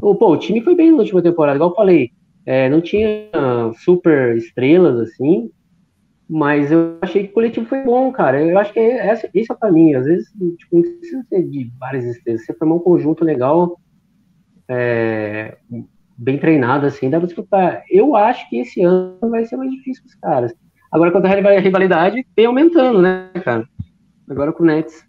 Pô, 0.00 0.33
o 0.33 0.37
time 0.37 0.61
foi 0.61 0.74
bem 0.74 0.90
na 0.90 0.98
última 0.98 1.22
temporada, 1.22 1.57
igual 1.57 1.70
eu 1.70 1.76
falei. 1.76 2.11
É, 2.44 2.68
não 2.68 2.81
tinha 2.81 3.31
super 3.85 4.37
estrelas 4.37 4.98
assim, 4.98 5.50
mas 6.28 6.72
eu 6.72 6.98
achei 7.00 7.24
que 7.24 7.31
o 7.31 7.35
coletivo 7.35 7.66
foi 7.66 7.83
bom, 7.83 8.11
cara. 8.11 8.42
Eu 8.42 8.59
acho 8.59 8.72
que 8.72 8.81
esse, 8.81 9.31
esse 9.35 9.50
é 9.50 9.55
o 9.55 9.59
caminho. 9.59 9.98
Às 9.98 10.07
vezes, 10.07 10.33
tipo, 10.57 10.76
não 10.76 10.83
precisa 10.83 11.24
ter 11.28 11.42
de 11.48 11.70
várias 11.78 12.05
estrelas. 12.05 12.44
Você 12.44 12.55
formar 12.55 12.76
um 12.76 12.81
conjunto 12.81 13.24
legal, 13.24 13.78
é, 14.68 15.57
bem 16.22 16.38
treinado, 16.38 16.87
assim, 16.87 17.11
dá 17.11 17.18
pra 17.18 17.26
disputar. 17.26 17.82
Eu 17.90 18.14
acho 18.14 18.48
que 18.48 18.58
esse 18.58 18.82
ano 18.82 19.18
vai 19.22 19.44
ser 19.44 19.56
mais 19.56 19.70
difícil 19.70 20.04
para 20.04 20.08
os 20.08 20.14
caras. 20.14 20.54
Agora, 20.90 21.11
quanto 21.11 21.26
a 21.26 21.58
rivalidade, 21.58 22.24
vem 22.37 22.46
aumentando, 22.46 23.02
né, 23.02 23.30
cara? 23.42 23.66
Agora 24.30 24.52
com 24.52 24.62
o 24.62 24.66
Nets, 24.66 25.02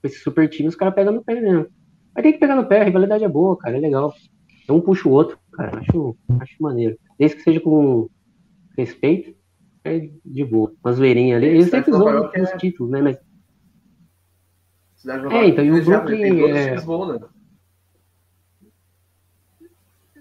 com 0.00 0.06
esse 0.06 0.18
super 0.18 0.48
time, 0.48 0.68
os 0.68 0.76
caras 0.76 0.94
pegam 0.94 1.14
no 1.14 1.24
pé 1.24 1.40
mesmo. 1.40 1.66
Mas 2.14 2.22
tem 2.22 2.32
que 2.32 2.38
pegar 2.38 2.56
no 2.56 2.66
pé, 2.66 2.80
a 2.80 2.84
rivalidade 2.84 3.24
é 3.24 3.28
boa, 3.28 3.56
cara, 3.56 3.76
é 3.76 3.80
legal. 3.80 4.12
Um 4.68 4.80
puxa 4.80 5.08
o 5.08 5.12
outro, 5.12 5.38
cara, 5.52 5.78
acho, 5.78 6.16
acho 6.40 6.62
maneiro. 6.62 6.96
Desde 7.18 7.36
que 7.36 7.42
seja 7.42 7.60
com 7.60 8.08
respeito, 8.76 9.34
é 9.84 10.10
de 10.24 10.44
boa. 10.44 10.72
Uma 10.84 10.92
zoeirinha 10.92 11.36
ali. 11.36 11.46
Eles 11.46 11.70
sempre 11.70 11.92
zoam 11.92 12.26
os 12.26 12.34
é... 12.34 12.56
títulos, 12.56 12.92
né? 12.92 13.00
Mas... 13.00 13.18
É, 15.32 15.46
então, 15.46 15.64
e 15.64 15.72
o 15.72 15.84
Brooklyn. 15.84 16.50
É... 16.50 16.76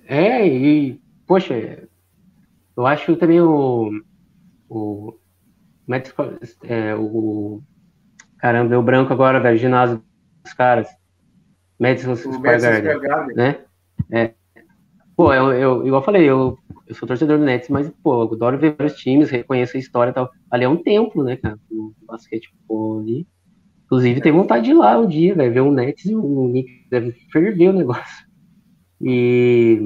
é, 0.09 0.47
e, 0.47 0.99
poxa, 1.27 1.87
eu 2.75 2.87
acho 2.87 3.15
também 3.15 3.39
o. 3.39 3.91
O. 4.67 5.13
É, 6.63 6.95
o 6.95 7.61
caramba, 8.39 8.69
deu 8.69 8.81
branco 8.81 9.13
agora, 9.13 9.39
velho, 9.39 9.57
ginásio 9.57 10.03
dos 10.43 10.53
caras. 10.53 10.87
Madison 11.79 12.15
Square 12.15 12.59
Garden, 12.59 13.35
né? 13.35 13.59
É. 14.11 14.33
Pô, 15.15 15.31
eu, 15.31 15.51
eu, 15.51 15.85
igual 15.85 16.01
eu 16.01 16.05
falei, 16.05 16.23
eu, 16.23 16.57
eu 16.87 16.95
sou 16.95 17.07
torcedor 17.07 17.37
do 17.37 17.45
Nets, 17.45 17.69
mas, 17.69 17.91
pô, 18.01 18.23
eu 18.23 18.33
adoro 18.33 18.57
ver 18.57 18.75
vários 18.75 18.97
times, 18.97 19.29
reconheço 19.29 19.77
a 19.77 19.79
história 19.79 20.09
e 20.09 20.13
tal. 20.13 20.31
Ali 20.49 20.63
é 20.63 20.69
um 20.69 20.81
templo, 20.81 21.23
né, 21.23 21.35
cara? 21.35 21.59
O 21.69 21.93
basquete, 22.07 22.49
pô, 22.67 22.99
ali. 22.99 23.27
Inclusive, 23.85 24.21
tem 24.21 24.31
vontade 24.31 24.65
de 24.65 24.71
ir 24.71 24.75
lá 24.75 24.97
um 24.97 25.07
dia, 25.07 25.35
velho, 25.35 25.53
ver 25.53 25.61
um 25.61 25.71
Nets 25.71 26.05
e 26.05 26.15
um 26.15 26.49
Knicks, 26.49 26.89
deve 26.89 27.11
ferver 27.31 27.69
o 27.69 27.73
negócio. 27.73 28.28
E... 29.01 29.79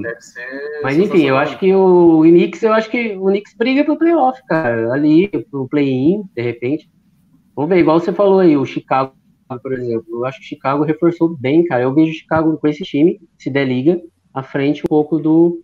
Mas 0.82 0.97
enfim, 0.97 1.24
eu 1.24 1.38
acho 1.38 1.59
que 1.59 1.74
o 1.74 2.22
Knicks, 2.22 2.64
eu 2.64 2.74
acho 2.74 2.89
que 2.89 3.16
o 3.16 3.26
Knicks 3.26 3.55
briga 3.55 3.84
pro 3.84 3.97
playoff, 3.97 4.41
cara. 4.47 4.91
Ali, 4.91 5.28
pro 5.51 5.68
play-in, 5.68 6.24
de 6.36 6.41
repente. 6.41 6.89
Vamos 7.55 7.70
ver, 7.70 7.80
igual 7.80 7.99
você 7.99 8.11
falou 8.11 8.39
aí, 8.39 8.57
o 8.57 8.66
Chicago 8.66 9.14
por 9.59 9.74
exemplo. 9.74 10.05
Eu 10.09 10.26
acho 10.26 10.39
que 10.39 10.45
Chicago 10.45 10.84
reforçou 10.84 11.36
bem, 11.38 11.66
cara. 11.66 11.84
Eu 11.84 11.93
vejo 11.93 12.14
Chicago 12.14 12.57
com 12.57 12.68
esse 12.68 12.84
time, 12.84 13.20
se 13.38 13.49
der 13.49 13.66
liga, 13.66 14.01
à 14.34 14.43
frente 14.43 14.82
um 14.82 14.88
pouco 14.88 15.20
do, 15.20 15.61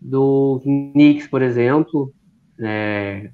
do 0.00 0.60
Knicks, 0.64 1.26
por 1.28 1.42
exemplo. 1.42 2.12
É... 2.60 3.30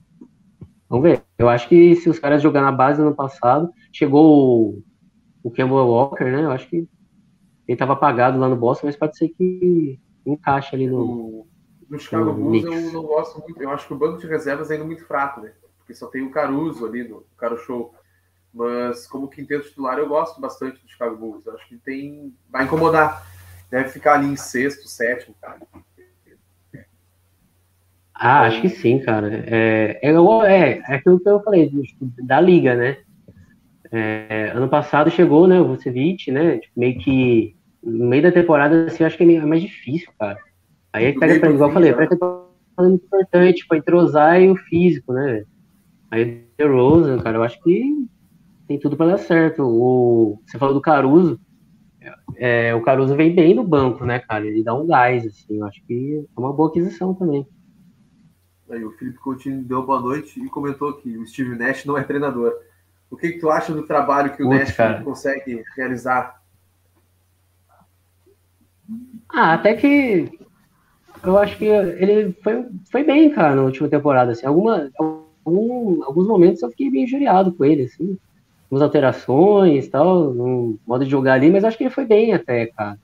Vamos 0.88 1.04
ver. 1.04 1.22
Eu 1.38 1.48
acho 1.48 1.68
que 1.68 1.94
se 1.96 2.10
os 2.10 2.18
caras 2.18 2.42
jogar 2.42 2.62
na 2.62 2.72
base 2.72 3.00
no 3.00 3.14
passado, 3.14 3.70
chegou 3.92 4.74
o, 4.74 4.82
o 5.42 5.50
Campbell 5.50 5.86
Walker, 5.86 6.24
né? 6.24 6.44
Eu 6.44 6.50
acho 6.50 6.68
que 6.68 6.86
ele 7.70 7.76
estava 7.76 7.92
apagado 7.92 8.36
lá 8.36 8.48
no 8.48 8.56
Boston, 8.56 8.88
mas 8.88 8.96
pode 8.96 9.16
ser 9.16 9.28
que 9.28 9.96
encaixe 10.26 10.74
ali 10.74 10.88
no, 10.88 11.46
No 11.88 11.98
Chicago 12.00 12.32
Bulls 12.32 12.64
eu 12.64 12.92
não 12.92 13.04
gosto 13.04 13.40
muito. 13.40 13.62
Eu 13.62 13.70
acho 13.70 13.86
que 13.86 13.94
o 13.94 13.96
banco 13.96 14.18
de 14.18 14.26
reservas 14.26 14.70
é 14.70 14.74
ainda 14.74 14.84
muito 14.84 15.06
fraco, 15.06 15.40
né? 15.40 15.52
Porque 15.78 15.94
só 15.94 16.08
tem 16.08 16.20
o 16.20 16.32
Caruso 16.32 16.84
ali 16.84 17.06
no 17.06 17.24
Caro 17.38 17.56
Show. 17.58 17.94
Mas 18.52 19.06
como 19.06 19.28
quinteto 19.28 19.68
titular 19.68 19.98
eu 19.98 20.08
gosto 20.08 20.40
bastante 20.40 20.82
do 20.82 20.88
Chicago 20.88 21.16
Bulls. 21.16 21.46
Eu 21.46 21.54
acho 21.54 21.68
que 21.68 21.76
tem. 21.76 22.34
Vai 22.50 22.64
incomodar. 22.64 23.24
Deve 23.70 23.90
ficar 23.90 24.14
ali 24.14 24.26
em 24.26 24.34
sexto, 24.36 24.88
sétimo, 24.88 25.36
cara. 25.40 25.60
Ah, 28.12 28.42
acho 28.48 28.60
que 28.60 28.68
sim, 28.68 28.98
cara. 28.98 29.32
É, 29.46 30.00
é, 30.02 30.10
é, 30.10 30.82
é 30.88 30.94
aquilo 30.96 31.20
que 31.20 31.28
eu 31.28 31.40
falei, 31.40 31.70
da 32.18 32.40
liga, 32.40 32.74
né? 32.74 32.96
É, 33.92 34.50
ano 34.56 34.68
passado 34.68 35.08
chegou, 35.08 35.46
né, 35.46 35.60
o 35.60 35.68
Vucevic, 35.68 36.32
né? 36.32 36.58
Tipo, 36.58 36.80
meio 36.80 36.98
que 36.98 37.56
no 37.82 38.06
meio 38.06 38.22
da 38.22 38.32
temporada, 38.32 38.86
assim, 38.86 39.02
eu 39.02 39.06
acho 39.06 39.16
que 39.16 39.24
é 39.24 39.46
mais 39.46 39.62
difícil, 39.62 40.12
cara. 40.18 40.38
Aí 40.92 41.06
é 41.06 41.12
que 41.12 41.18
pega 41.18 41.38
pra, 41.38 41.50
igual 41.50 41.70
eu 41.70 41.74
falei, 41.74 41.92
parece 41.92 42.16
que 42.16 42.24
é 42.24 42.82
muito 42.82 43.04
importante, 43.04 43.58
tipo, 43.58 43.74
entrosar 43.74 44.40
e 44.40 44.50
o 44.50 44.56
físico, 44.56 45.12
né? 45.12 45.44
Aí 46.10 46.44
o 46.60 46.68
Rosen, 46.68 47.18
cara, 47.18 47.38
eu 47.38 47.42
acho 47.42 47.62
que 47.62 48.06
tem 48.66 48.78
tudo 48.78 48.96
para 48.96 49.12
dar 49.12 49.18
certo. 49.18 49.62
O, 49.62 50.40
você 50.44 50.58
falou 50.58 50.74
do 50.74 50.80
Caruso, 50.80 51.40
é, 52.36 52.74
o 52.74 52.82
Caruso 52.82 53.14
vem 53.14 53.34
bem 53.34 53.54
no 53.54 53.64
banco, 53.64 54.04
né, 54.04 54.18
cara? 54.18 54.46
Ele 54.46 54.64
dá 54.64 54.74
um 54.74 54.86
gás, 54.86 55.26
assim, 55.26 55.58
eu 55.58 55.66
acho 55.66 55.82
que 55.86 56.26
é 56.36 56.40
uma 56.40 56.52
boa 56.52 56.68
aquisição 56.68 57.14
também. 57.14 57.46
Aí 58.70 58.84
o 58.84 58.92
Felipe 58.92 59.18
Coutinho 59.18 59.64
deu 59.64 59.84
boa 59.84 60.00
noite 60.00 60.40
e 60.40 60.48
comentou 60.48 60.94
que 60.94 61.18
o 61.18 61.26
Steve 61.26 61.56
Nash 61.56 61.84
não 61.84 61.98
é 61.98 62.04
treinador. 62.04 62.52
O 63.10 63.16
que, 63.16 63.32
que 63.32 63.38
tu 63.40 63.50
acha 63.50 63.72
do 63.72 63.84
trabalho 63.84 64.32
que 64.36 64.42
o 64.42 64.48
Putz, 64.48 64.60
Nash 64.60 64.76
cara. 64.76 65.02
consegue 65.02 65.64
realizar? 65.76 66.39
Ah, 69.32 69.54
até 69.54 69.74
que 69.74 70.30
eu 71.24 71.38
acho 71.38 71.56
que 71.56 71.64
ele 71.64 72.32
foi, 72.42 72.66
foi 72.90 73.04
bem, 73.04 73.30
cara, 73.30 73.54
na 73.54 73.62
última 73.62 73.88
temporada. 73.88 74.32
Assim, 74.32 74.46
alguma, 74.46 74.90
algum, 75.44 76.02
alguns 76.04 76.26
momentos 76.26 76.62
eu 76.62 76.70
fiquei 76.70 76.90
bem 76.90 77.04
injuriado 77.04 77.52
com 77.52 77.64
ele, 77.64 77.84
assim, 77.84 78.16
umas 78.70 78.82
alterações 78.82 79.88
tal, 79.88 80.32
no 80.32 80.78
modo 80.86 81.04
de 81.04 81.10
jogar 81.10 81.34
ali, 81.34 81.50
mas 81.50 81.64
acho 81.64 81.76
que 81.76 81.84
ele 81.84 81.90
foi 81.90 82.04
bem 82.04 82.32
até, 82.32 82.66
cara. 82.66 82.98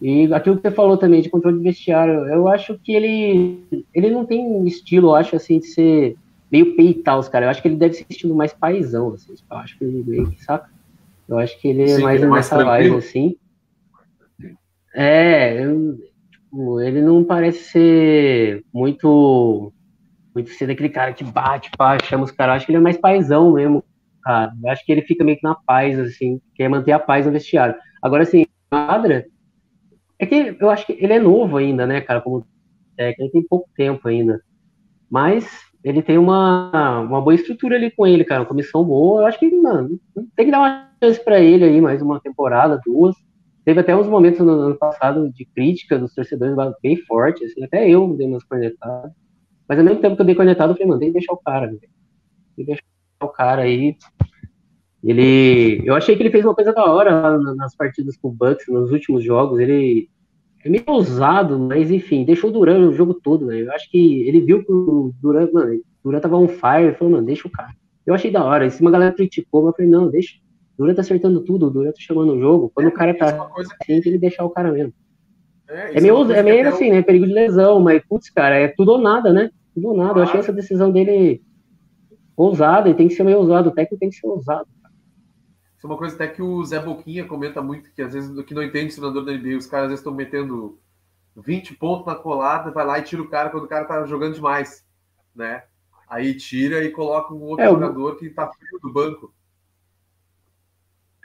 E 0.00 0.32
aquilo 0.32 0.56
que 0.56 0.62
você 0.62 0.70
falou 0.70 0.96
também 0.96 1.20
de 1.20 1.28
controle 1.28 1.58
de 1.58 1.64
vestiário, 1.64 2.26
eu 2.26 2.48
acho 2.48 2.78
que 2.78 2.92
ele, 2.92 3.84
ele 3.94 4.10
não 4.10 4.24
tem 4.24 4.40
um 4.40 4.66
estilo, 4.66 5.08
eu 5.08 5.14
acho, 5.14 5.36
assim, 5.36 5.58
de 5.58 5.66
ser 5.66 6.16
meio 6.50 6.74
peitar 6.74 7.18
os 7.18 7.28
caras. 7.28 7.46
Eu 7.46 7.50
acho 7.50 7.62
que 7.62 7.68
ele 7.68 7.76
deve 7.76 7.94
ser 7.94 8.06
estilo 8.08 8.34
mais 8.34 8.52
paizão, 8.52 9.12
assim. 9.12 9.34
Eu 9.50 9.56
acho 9.58 9.78
que 9.78 9.84
ele 9.84 10.02
meio 10.06 10.30
que, 10.30 10.42
saca? 10.42 10.70
Eu 11.28 11.38
acho 11.38 11.60
que 11.60 11.68
ele 11.68 11.82
é 11.82 11.96
Sim, 11.96 12.02
mais 12.02 12.22
é 12.22 12.26
nessa 12.26 12.64
vibe, 12.64 12.96
assim. 12.96 13.36
É, 14.94 15.64
eu, 15.64 15.96
tipo, 16.30 16.80
ele 16.80 17.00
não 17.00 17.24
parece 17.24 17.64
ser 17.70 18.64
muito. 18.72 19.72
Muito 20.34 20.50
ser 20.50 20.68
daquele 20.68 20.88
cara 20.88 21.12
que 21.12 21.24
bate, 21.24 21.70
pá, 21.76 21.98
chama 21.98 22.24
os 22.24 22.30
caras. 22.30 22.56
Acho 22.56 22.66
que 22.66 22.72
ele 22.72 22.78
é 22.78 22.80
mais 22.80 22.96
paizão 22.96 23.52
mesmo, 23.52 23.82
cara. 24.22 24.52
Acho 24.66 24.84
que 24.84 24.92
ele 24.92 25.02
fica 25.02 25.24
meio 25.24 25.36
que 25.36 25.42
na 25.42 25.56
paz, 25.56 25.98
assim, 25.98 26.40
quer 26.54 26.68
manter 26.68 26.92
a 26.92 27.00
paz 27.00 27.26
no 27.26 27.32
vestiário. 27.32 27.74
Agora, 28.00 28.22
assim, 28.22 28.46
quadra 28.70 29.26
é 30.20 30.26
que 30.26 30.56
eu 30.60 30.70
acho 30.70 30.86
que 30.86 30.92
ele 30.92 31.14
é 31.14 31.18
novo 31.18 31.56
ainda, 31.56 31.86
né, 31.86 32.00
cara, 32.00 32.20
como 32.20 32.46
técnico, 32.96 33.22
ele 33.22 33.30
tem 33.30 33.42
pouco 33.42 33.68
tempo 33.74 34.06
ainda. 34.06 34.40
Mas 35.10 35.48
ele 35.82 36.02
tem 36.02 36.18
uma, 36.18 37.00
uma 37.00 37.20
boa 37.20 37.34
estrutura 37.34 37.76
ali 37.76 37.90
com 37.90 38.06
ele, 38.06 38.24
cara, 38.24 38.42
uma 38.42 38.46
comissão 38.46 38.84
boa. 38.84 39.22
Eu 39.22 39.26
acho 39.26 39.38
que, 39.38 39.50
mano, 39.50 39.98
tem 40.36 40.46
que 40.46 40.52
dar 40.52 40.60
uma 40.60 40.90
chance 41.02 41.24
para 41.24 41.40
ele 41.40 41.64
aí, 41.64 41.80
mais 41.80 42.02
uma 42.02 42.20
temporada, 42.20 42.80
duas. 42.84 43.16
Teve 43.64 43.80
até 43.80 43.94
uns 43.94 44.06
momentos 44.06 44.40
no 44.40 44.52
ano 44.52 44.76
passado 44.76 45.30
de 45.30 45.44
crítica 45.44 45.98
dos 45.98 46.14
torcedores 46.14 46.56
bem 46.82 46.96
forte, 46.96 47.44
assim, 47.44 47.62
até 47.62 47.88
eu 47.88 48.16
dei 48.16 48.26
umas 48.26 48.44
cornetadas. 48.44 49.12
Mas 49.68 49.78
ao 49.78 49.84
mesmo 49.84 50.00
tempo 50.00 50.16
que 50.16 50.22
eu 50.22 50.26
dei 50.26 50.34
cornetado, 50.34 50.72
eu 50.72 50.76
falei, 50.76 51.08
que 51.08 51.12
deixar 51.12 51.32
o 51.32 51.36
cara, 51.36 51.66
velho. 51.66 51.80
Tem 52.56 52.64
deixar 52.64 52.82
o 53.22 53.28
cara 53.28 53.62
aí. 53.62 53.96
Ele. 55.02 55.82
Eu 55.84 55.94
achei 55.94 56.16
que 56.16 56.22
ele 56.22 56.30
fez 56.30 56.44
uma 56.44 56.54
coisa 56.54 56.72
da 56.72 56.84
hora 56.84 57.38
nas 57.54 57.74
partidas 57.74 58.16
com 58.16 58.28
o 58.28 58.32
Bucks, 58.32 58.66
nos 58.68 58.90
últimos 58.90 59.22
jogos. 59.22 59.58
Ele 59.58 60.08
é 60.64 60.68
meio 60.68 60.84
ousado, 60.86 61.58
mas 61.58 61.90
enfim, 61.90 62.24
deixou 62.24 62.50
o 62.50 62.52
Duran 62.52 62.88
o 62.88 62.92
jogo 62.92 63.14
todo, 63.14 63.46
né? 63.46 63.62
Eu 63.62 63.72
acho 63.72 63.90
que 63.90 64.28
ele 64.28 64.40
viu 64.40 64.64
que 64.64 64.72
o 64.72 65.14
Duran, 65.22 65.48
mano, 65.52 65.80
Duran 66.04 66.20
tava 66.20 66.36
on 66.36 66.48
fire, 66.48 66.94
falou, 66.98 67.12
mano, 67.12 67.26
deixa 67.26 67.48
o 67.48 67.50
cara. 67.50 67.72
Eu 68.04 68.14
achei 68.14 68.30
da 68.30 68.44
hora. 68.44 68.68
Se 68.68 68.80
uma 68.80 68.90
galera 68.90 69.14
criticou, 69.14 69.66
eu 69.66 69.72
falei, 69.72 69.90
não, 69.90 70.10
deixa. 70.10 70.36
O 70.80 70.82
Duran 70.82 70.94
tá 70.94 71.02
acertando 71.02 71.42
tudo, 71.42 71.66
o 71.66 71.70
Duran 71.70 71.92
tá 71.92 71.98
chamando 71.98 72.32
o 72.32 72.40
jogo. 72.40 72.72
Quando 72.74 72.86
é, 72.86 72.88
o 72.88 72.94
cara 72.94 73.12
tá 73.12 73.50
assim, 73.82 74.00
ele 74.02 74.16
deixar 74.16 74.46
o 74.46 74.50
cara 74.50 74.72
mesmo. 74.72 74.94
É, 75.68 75.98
é 75.98 76.00
meio, 76.00 76.32
é 76.32 76.42
meio 76.42 76.68
assim, 76.70 76.90
né? 76.90 77.02
Perigo 77.02 77.26
de 77.26 77.34
lesão, 77.34 77.78
mas, 77.80 78.02
putz, 78.08 78.30
cara, 78.30 78.56
é 78.56 78.68
tudo 78.68 78.92
ou 78.92 78.98
nada, 78.98 79.30
né? 79.30 79.50
Tudo 79.74 79.88
ou 79.88 79.96
nada. 79.96 80.18
Eu 80.18 80.22
achei 80.22 80.40
essa 80.40 80.54
decisão 80.54 80.90
dele 80.90 81.42
ousada 82.34 82.88
e 82.88 82.94
tem 82.94 83.08
que 83.08 83.14
ser 83.14 83.24
meio 83.24 83.36
ousado. 83.40 83.68
O 83.68 83.72
técnico 83.72 84.00
tem 84.00 84.08
que 84.08 84.16
ser 84.16 84.26
ousado. 84.26 84.66
Isso 85.76 85.86
é 85.86 85.90
uma 85.90 85.98
coisa 85.98 86.14
até 86.14 86.26
que 86.26 86.40
o 86.40 86.64
Zé 86.64 86.80
Boquinha 86.80 87.26
comenta 87.26 87.60
muito, 87.60 87.92
que 87.92 88.00
às 88.00 88.14
vezes 88.14 88.42
que 88.46 88.54
não 88.54 88.62
entende 88.62 88.90
o 88.90 88.96
treinador 88.96 89.24
da 89.26 89.32
NBA, 89.32 89.58
os 89.58 89.66
caras 89.66 89.84
às 89.84 89.90
vezes 89.90 90.00
estão 90.00 90.14
metendo 90.14 90.78
20 91.36 91.74
pontos 91.74 92.06
na 92.06 92.14
colada, 92.14 92.70
vai 92.70 92.86
lá 92.86 92.98
e 92.98 93.02
tira 93.02 93.20
o 93.20 93.28
cara 93.28 93.50
quando 93.50 93.64
o 93.64 93.68
cara 93.68 93.84
tá 93.84 94.06
jogando 94.06 94.34
demais, 94.34 94.82
né? 95.34 95.62
Aí 96.08 96.34
tira 96.34 96.82
e 96.82 96.90
coloca 96.90 97.34
um 97.34 97.42
outro 97.42 97.66
é, 97.66 97.68
jogador 97.68 98.16
que 98.16 98.30
tá 98.30 98.50
frio 98.50 98.80
do 98.80 98.90
banco. 98.90 99.30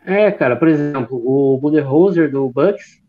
É, 0.06 0.32
cara, 0.32 0.56
por 0.56 0.68
exemplo, 0.68 1.18
o 1.18 1.58
Budenholzer 1.58 2.32
do 2.32 2.48
Bucks, 2.50 3.02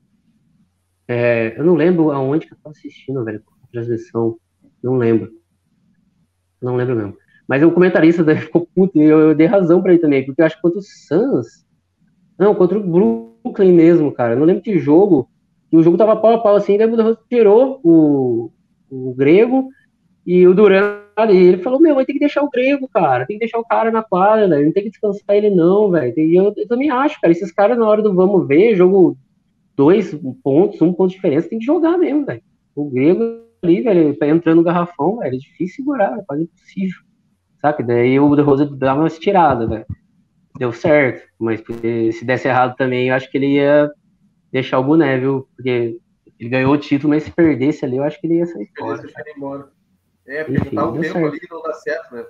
é, 1.07 1.55
eu 1.59 1.65
não 1.65 1.75
lembro 1.75 2.11
aonde 2.11 2.47
que 2.47 2.55
eu 2.55 2.59
tava 2.59 2.73
assistindo, 2.73 3.23
velho, 3.23 3.43
a 3.63 3.67
transmissão, 3.67 4.39
não 4.83 4.97
lembro. 4.97 5.31
Não 6.61 6.75
lembro 6.75 6.97
mesmo. 6.97 7.17
Mas 7.47 7.63
o 7.63 7.71
comentarista 7.71 8.25
ficou 8.35 8.67
puto 8.75 8.99
eu, 8.99 9.21
eu, 9.21 9.35
dei 9.35 9.47
razão 9.47 9.83
para 9.83 9.93
ele 9.93 10.01
também, 10.01 10.25
porque 10.25 10.41
eu 10.41 10.47
acho 10.47 10.57
que 10.57 10.63
contra 10.63 10.79
o 10.79 10.83
Suns. 10.83 11.67
Não, 12.39 12.55
contra 12.55 12.79
o 12.79 12.83
Brooklyn 12.83 13.73
mesmo, 13.73 14.11
cara. 14.11 14.35
Eu 14.35 14.39
não 14.39 14.47
lembro 14.47 14.63
de 14.63 14.79
jogo. 14.79 15.29
E 15.71 15.77
o 15.77 15.83
jogo 15.83 15.99
tava 15.99 16.17
pau 16.17 16.35
a 16.35 16.39
pau 16.39 16.57
assim, 16.57 16.79
daí 16.79 16.89
o 16.91 17.17
tirou 17.29 17.81
o, 17.83 18.51
o 18.91 19.15
grego 19.15 19.69
e 20.25 20.47
o 20.47 20.55
Duran. 20.55 21.06
E 21.19 21.37
ele 21.37 21.59
falou: 21.59 21.81
Meu, 21.81 21.95
vai 21.95 22.05
ter 22.05 22.13
que 22.13 22.19
deixar 22.19 22.43
o 22.43 22.51
grego, 22.51 22.89
cara. 22.89 23.27
Tem 23.27 23.37
que 23.37 23.45
deixar 23.45 23.59
o 23.59 23.65
cara 23.65 23.91
na 23.91 24.03
quadra, 24.03 24.49
velho. 24.49 24.67
Não 24.67 24.73
tem 24.73 24.85
que 24.85 24.91
descansar 24.91 25.37
ele, 25.37 25.51
não, 25.51 25.91
velho. 25.91 26.19
E 26.19 26.35
eu, 26.35 26.53
eu, 26.57 26.69
também 26.69 26.91
acho, 26.91 27.21
cara. 27.21 27.33
Esses 27.33 27.53
caras, 27.53 27.79
na 27.79 27.89
hora 27.89 28.03
do 28.03 28.15
vamos 28.15 28.47
ver, 28.47 28.77
jogo 28.77 29.17
dois 29.75 30.15
pontos, 30.43 30.81
um 30.83 30.93
ponto 30.93 31.11
de 31.11 31.17
diferença, 31.17 31.49
tem 31.49 31.59
que 31.59 31.65
jogar 31.65 31.97
mesmo, 31.99 32.25
velho. 32.25 32.43
O 32.75 32.91
grego 32.91 33.43
ali, 33.63 33.81
velho, 33.81 34.17
tá 34.17 34.29
entrando 34.29 34.59
no 34.59 34.63
garrafão, 34.63 35.19
velho. 35.19 35.35
É 35.35 35.39
difícil 35.39 35.77
segurar, 35.77 36.19
é 36.19 36.23
quase 36.27 36.45
impossível 36.45 37.07
sabe? 37.61 37.83
Daí 37.83 38.19
o 38.19 38.35
The 38.37 38.43
Rose 38.43 38.77
dava 38.77 39.01
uma 39.01 39.09
estirada, 39.09 39.67
né? 39.67 39.85
Deu 40.59 40.73
certo, 40.73 41.27
mas 41.39 41.63
se 42.13 42.25
desse 42.25 42.49
errado 42.49 42.77
também, 42.77 43.09
eu 43.09 43.15
acho 43.15 43.31
que 43.31 43.37
ele 43.37 43.55
ia 43.57 43.91
deixar 44.51 44.79
o 44.79 44.85
boné, 44.85 45.19
viu? 45.19 45.47
Porque 45.55 45.99
ele 46.39 46.49
ganhou 46.49 46.73
o 46.73 46.79
título, 46.79 47.11
mas 47.11 47.25
se 47.25 47.31
perdesse 47.31 47.85
ali, 47.85 47.97
eu 47.97 48.05
acho 48.05 48.21
que 48.21 48.27
ele 48.27 48.39
ia 48.39 48.47
sair 48.47 48.69
fora. 48.79 49.03
embora. 49.37 49.69
É, 50.27 50.45
porque 50.45 50.61
Enfim, 50.61 50.77
tá 50.77 50.87
um 50.87 51.01
tempo 51.01 51.27
ali 51.27 51.41
não 51.51 51.63
dá 51.63 51.73
certo, 51.75 52.15
né? 52.15 52.27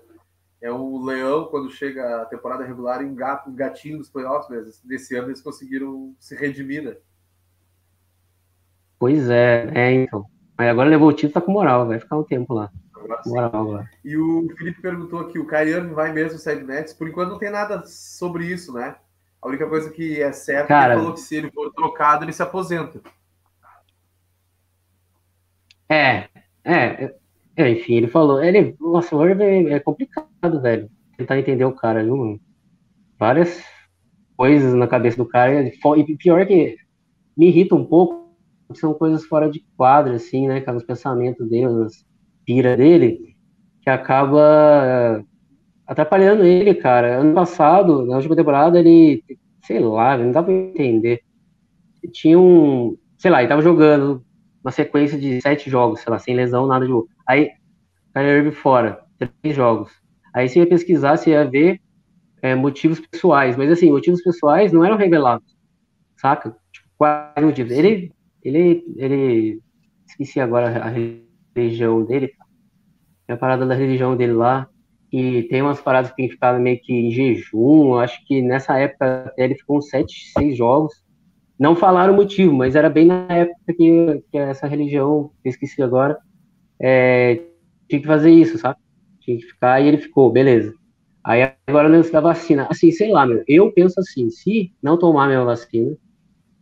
É 0.61 0.71
o 0.71 1.05
Leão, 1.05 1.47
quando 1.47 1.71
chega 1.71 2.23
a 2.23 2.27
temporada 2.27 2.65
regular, 2.65 3.03
engata 3.03 3.49
um 3.49 3.55
gatinho 3.55 3.99
dos 3.99 4.09
playoffs, 4.09 4.49
mas 4.49 4.81
desse 4.83 5.15
ano 5.15 5.29
eles 5.29 5.41
conseguiram 5.41 6.15
se 6.19 6.35
redimir, 6.35 6.83
né? 6.83 6.97
Pois 8.99 9.29
é, 9.29 9.71
é, 9.75 9.93
então. 9.93 10.27
Mas 10.57 10.69
agora 10.69 10.89
levou 10.89 11.09
o 11.09 11.13
título, 11.13 11.35
tá 11.35 11.41
com 11.41 11.53
moral, 11.53 11.87
vai 11.87 12.01
ficar 12.01 12.17
um 12.17 12.25
tempo 12.25 12.55
lá. 12.55 12.71
Agora 13.25 13.91
E 14.05 14.17
o 14.17 14.49
Felipe 14.57 14.81
perguntou 14.81 15.21
aqui, 15.21 15.39
o 15.39 15.47
Kyrie 15.47 15.81
vai 15.93 16.13
mesmo 16.13 16.39
sair 16.39 16.61
do 16.61 16.67
Nets? 16.67 16.95
Por 16.95 17.09
enquanto 17.09 17.31
não 17.31 17.39
tem 17.39 17.51
nada 17.51 17.85
sobre 17.87 18.47
isso, 18.47 18.73
né? 18.73 18.97
A 19.41 19.49
única 19.49 19.69
coisa 19.69 19.91
que 19.91 20.21
é 20.21 20.33
certa 20.33 20.75
é 20.75 20.79
que 20.79 20.85
ele 20.87 20.95
falou 20.97 21.15
que 21.15 21.21
se 21.21 21.37
ele 21.37 21.51
for 21.51 21.73
trocado, 21.73 22.25
ele 22.25 22.33
se 22.33 22.43
aposenta. 22.43 23.01
É, 25.89 26.29
é, 26.65 27.15
é 27.57 27.71
enfim, 27.71 27.95
ele 27.95 28.09
falou, 28.09 28.43
ele, 28.43 28.77
nossa, 28.81 29.17
o 29.17 29.27
Irving 29.27 29.71
é 29.71 29.81
complicado, 29.81 30.61
velho, 30.61 30.91
tentar 31.17 31.39
entender 31.39 31.65
o 31.65 31.73
cara, 31.73 32.03
viu, 32.03 32.39
Várias 33.19 33.65
coisas 34.37 34.75
na 34.75 34.87
cabeça 34.87 35.17
do 35.17 35.27
cara, 35.27 35.63
e 35.63 36.17
pior 36.17 36.47
que 36.47 36.77
me 37.37 37.49
irrita 37.49 37.75
um 37.75 37.85
pouco, 37.85 38.27
são 38.75 38.93
coisas 38.93 39.25
fora 39.25 39.51
de 39.51 39.65
quadro, 39.77 40.15
assim, 40.15 40.47
né, 40.47 40.61
cara, 40.61 40.77
os 40.77 40.85
pensamentos 40.85 41.49
dele, 41.49 41.85
as, 41.85 42.05
pira 42.47 42.77
dele, 42.77 43.37
que 43.83 43.91
acaba 43.91 45.25
atrapalhando 45.87 46.45
ele, 46.45 46.75
cara. 46.75 47.21
Ano 47.21 47.35
passado, 47.35 48.07
na 48.07 48.17
última 48.17 48.37
temporada, 48.37 48.79
ele, 48.79 49.23
sei 49.63 49.81
lá, 49.81 50.17
não 50.17 50.31
dá 50.31 50.43
pra 50.43 50.53
entender. 50.53 51.21
Tinha 52.13 52.39
um, 52.39 52.97
sei 53.19 53.31
lá, 53.31 53.41
ele 53.41 53.49
tava 53.49 53.63
jogando 53.63 54.25
uma 54.63 54.71
sequência 54.71 55.19
de 55.19 55.41
sete 55.41 55.69
jogos, 55.69 56.01
sei 56.01 56.11
lá, 56.11 56.19
sem 56.19 56.35
lesão, 56.35 56.67
nada 56.67 56.85
de 56.85 56.91
jogo. 56.91 57.09
Aí, 57.27 57.51
Kyrie 58.14 58.31
Irving 58.31 58.53
fora, 58.53 59.05
três 59.18 59.57
jogos. 59.57 59.93
Aí 60.35 60.49
você 60.49 60.61
ia 60.61 60.66
pesquisar, 60.66 61.16
você 61.16 61.31
ia 61.31 61.45
ver 61.45 61.81
é, 62.43 62.55
motivos 62.55 63.01
pessoais, 63.01 63.57
mas 63.57 63.70
assim, 63.70 63.91
motivos 63.91 64.22
pessoais 64.22 64.72
não 64.72 64.85
eram 64.85 64.97
revelados, 64.97 65.57
saca? 66.16 66.57
Tipo, 66.72 66.89
quais 66.97 67.45
motivos? 67.45 67.72
Ele, 67.72 68.12
ele, 68.43 68.85
ele, 68.97 69.61
esqueci 70.07 70.41
agora 70.41 70.83
a 70.83 70.93
religião 71.55 72.05
dele, 72.05 72.29
tem 73.27 73.35
a 73.35 73.37
parada 73.37 73.66
da 73.66 73.74
religião 73.74 74.16
dele 74.16 74.35
lá, 74.35 74.68
e 75.12 75.45
tem 75.45 75.62
umas 75.62 75.81
paradas 75.81 76.11
que 76.11 76.16
tem 76.16 76.29
ficado 76.29 76.61
meio 76.61 76.81
que 76.81 76.93
em 76.93 77.11
jejum, 77.11 77.95
acho 77.95 78.24
que 78.27 78.43
nessa 78.43 78.79
época 78.79 79.24
até 79.27 79.45
ele 79.45 79.55
ficou 79.55 79.79
uns 79.79 79.89
sete, 79.89 80.31
seis 80.33 80.57
jogos, 80.57 81.03
não 81.59 81.74
falaram 81.74 82.12
o 82.12 82.16
motivo, 82.16 82.53
mas 82.53 82.77
era 82.77 82.91
bem 82.91 83.07
na 83.07 83.27
época 83.31 83.74
que, 83.74 84.22
que 84.31 84.37
essa 84.37 84.66
religião, 84.66 85.31
esqueci 85.45 85.83
agora, 85.83 86.18
é, 86.81 87.43
tinha 87.89 88.01
que 88.01 88.07
fazer 88.07 88.31
isso, 88.31 88.59
sabe? 88.59 88.79
Tinha 89.20 89.39
que 89.39 89.45
ficar, 89.45 89.81
e 89.81 89.89
ele 89.89 89.99
ficou, 89.99 90.31
beleza. 90.31 90.74
Aí 91.24 91.43
agora 91.66 91.89
o 91.89 91.91
lance 91.91 92.12
da 92.12 92.20
vacina, 92.20 92.66
assim, 92.70 92.91
sei 92.93 93.11
lá, 93.11 93.27
meu, 93.27 93.43
eu 93.49 93.72
penso 93.72 93.99
assim, 93.99 94.31
se 94.31 94.72
não 94.83 94.97
tomar 94.97 95.24
a 95.24 95.27
minha 95.29 95.45
vacina, 95.45 95.97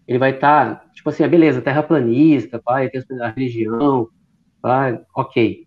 ele 0.08 0.18
vai 0.18 0.30
estar, 0.30 0.76
tá, 0.76 0.86
tipo 0.94 1.08
assim, 1.08 1.22
ah, 1.22 1.28
beleza, 1.28 1.60
terraplanista, 1.60 2.60
pai, 2.62 2.88
tem 2.88 3.02
a 3.20 3.28
religião, 3.28 4.08
pá, 4.62 5.00
ok. 5.14 5.66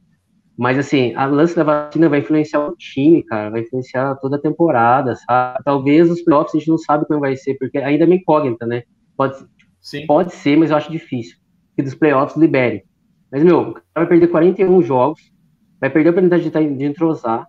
Mas 0.57 0.79
assim, 0.79 1.13
a 1.13 1.25
lance 1.27 1.55
da 1.55 1.63
vacina 1.63 2.09
vai 2.09 2.19
influenciar 2.19 2.67
o 2.67 2.75
time, 2.75 3.21
cara, 3.21 3.51
vai 3.51 3.61
influenciar 3.61 4.15
toda 4.15 4.37
a 4.37 4.41
temporada, 4.41 5.15
sabe? 5.15 5.63
Talvez 5.63 6.09
os 6.09 6.23
playoffs 6.23 6.55
a 6.55 6.57
gente 6.57 6.69
não 6.69 6.79
sabe 6.79 7.05
como 7.05 7.19
vai 7.19 7.35
ser, 7.35 7.53
porque 7.59 7.77
ainda 7.77 8.05
é 8.05 8.07
meio 8.07 8.21
incógnita, 8.21 8.65
né? 8.65 8.81
Pode, 9.15 9.37
Sim. 9.79 10.07
pode 10.07 10.33
ser, 10.33 10.57
mas 10.57 10.71
eu 10.71 10.77
acho 10.77 10.91
difícil 10.91 11.37
que 11.75 11.83
dos 11.83 11.93
playoffs 11.93 12.35
libere. 12.35 12.83
Mas, 13.32 13.43
meu, 13.43 13.59
o 13.59 13.73
cara 13.73 13.84
vai 13.95 14.07
perder 14.07 14.28
41 14.28 14.82
jogos, 14.82 15.32
vai 15.80 15.89
perder 15.89 16.09
a 16.09 16.11
oportunidade 16.11 16.49
de, 16.49 16.78
de 16.78 16.86
entrosar. 16.86 17.47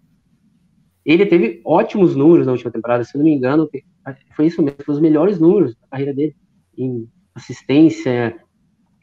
Ele 1.04 1.24
teve 1.24 1.60
ótimos 1.64 2.14
números 2.14 2.46
na 2.46 2.52
última 2.52 2.70
temporada, 2.70 3.04
se 3.04 3.16
eu 3.16 3.18
não 3.18 3.24
me 3.24 3.32
engano, 3.32 3.68
foi 4.34 4.46
isso 4.46 4.62
mesmo, 4.62 4.78
foi 4.84 4.94
os 4.94 5.00
melhores 5.00 5.38
números 5.38 5.74
da 5.76 5.88
carreira 5.88 6.12
dele 6.12 6.36
em 6.76 7.08
assistência, 7.34 8.36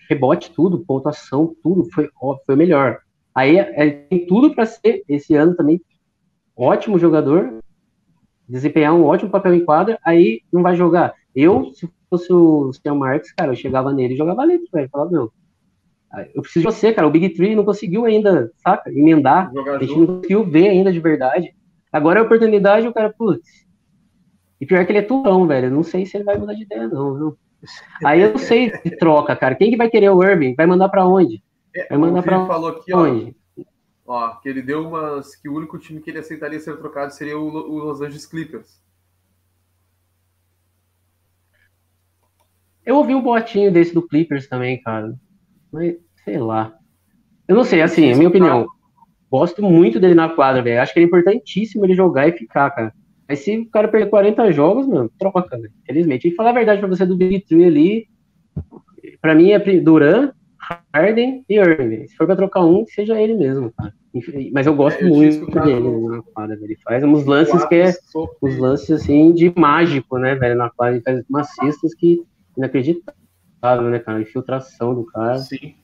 rebote, 0.09 0.51
tudo, 0.51 0.85
pontuação, 0.85 1.55
tudo, 1.63 1.89
foi, 1.91 2.09
foi 2.45 2.55
melhor. 2.55 2.99
Aí 3.33 3.57
é, 3.57 3.89
tem 3.89 4.25
tudo 4.25 4.53
para 4.53 4.65
ser, 4.65 5.03
esse 5.07 5.35
ano 5.35 5.55
também, 5.55 5.81
ótimo 6.55 6.99
jogador, 6.99 7.59
desempenhar 8.47 8.93
um 8.93 9.03
ótimo 9.03 9.31
papel 9.31 9.53
em 9.53 9.65
quadra, 9.65 9.99
aí 10.05 10.41
não 10.51 10.61
vai 10.61 10.75
jogar. 10.75 11.13
Eu, 11.35 11.73
se 11.73 11.89
fosse 12.09 12.31
o 12.31 12.71
Sam 12.71 12.95
Marques, 12.95 13.33
cara, 13.33 13.51
eu 13.51 13.55
chegava 13.55 13.91
nele 13.91 14.13
e 14.13 14.17
jogava 14.17 14.45
letra, 14.45 14.67
velho. 14.71 14.89
Falava, 14.89 15.11
meu, 15.11 15.33
eu 16.33 16.41
preciso 16.41 16.67
de 16.67 16.73
você, 16.73 16.93
cara. 16.93 17.07
O 17.07 17.11
Big 17.11 17.29
Three 17.29 17.55
não 17.55 17.65
conseguiu 17.65 18.05
ainda, 18.05 18.51
saca? 18.57 18.91
Emendar. 18.91 19.51
a 19.55 19.83
gente 19.83 19.97
não 19.97 20.07
conseguiu 20.07 20.43
ver 20.43 20.69
ainda 20.69 20.91
de 20.91 20.99
verdade. 20.99 21.55
Agora 21.91 22.19
é 22.19 22.21
a 22.21 22.25
oportunidade, 22.25 22.87
o 22.87 22.93
cara, 22.93 23.13
putz. 23.13 23.65
E 24.59 24.65
pior 24.65 24.85
que 24.85 24.91
ele 24.91 24.99
é 24.99 25.01
turão, 25.01 25.47
velho. 25.47 25.67
Eu 25.67 25.71
não 25.71 25.83
sei 25.83 26.05
se 26.05 26.17
ele 26.17 26.23
vai 26.23 26.37
mudar 26.37 26.53
de 26.53 26.63
ideia, 26.63 26.87
não, 26.87 27.15
viu? 27.15 27.37
Aí 28.03 28.21
eu 28.21 28.31
não 28.31 28.37
sei 28.37 28.71
de 28.83 28.97
troca, 28.97 29.35
cara. 29.35 29.55
Quem 29.55 29.71
que 29.71 29.77
vai 29.77 29.89
querer 29.89 30.09
o 30.09 30.23
Irving? 30.23 30.55
Vai 30.55 30.65
mandar 30.65 30.89
para 30.89 31.05
onde? 31.05 31.43
É, 31.75 31.87
vai 31.89 31.97
mandar 31.97 32.23
para 32.23 32.45
falou 32.45 32.69
aqui, 32.69 32.93
onde? 32.93 33.35
Ó, 34.05 34.13
ó, 34.13 34.35
que 34.35 34.47
ele 34.47 34.61
deu 34.61 34.87
umas 34.87 35.35
que 35.35 35.49
o 35.49 35.55
único 35.55 35.77
time 35.77 35.99
que 35.99 36.09
ele 36.09 36.19
aceitaria 36.19 36.59
ser 36.59 36.77
trocado 36.77 37.13
seria 37.13 37.37
o, 37.37 37.47
o 37.47 37.77
Los 37.79 38.01
Angeles 38.01 38.25
Clippers. 38.25 38.81
Eu 42.85 42.97
ouvi 42.97 43.15
um 43.15 43.21
boatinho 43.21 43.71
desse 43.71 43.93
do 43.93 44.07
Clippers 44.07 44.47
também, 44.47 44.79
cara. 44.79 45.15
Mas, 45.71 45.95
sei 46.25 46.37
lá. 46.39 46.73
Eu 47.47 47.55
não 47.55 47.63
sei, 47.63 47.81
assim, 47.81 48.11
a 48.11 48.15
minha 48.15 48.27
opinião. 48.27 48.65
Gosto 49.31 49.61
muito 49.61 49.99
dele 49.99 50.15
na 50.15 50.29
quadra, 50.29 50.61
velho. 50.61 50.81
Acho 50.81 50.93
que 50.93 50.99
é 50.99 51.03
importantíssimo 51.03 51.85
ele 51.85 51.93
jogar 51.93 52.27
e 52.27 52.33
ficar, 52.33 52.69
cara. 52.71 52.93
Mas 53.27 53.39
se 53.39 53.57
o 53.57 53.69
cara 53.69 53.87
perder 53.87 54.09
40 54.09 54.51
jogos, 54.51 54.87
mano, 54.87 55.09
troca, 55.17 55.57
né? 55.57 55.69
Felizmente. 55.85 56.27
E 56.27 56.35
falar 56.35 56.49
a 56.49 56.53
verdade 56.53 56.79
pra 56.79 56.89
você 56.89 57.05
do 57.05 57.15
Big 57.15 57.41
Tree 57.41 57.65
ali, 57.65 58.07
pra 59.21 59.35
mim 59.35 59.51
é 59.51 59.59
Duran, 59.79 60.31
Harden 60.93 61.43
e 61.49 61.55
Irving. 61.55 62.07
Se 62.07 62.15
for 62.15 62.25
pra 62.25 62.35
trocar 62.35 62.65
um, 62.65 62.85
seja 62.87 63.19
ele 63.19 63.35
mesmo, 63.35 63.71
cara. 63.71 63.93
Mas 64.53 64.65
eu 64.65 64.75
gosto 64.75 65.03
é, 65.03 65.07
eu 65.07 65.09
muito 65.09 65.45
dele 65.61 66.07
na 66.07 66.21
quadra. 66.21 66.57
Ele 66.61 66.77
faz 66.83 67.03
uns 67.03 67.25
lances 67.25 67.65
que 67.65 67.75
é. 67.75 67.93
Uns 68.41 68.57
lances 68.57 68.89
assim 68.91 69.33
de 69.33 69.51
mágico, 69.55 70.17
né, 70.17 70.35
velho? 70.35 70.55
Na 70.55 70.69
quadra. 70.69 70.95
Ele 70.95 71.03
faz 71.03 71.23
umas 71.29 71.53
cestas 71.53 71.93
que 71.93 72.23
inacreditável, 72.57 73.89
né, 73.89 73.99
cara? 73.99 74.19
A 74.19 74.21
infiltração 74.21 74.95
do 74.95 75.05
cara. 75.05 75.37
Sim. 75.39 75.75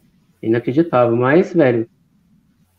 Inacreditável. 0.41 1.15
Mas, 1.15 1.53
velho, 1.53 1.87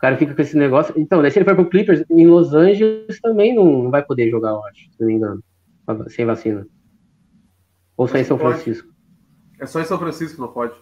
cara 0.03 0.17
fica 0.17 0.35
com 0.35 0.43
esse 0.43 0.59
negócio. 0.59 0.93
Então, 0.99 1.19
se 1.31 1.39
ele 1.39 1.45
for 1.45 1.55
pro 1.55 1.71
Clippers, 1.71 2.05
em 2.11 2.27
Los 2.27 2.53
Angeles 2.53 3.21
também 3.21 3.55
não, 3.55 3.85
não 3.85 3.91
vai 3.91 4.05
poder 4.05 4.29
jogar, 4.29 4.51
eu 4.51 4.65
acho, 4.67 4.91
se 4.91 5.01
não 5.01 5.07
me 5.07 5.15
engano. 5.15 5.45
Sem 6.09 6.27
vacina. 6.27 6.67
Ou 7.97 8.09
só 8.09 8.19
em 8.19 8.25
São 8.25 8.37
pode. 8.37 8.55
Francisco. 8.55 8.93
É 9.61 9.67
só 9.67 9.81
em 9.81 9.85
São 9.85 9.99
Francisco, 9.99 10.41
não 10.41 10.49
pode. 10.49 10.75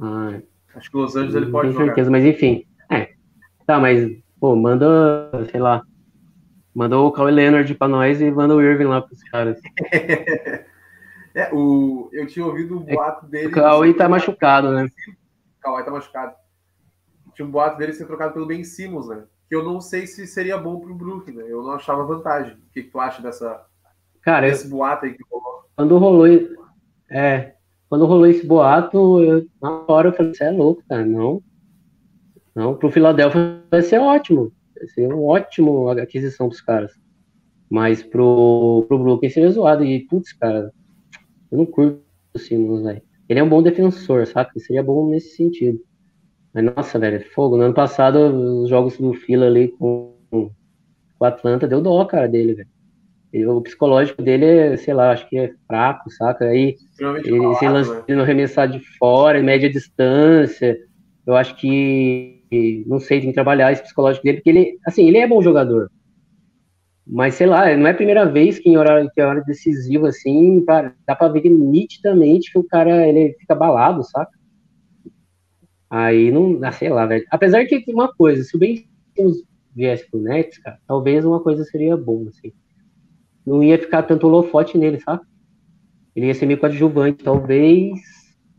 Ah, 0.00 0.40
acho 0.74 0.90
que 0.90 0.96
Los 0.96 1.14
Angeles 1.14 1.34
ele 1.34 1.50
pode 1.50 1.72
jogar. 1.72 1.84
certeza, 1.84 2.10
mas 2.10 2.24
enfim. 2.24 2.64
É. 2.90 3.10
Tá, 3.66 3.78
mas, 3.78 4.10
pô, 4.40 4.56
manda, 4.56 5.30
sei 5.50 5.60
lá. 5.60 5.82
Manda 6.74 6.96
o 6.96 7.12
Kawhi 7.12 7.32
Leonard 7.32 7.74
pra 7.74 7.88
nós 7.88 8.22
e 8.22 8.30
manda 8.30 8.54
o 8.54 8.62
Irving 8.62 8.84
lá 8.84 9.02
pros 9.02 9.22
caras. 9.24 9.60
é, 11.34 11.52
o, 11.52 12.08
eu 12.12 12.26
tinha 12.26 12.44
ouvido 12.44 12.80
o 12.80 12.84
é 12.88 12.94
boato 12.94 13.26
é, 13.26 13.28
dele. 13.28 13.46
O 13.48 13.52
Kawhi 13.52 13.94
tá 13.94 14.08
machucado, 14.08 14.72
né? 14.72 14.88
Kawhi 15.60 15.84
tá 15.84 15.90
machucado. 15.90 16.34
Tinha 17.34 17.46
um 17.46 17.50
boato 17.50 17.78
dele 17.78 17.92
ser 17.92 18.06
trocado 18.06 18.32
pelo 18.32 18.46
Ben 18.46 18.64
Simmons, 18.64 19.08
né? 19.08 19.24
Que 19.48 19.54
eu 19.54 19.64
não 19.64 19.80
sei 19.80 20.06
se 20.06 20.26
seria 20.26 20.58
bom 20.58 20.80
pro 20.80 20.94
Brooklyn, 20.94 21.36
né? 21.36 21.44
Eu 21.46 21.62
não 21.62 21.72
achava 21.72 22.04
vantagem. 22.04 22.54
O 22.54 22.72
que, 22.72 22.82
que 22.82 22.90
tu 22.90 22.98
acha 22.98 23.22
dessa, 23.22 23.64
Cara, 24.20 24.48
desse 24.48 24.64
eu... 24.64 24.70
boato 24.70 25.06
aí 25.06 25.14
que 25.14 25.24
rolou? 25.30 25.64
Quando 25.76 25.98
rolou. 25.98 26.26
É. 27.10 27.54
Quando 27.88 28.04
rolou 28.04 28.26
esse 28.26 28.46
boato, 28.46 29.22
eu, 29.22 29.46
na 29.62 29.84
hora 29.88 30.08
eu 30.08 30.12
falei, 30.12 30.34
você 30.34 30.44
é 30.44 30.50
louco, 30.50 30.82
cara. 30.88 31.06
Não. 31.06 31.42
Não, 32.54 32.74
pro 32.74 32.90
Philadelphia 32.90 33.62
vai 33.70 33.82
ser 33.82 33.98
ótimo. 34.00 34.52
Vai 34.76 34.88
ser 34.88 35.06
uma 35.06 35.22
ótima 35.22 35.92
aquisição 36.02 36.48
dos 36.48 36.60
caras. 36.60 36.92
Mas 37.70 38.02
pro, 38.02 38.84
pro 38.88 38.98
Brooklyn 38.98 39.30
seria 39.30 39.50
zoado. 39.50 39.84
E, 39.84 40.00
putz, 40.00 40.32
cara, 40.32 40.72
eu 41.50 41.58
não 41.58 41.66
curto 41.66 42.02
o 42.34 42.38
Simmons, 42.38 42.82
velho. 42.82 43.02
Ele 43.28 43.40
é 43.40 43.42
um 43.42 43.48
bom 43.48 43.62
defensor, 43.62 44.26
sabe? 44.26 44.50
Ele 44.54 44.64
seria 44.64 44.82
bom 44.82 45.08
nesse 45.08 45.36
sentido. 45.36 45.80
Mas, 46.52 46.64
nossa, 46.64 46.98
velho, 46.98 47.16
é 47.16 47.20
fogo. 47.20 47.56
No 47.56 47.64
ano 47.64 47.74
passado, 47.74 48.62
os 48.62 48.68
jogos 48.68 48.96
do 48.98 49.12
Fila 49.12 49.46
ali 49.46 49.68
com, 49.68 50.14
com 50.30 50.50
o 51.20 51.24
Atlanta 51.24 51.68
deu 51.68 51.80
dó, 51.80 52.04
cara, 52.04 52.26
dele, 52.26 52.54
velho. 53.32 53.56
o 53.56 53.60
psicológico 53.60 54.22
dele 54.22 54.46
é, 54.46 54.76
sei 54.76 54.94
lá, 54.94 55.12
acho 55.12 55.28
que 55.28 55.38
é 55.38 55.52
fraco, 55.66 56.10
saca? 56.10 56.46
Aí 56.46 56.76
ele 57.24 57.54
se 57.56 57.68
lança 57.68 58.04
né? 58.08 58.14
no 58.14 58.22
arremessar 58.22 58.68
de 58.68 58.80
fora, 58.98 59.38
em 59.38 59.44
média 59.44 59.70
distância. 59.70 60.78
Eu 61.26 61.36
acho 61.36 61.54
que, 61.56 62.84
não 62.86 62.98
sei, 62.98 63.20
tem 63.20 63.28
que 63.28 63.34
trabalhar 63.34 63.70
esse 63.70 63.82
psicológico 63.82 64.24
dele, 64.24 64.38
porque 64.38 64.50
ele, 64.50 64.78
assim, 64.86 65.06
ele 65.06 65.18
é 65.18 65.28
bom 65.28 65.42
jogador. 65.42 65.90
Mas 67.10 67.36
sei 67.36 67.46
lá, 67.46 67.74
não 67.74 67.86
é 67.86 67.92
a 67.92 67.94
primeira 67.94 68.30
vez 68.30 68.58
que 68.58 68.68
em 68.68 68.76
hora, 68.76 69.08
que 69.10 69.20
é 69.20 69.24
hora 69.24 69.42
decisiva, 69.42 70.08
assim, 70.08 70.62
cara, 70.66 70.94
dá 71.06 71.16
pra 71.16 71.28
ver 71.28 71.48
nitidamente 71.48 72.52
que 72.52 72.58
o 72.58 72.64
cara 72.64 73.08
ele 73.08 73.34
fica 73.40 73.54
balado, 73.54 74.04
saca? 74.04 74.30
Aí 75.88 76.30
não. 76.30 76.60
Ah, 76.62 76.70
sei 76.70 76.90
lá, 76.90 77.06
velho. 77.06 77.24
Apesar 77.30 77.64
que 77.64 77.82
uma 77.88 78.12
coisa, 78.12 78.44
se 78.44 78.54
o 78.54 78.58
Ben 78.58 78.86
Simmons 79.16 79.38
viesse 79.74 80.08
pro 80.10 80.20
Nets, 80.20 80.58
cara, 80.58 80.78
talvez 80.86 81.24
uma 81.24 81.40
coisa 81.40 81.64
seria 81.64 81.96
boa, 81.96 82.28
assim. 82.28 82.52
Não 83.46 83.62
ia 83.64 83.78
ficar 83.78 84.02
tanto 84.02 84.26
holofote 84.26 84.76
nele, 84.76 85.00
sabe? 85.00 85.22
Ele 86.14 86.26
ia 86.26 86.34
ser 86.34 86.44
meio 86.44 86.58
coadjuvante, 86.60 87.24
talvez 87.24 87.98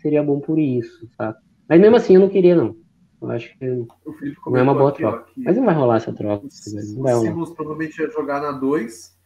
seria 0.02 0.24
bom 0.24 0.40
por 0.40 0.58
isso, 0.58 1.08
sabe? 1.16 1.38
Mas 1.68 1.80
mesmo 1.80 1.98
assim 1.98 2.16
eu 2.16 2.22
não 2.22 2.30
queria, 2.30 2.56
não. 2.56 2.76
Eu 3.22 3.32
acho 3.32 3.58
que 3.58 3.66
não 3.66 4.58
é 4.58 4.62
uma 4.62 4.74
boa 4.74 4.90
aqui, 4.90 5.00
troca. 5.00 5.26
Ó, 5.30 5.32
Mas 5.36 5.58
não 5.58 5.66
vai 5.66 5.76
rolar 5.76 5.98
essa 5.98 6.14
troca. 6.14 6.46
O, 6.46 6.48
o 6.48 7.22
Simmons 7.22 7.52
provavelmente 7.52 8.02
ia 8.02 8.10
jogar 8.10 8.42
na 8.42 8.52
2 8.52 9.18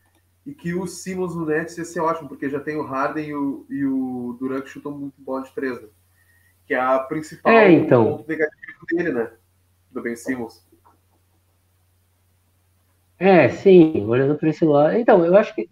e 0.45 0.53
que 0.53 0.73
o 0.73 0.87
Simmons 0.87 1.35
no 1.35 1.45
Nets 1.45 1.77
ia 1.77 1.85
ser 1.85 1.99
ótimo, 1.99 2.27
porque 2.27 2.49
já 2.49 2.59
tem 2.59 2.75
o 2.75 2.83
Harden 2.83 3.27
e 3.27 3.35
o, 3.35 3.65
e 3.69 3.85
o 3.85 4.35
Durant 4.39 4.63
que 4.63 4.69
chutam 4.69 4.91
muito 4.91 5.13
bola 5.21 5.43
de 5.43 5.53
3, 5.53 5.81
né? 5.81 5.87
Que 6.65 6.73
é 6.73 6.79
a 6.79 6.99
principal 6.99 7.53
é, 7.53 7.71
então. 7.71 8.17
ponto 8.17 8.27
negativo 8.27 8.85
dele, 8.89 9.11
né? 9.11 9.31
Do 9.91 10.01
Ben 10.01 10.15
Simmons. 10.15 10.65
É, 13.19 13.47
sim, 13.47 14.05
olhando 14.05 14.35
para 14.35 14.49
esse 14.49 14.65
lado. 14.65 14.97
Então, 14.97 15.23
eu 15.23 15.35
acho 15.37 15.53
que. 15.53 15.69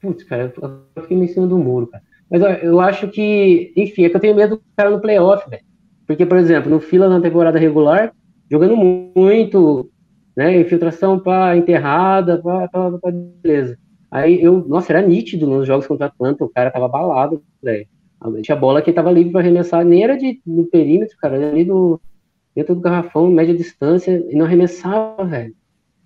Putz, 0.00 0.24
cara, 0.24 0.52
eu 0.96 1.02
fiquei 1.02 1.16
me 1.16 1.26
em 1.26 1.28
cima 1.28 1.46
do 1.46 1.58
muro, 1.58 1.86
cara. 1.86 2.02
Mas 2.30 2.42
eu 2.62 2.80
acho 2.80 3.08
que, 3.08 3.72
enfim, 3.76 4.04
é 4.04 4.10
que 4.10 4.16
eu 4.16 4.20
tenho 4.20 4.34
medo 4.34 4.56
do 4.56 4.62
cara 4.76 4.90
no 4.90 5.00
playoff, 5.00 5.48
velho. 5.48 5.64
Porque, 6.06 6.26
por 6.26 6.36
exemplo, 6.38 6.70
no 6.70 6.80
fila 6.80 7.08
na 7.08 7.20
temporada 7.20 7.58
regular, 7.58 8.12
jogando 8.50 8.76
muito, 8.76 9.90
né? 10.36 10.60
Infiltração 10.60 11.18
para 11.18 11.56
enterrada, 11.56 12.40
pá, 12.42 12.68
beleza. 13.42 13.78
Aí 14.10 14.42
eu, 14.42 14.64
nossa, 14.68 14.92
era 14.92 15.06
nítido 15.06 15.46
nos 15.46 15.66
jogos 15.66 15.86
contra 15.86 16.06
Atlanta, 16.06 16.44
o 16.44 16.48
cara 16.48 16.70
tava 16.70 16.88
balado, 16.88 17.42
velho. 17.62 17.86
Tinha 18.42 18.56
bola 18.56 18.80
que 18.80 18.92
tava 18.92 19.10
livre 19.10 19.32
para 19.32 19.40
arremessar, 19.40 19.84
nem 19.84 20.02
era 20.02 20.16
de, 20.16 20.40
no 20.46 20.64
perímetro, 20.66 21.16
cara, 21.18 21.36
era 21.36 21.50
ali 21.50 21.64
no, 21.64 22.00
dentro 22.54 22.74
do 22.74 22.80
garrafão, 22.80 23.30
média 23.30 23.54
distância, 23.54 24.24
e 24.30 24.36
não 24.36 24.46
arremessava, 24.46 25.24
velho. 25.24 25.54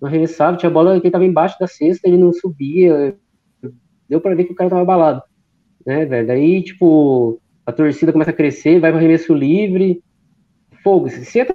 Não 0.01 0.09
arremessava, 0.09 0.57
tinha 0.57 0.69
bola 0.69 0.99
que 0.99 1.11
tava 1.11 1.25
embaixo 1.25 1.57
da 1.59 1.67
cesta, 1.67 2.07
ele 2.07 2.17
não 2.17 2.33
subia. 2.33 3.15
Deu 4.09 4.19
para 4.19 4.35
ver 4.35 4.45
que 4.45 4.53
o 4.53 4.55
cara 4.55 4.69
tava 4.69 4.83
balado, 4.83 5.21
né, 5.85 6.05
velho? 6.05 6.31
Aí, 6.31 6.63
tipo, 6.63 7.39
a 7.69 7.73
torcida 7.73 8.11
começa 8.11 8.31
a 8.31 8.33
crescer, 8.33 8.79
vai 8.79 8.91
para 8.91 8.99
arremesso 8.99 9.33
livre. 9.33 10.03
Fogo, 10.83 11.09
se, 11.09 11.25
se, 11.25 11.45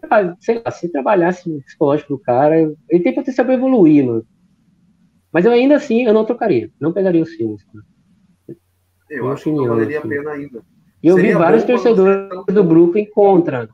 sei 0.41 0.63
lá, 0.65 0.71
se 0.71 0.89
trabalhasse 0.89 1.49
no 1.49 1.63
psicológico 1.63 2.15
do 2.15 2.19
cara, 2.19 2.61
ele 2.89 3.03
tem 3.03 3.15
potencial 3.15 3.45
para 3.45 3.55
evoluir, 3.55 4.05
mano. 4.05 4.27
Mas 5.33 5.45
eu 5.45 5.53
ainda 5.53 5.77
assim, 5.77 6.05
eu 6.05 6.15
não 6.15 6.25
trocaria. 6.25 6.71
Não 6.79 6.93
pegaria 6.93 7.23
o 7.23 7.27
Simmons. 7.27 7.67
Eu 9.11 9.31
acho 9.31 9.51
opinião, 9.51 9.65
que 9.65 9.69
não 9.69 9.77
valeria 9.77 9.99
assim. 9.99 10.07
a 10.07 10.11
pena 10.11 10.31
ainda. 10.31 10.63
E 11.03 11.09
eu 11.09 11.17
Seria 11.17 11.33
vi 11.33 11.39
vários 11.39 11.65
torcedores 11.65 12.45
do 12.47 12.65
Brooklyn 12.65 13.07
contra. 13.07 13.69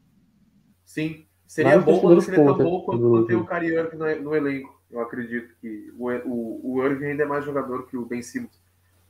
Sim. 0.84 1.26
Seria 1.46 1.78
vários 1.78 1.84
bom 1.84 2.00
quando 2.00 2.22
seria 2.22 2.44
tão 2.44 2.56
bom 2.56 2.80
quanto 2.80 3.26
ter 3.26 3.34
o 3.34 3.46
Kyrie 3.46 3.74
Irving 3.74 3.96
no, 3.96 4.22
no, 4.22 4.34
elenco. 4.34 4.80
Eu 4.90 5.00
acredito 5.00 5.54
que 5.60 5.92
o, 5.98 6.10
o, 6.10 6.76
o 6.76 6.84
Irving 6.84 7.06
ainda 7.06 7.24
é 7.24 7.26
mais 7.26 7.44
jogador 7.44 7.86
que 7.86 7.96
o 7.96 8.06
Ben 8.06 8.22
Simmons. 8.22 8.58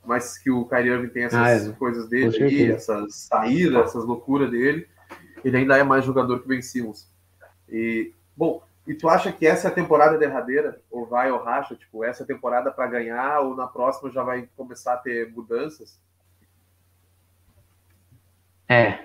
Mas 0.05 0.37
que 0.37 0.49
o 0.49 0.65
Kyrie 0.65 0.91
Irving 0.91 1.09
tem 1.09 1.23
essas 1.23 1.67
ah, 1.67 1.69
é. 1.69 1.73
coisas 1.73 2.09
dele 2.09 2.43
aí, 2.43 2.71
essas 2.71 3.13
saídas, 3.15 3.87
essas 3.87 4.03
loucuras 4.03 4.49
dele. 4.49 4.87
Ele 5.43 5.57
ainda 5.57 5.77
é 5.77 5.83
mais 5.83 6.03
jogador 6.05 6.39
que 6.39 6.45
o 6.45 6.47
Ben 6.47 6.61
Simmons. 6.61 7.09
E, 7.69 8.13
bom, 8.35 8.63
e 8.85 8.93
tu 8.95 9.07
acha 9.07 9.31
que 9.31 9.45
essa 9.45 9.67
é 9.67 9.71
a 9.71 9.73
temporada 9.73 10.17
derradeira? 10.17 10.81
Ou 10.89 11.05
vai 11.05 11.31
ou 11.31 11.43
racha? 11.43 11.75
Tipo, 11.75 12.03
essa 12.03 12.23
é 12.23 12.25
temporada 12.25 12.71
para 12.71 12.87
ganhar 12.87 13.39
ou 13.41 13.55
na 13.55 13.67
próxima 13.67 14.11
já 14.11 14.23
vai 14.23 14.47
começar 14.57 14.93
a 14.93 14.97
ter 14.97 15.31
mudanças? 15.31 15.99
É. 18.67 18.99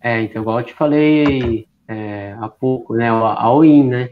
É, 0.00 0.20
então, 0.22 0.42
igual 0.42 0.60
eu 0.60 0.66
te 0.66 0.74
falei 0.74 1.68
é, 1.88 2.36
há 2.40 2.48
pouco, 2.48 2.94
né? 2.94 3.10
A 3.10 3.42
all-in, 3.42 3.88
né? 3.88 4.10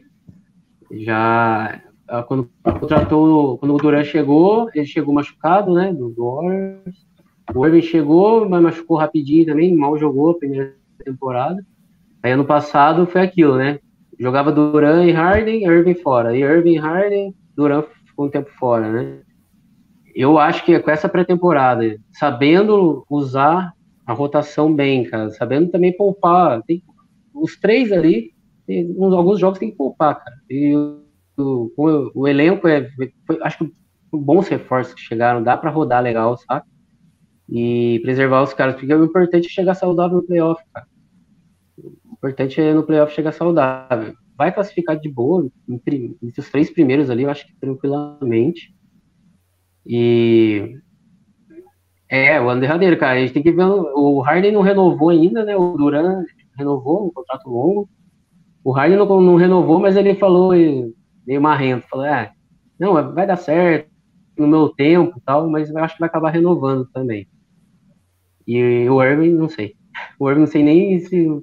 Já 0.91 1.81
quando 2.27 2.51
contratou, 2.81 3.59
quando 3.59 3.75
o 3.75 3.79
Duran 3.79 4.03
chegou, 4.03 4.69
ele 4.75 4.87
chegou 4.87 5.15
machucado, 5.15 5.73
né? 5.73 5.93
Do 5.93 6.15
Warriors. 6.17 7.07
O 7.55 7.67
Irving 7.67 7.83
chegou, 7.83 8.49
mas 8.49 8.63
machucou 8.63 8.97
rapidinho 8.97 9.47
também, 9.47 9.75
mal 9.75 9.97
jogou 9.99 10.31
a 10.31 10.39
primeira 10.39 10.75
temporada. 11.05 11.65
Aí 12.23 12.33
ano 12.33 12.45
passado 12.45 13.07
foi 13.07 13.23
aquilo, 13.23 13.57
né? 13.57 13.79
Jogava 14.19 14.53
Duran 14.53 15.05
e 15.05 15.13
Harden, 15.13 15.65
Irving 15.65 15.95
fora. 15.95 16.37
E 16.37 16.41
Irving 16.41 16.75
e 16.75 16.79
Harden, 16.79 17.35
Duran 17.57 17.83
ficou 18.05 18.27
um 18.27 18.31
tempo 18.31 18.51
fora, 18.59 18.91
né? 18.91 19.21
Eu 20.15 20.39
acho 20.39 20.65
que 20.65 20.79
com 20.79 20.91
essa 20.91 21.09
pré-temporada, 21.09 21.97
sabendo 22.13 23.05
usar 23.09 23.73
a 24.05 24.13
rotação 24.13 24.75
bem, 24.75 25.05
cara, 25.05 25.31
sabendo 25.31 25.71
também 25.71 25.97
poupar, 25.97 26.63
tem, 26.63 26.83
os 27.33 27.57
três 27.57 27.93
ali, 27.93 28.33
tem, 28.67 28.95
alguns 28.99 29.39
jogos 29.39 29.59
tem 29.59 29.71
que 29.71 29.77
poupar, 29.77 30.17
cara. 30.17 30.37
E 30.51 30.75
o, 31.41 32.12
o, 32.14 32.28
elenco 32.28 32.68
é, 32.68 32.88
foi, 33.26 33.38
acho 33.43 33.59
que 33.59 33.72
bons 34.12 34.49
reforços 34.49 34.95
que 34.95 35.01
chegaram, 35.01 35.43
dá 35.43 35.57
para 35.57 35.70
rodar 35.70 36.03
legal, 36.03 36.36
sabe? 36.36 36.66
E 37.49 38.01
preservar 38.03 38.43
os 38.43 38.55
caras, 38.55 38.74
porque 38.76 38.93
o 38.93 39.05
importante 39.05 39.47
é 39.47 39.51
chegar 39.51 39.74
saudável 39.74 40.18
no 40.18 40.26
playoff, 40.26 40.62
cara. 40.72 40.86
O 41.78 42.12
importante 42.12 42.61
é 42.61 42.74
no 42.74 42.82
playoff 42.82 43.14
chegar 43.14 43.32
saudável. 43.32 44.14
Vai 44.36 44.53
classificar 44.53 44.99
de 44.99 45.09
boa, 45.09 45.49
entre, 45.68 46.16
entre 46.22 46.41
os 46.41 46.51
três 46.51 46.70
primeiros 46.70 47.11
ali, 47.11 47.24
eu 47.24 47.30
acho 47.30 47.47
que 47.47 47.55
tranquilamente. 47.61 48.74
E 49.86 50.78
é, 52.11 52.41
o 52.41 52.49
ano 52.49 52.61
derradeiro, 52.61 52.99
cara. 52.99 53.18
A 53.18 53.20
gente 53.20 53.32
tem 53.32 53.43
que 53.43 53.53
ver. 53.53 53.64
O 53.64 54.20
Harden 54.20 54.51
não 54.51 54.62
renovou 54.62 55.11
ainda, 55.11 55.45
né? 55.45 55.57
O 55.57 55.76
Duran 55.76 56.24
renovou 56.59 57.07
um 57.07 57.12
contrato 57.12 57.49
longo. 57.49 57.88
O 58.64 58.72
Harden 58.72 58.99
não, 58.99 59.20
não 59.20 59.36
renovou, 59.36 59.78
mas 59.78 59.97
ele 59.97 60.16
falou 60.16 60.53
meio 61.27 61.41
marrento, 61.41 61.87
falou, 61.89 62.07
é, 62.07 62.33
não, 62.79 62.95
vai 63.12 63.27
dar 63.27 63.37
certo 63.37 63.91
no 64.37 64.47
meu 64.47 64.68
tempo 64.71 65.18
e 65.18 65.21
tal, 65.21 65.49
mas 65.49 65.75
acho 65.75 65.95
que 65.95 66.01
vai 66.01 66.09
acabar 66.09 66.31
renovando 66.31 66.89
também. 66.93 67.29
E 68.47 68.89
o 68.89 69.03
Irving, 69.03 69.35
não 69.35 69.49
sei. 69.49 69.75
O 70.18 70.29
Irving 70.29 70.41
não 70.41 70.47
sei 70.47 70.62
nem 70.62 70.99
se 71.01 71.43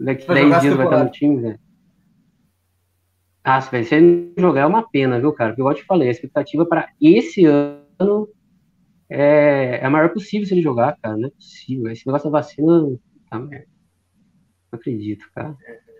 daqui 0.00 0.26
10 0.26 0.60
dias 0.60 0.74
vai 0.74 0.86
estar 0.86 1.04
no 1.04 1.10
time, 1.10 1.40
né? 1.40 1.58
Ah, 3.44 3.60
se 3.60 3.70
vai 3.70 3.84
ser 3.84 4.32
jogar 4.38 4.62
é 4.62 4.66
uma 4.66 4.88
pena, 4.88 5.20
viu, 5.20 5.32
cara? 5.32 5.50
Porque 5.54 5.62
eu 5.62 5.74
te 5.74 5.84
falei, 5.84 6.08
a 6.08 6.12
expectativa 6.12 6.64
para 6.64 6.88
esse 7.00 7.44
ano 7.44 8.28
é, 9.10 9.80
é 9.80 9.84
a 9.84 9.90
maior 9.90 10.10
possível 10.10 10.46
se 10.46 10.54
ele 10.54 10.62
jogar, 10.62 10.96
cara. 11.02 11.16
Não 11.16 11.28
é 11.28 11.30
possível. 11.30 11.90
Esse 11.90 12.06
negócio 12.06 12.30
da 12.30 12.38
vacina. 12.38 12.98
Tá 13.28 13.38
merda. 13.38 13.66
Não 14.70 14.78
acredito, 14.78 15.24
cara. 15.34 15.56
É 15.66 15.91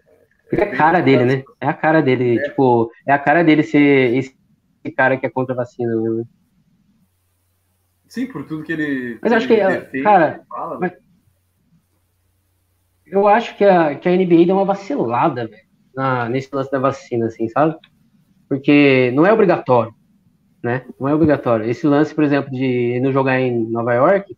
a 0.61 0.77
cara 0.77 1.01
dele, 1.01 1.25
né? 1.25 1.43
É 1.61 1.67
a 1.67 1.73
cara 1.73 2.03
dele, 2.03 2.39
é. 2.39 2.43
tipo, 2.43 2.91
é 3.07 3.13
a 3.13 3.19
cara 3.19 3.43
dele 3.43 3.63
ser 3.63 4.15
esse 4.15 4.35
cara 4.95 5.17
que 5.17 5.25
é 5.25 5.31
contra 5.31 5.55
a 5.55 5.57
vacina, 5.57 5.95
né? 5.95 6.25
Sim, 8.09 8.27
por 8.27 8.45
tudo 8.45 8.63
que 8.63 8.73
ele. 8.73 9.19
Mas 9.23 9.33
acho 9.33 9.49
que, 9.49 9.57
defende, 9.57 10.03
cara, 10.03 10.43
fala, 10.49 10.79
né? 10.79 10.93
eu 13.07 13.27
acho 13.27 13.57
que 13.57 13.65
a, 13.65 13.95
que 13.95 14.09
a 14.09 14.13
NBA 14.13 14.45
deu 14.47 14.57
uma 14.57 14.65
vacilada, 14.65 15.49
velho, 15.49 16.31
nesse 16.31 16.55
lance 16.55 16.71
da 16.71 16.79
vacina, 16.79 17.27
assim, 17.27 17.49
sabe? 17.49 17.75
Porque 18.49 19.11
não 19.15 19.25
é 19.25 19.33
obrigatório, 19.33 19.95
né? 20.63 20.85
Não 21.01 21.09
é 21.09 21.15
obrigatório. 21.15 21.65
Esse 21.65 21.87
lance, 21.87 22.15
por 22.15 22.25
exemplo, 22.25 22.51
de 22.51 23.01
não 23.01 23.13
jogar 23.13 23.41
em 23.41 23.71
Nova 23.71 23.95
York, 23.95 24.37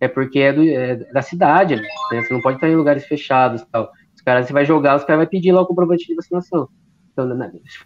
é 0.00 0.08
porque 0.08 0.38
é, 0.38 0.52
do, 0.52 0.66
é 0.66 0.96
da 0.96 1.20
cidade, 1.20 1.76
né? 1.76 1.82
Você 2.22 2.32
não 2.32 2.40
pode 2.40 2.56
estar 2.56 2.68
em 2.68 2.76
lugares 2.76 3.04
fechados 3.04 3.60
e 3.60 3.66
tal 3.66 3.90
caras, 4.24 4.46
você 4.46 4.52
vai 4.52 4.64
jogar, 4.64 4.96
os 4.96 5.04
caras 5.04 5.22
vão 5.22 5.30
pedir 5.30 5.52
lá 5.52 5.60
o 5.60 5.66
comprovante 5.66 6.06
de 6.06 6.14
vacinação. 6.14 6.68
Então, 7.12 7.26
né, 7.26 7.52
se 7.66 7.78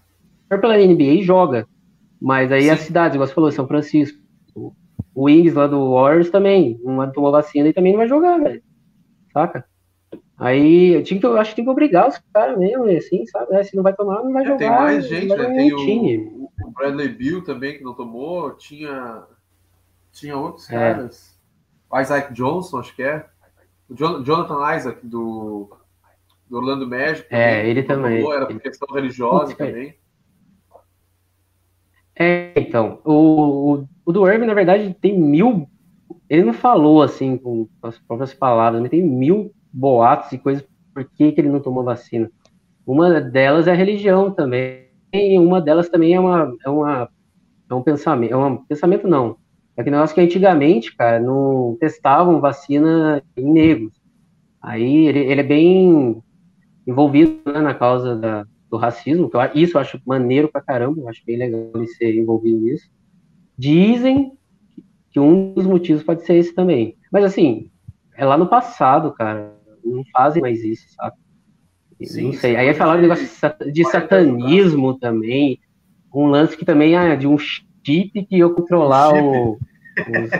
for 0.49 0.61
pela 0.61 0.77
NBA, 0.77 1.23
joga. 1.23 1.67
Mas 2.21 2.51
aí 2.51 2.65
Sim. 2.65 2.71
as 2.71 2.81
cidades, 2.81 3.15
igual 3.15 3.29
você 3.29 3.35
falou, 3.35 3.53
São 3.53 3.67
Francisco, 3.67 4.19
o 4.55 5.25
Wings 5.25 5.55
lá 5.55 5.67
do 5.67 5.95
Warriors 5.95 6.31
também, 6.31 6.81
não 6.83 7.11
tomou 7.13 7.31
vacina 7.31 7.69
e 7.69 7.73
também 7.73 7.93
não 7.93 7.99
vai 7.99 8.09
jogar, 8.09 8.39
velho. 8.39 8.63
Saca? 9.33 9.65
Aí 10.39 10.95
eu, 10.95 11.03
tinha 11.03 11.19
que, 11.19 11.27
eu 11.27 11.37
acho 11.37 11.51
que 11.51 11.57
tem 11.57 11.65
que 11.65 11.71
obrigar 11.71 12.09
os 12.09 12.19
caras 12.33 12.57
mesmo, 12.57 12.85
assim, 12.85 13.27
sabe? 13.27 13.55
É, 13.57 13.65
se 13.65 13.75
não 13.75 13.83
vai 13.83 13.93
tomar, 13.93 14.23
não 14.23 14.33
vai 14.33 14.45
é, 14.45 14.47
jogar. 14.47 14.59
Tem 14.59 14.71
mais 14.71 15.07
gente, 15.09 15.37
né? 15.37 15.45
Tem 15.47 15.73
o, 15.73 16.51
o, 16.63 16.71
Bradley 16.71 17.09
Bill 17.09 17.43
também, 17.43 17.77
que 17.77 17.83
não 17.83 17.93
tomou. 17.93 18.53
Tinha, 18.53 19.25
tinha 20.13 20.37
outros 20.37 20.71
é. 20.71 20.75
caras. 20.75 21.37
O 21.91 22.01
Isaac 22.01 22.33
Johnson, 22.33 22.79
acho 22.79 22.95
que 22.95 23.03
é. 23.03 23.27
O 23.89 23.95
Jonathan 23.97 24.77
Isaac, 24.77 25.05
do, 25.05 25.71
do 26.49 26.57
Orlando 26.57 26.89
Magic. 26.89 27.27
É, 27.31 27.69
ele 27.69 27.83
também. 27.83 28.25
Era 28.31 28.47
por 28.47 28.61
questão 28.61 28.89
religiosa 28.95 29.55
também. 29.55 29.95
É, 32.19 32.53
então, 32.57 33.01
o, 33.05 33.75
o, 33.75 33.89
o 34.05 34.13
do 34.13 34.29
Irving, 34.29 34.47
na 34.47 34.55
verdade, 34.55 34.95
tem 35.01 35.19
mil. 35.19 35.69
Ele 36.29 36.43
não 36.43 36.53
falou 36.53 37.03
assim 37.03 37.37
com 37.37 37.69
as 37.83 37.99
próprias 37.99 38.35
palavras, 38.35 38.81
mas 38.81 38.91
tem 38.91 39.03
mil 39.03 39.53
boatos 39.73 40.33
e 40.33 40.39
coisas 40.39 40.67
por 40.93 41.05
que, 41.05 41.33
que 41.33 41.41
ele 41.41 41.49
não 41.49 41.61
tomou 41.61 41.85
vacina. 41.85 42.31
Uma 42.85 43.21
delas 43.21 43.69
é 43.69 43.71
a 43.71 43.75
religião 43.75 44.31
também, 44.31 44.89
e 45.13 45.39
uma 45.39 45.61
delas 45.61 45.89
também 45.89 46.15
é 46.15 46.21
uma, 46.21 46.57
é 46.65 46.69
uma 46.69 47.09
é 47.71 47.75
um 47.75 47.83
pensamento, 47.83 48.33
é 48.33 48.37
um 48.37 48.57
pensamento 48.57 49.07
não. 49.07 49.37
É 49.77 49.85
que 49.85 49.91
negócio 49.91 50.15
que 50.15 50.21
antigamente, 50.21 50.97
cara, 50.97 51.21
não 51.21 51.77
testavam 51.79 52.41
vacina 52.41 53.23
em 53.37 53.45
negros. 53.45 53.93
Aí 54.61 55.07
ele, 55.07 55.21
ele 55.21 55.41
é 55.41 55.45
bem 55.45 56.23
envolvido 56.89 57.39
né, 57.45 57.61
na 57.61 57.75
causa 57.75 58.17
da, 58.17 58.47
do 58.71 58.79
racismo, 58.79 59.29
que 59.29 59.37
eu, 59.37 59.41
isso 59.55 59.77
eu 59.77 59.81
acho 59.81 60.01
maneiro 60.07 60.49
pra 60.49 60.63
caramba, 60.63 61.03
eu 61.03 61.09
acho 61.09 61.23
bem 61.27 61.37
legal 61.37 61.71
ele 61.75 61.87
ser 61.87 62.15
envolvido 62.17 62.59
nisso. 62.59 62.91
Dizem 63.59 64.33
que 65.11 65.21
um 65.21 65.53
dos 65.53 65.67
motivos 65.67 66.03
pode 66.03 66.25
ser 66.25 66.37
esse 66.37 66.55
também. 66.55 66.97
Mas 67.13 67.25
assim, 67.25 67.71
é 68.17 68.25
lá 68.25 68.39
no 68.39 68.49
passado, 68.49 69.13
cara. 69.13 69.55
Não 69.85 70.03
fazem 70.13 70.41
mais 70.41 70.65
isso, 70.65 70.87
sabe? 70.95 71.17
Sim, 72.05 72.27
não 72.27 72.33
sei. 72.33 72.57
Aí 72.57 72.73
falaram 72.73 73.03
de, 73.03 73.73
de 73.73 73.85
satanismo 73.85 74.99
também. 74.99 75.61
Um 76.15 76.27
lance 76.27 76.57
que 76.57 76.65
também 76.65 76.97
é 76.97 77.17
de 77.17 77.27
um 77.27 77.37
chip 77.37 78.23
que 78.27 78.39
eu 78.39 78.55
controlar 78.55 79.13
o, 79.15 79.53
os, 79.53 80.31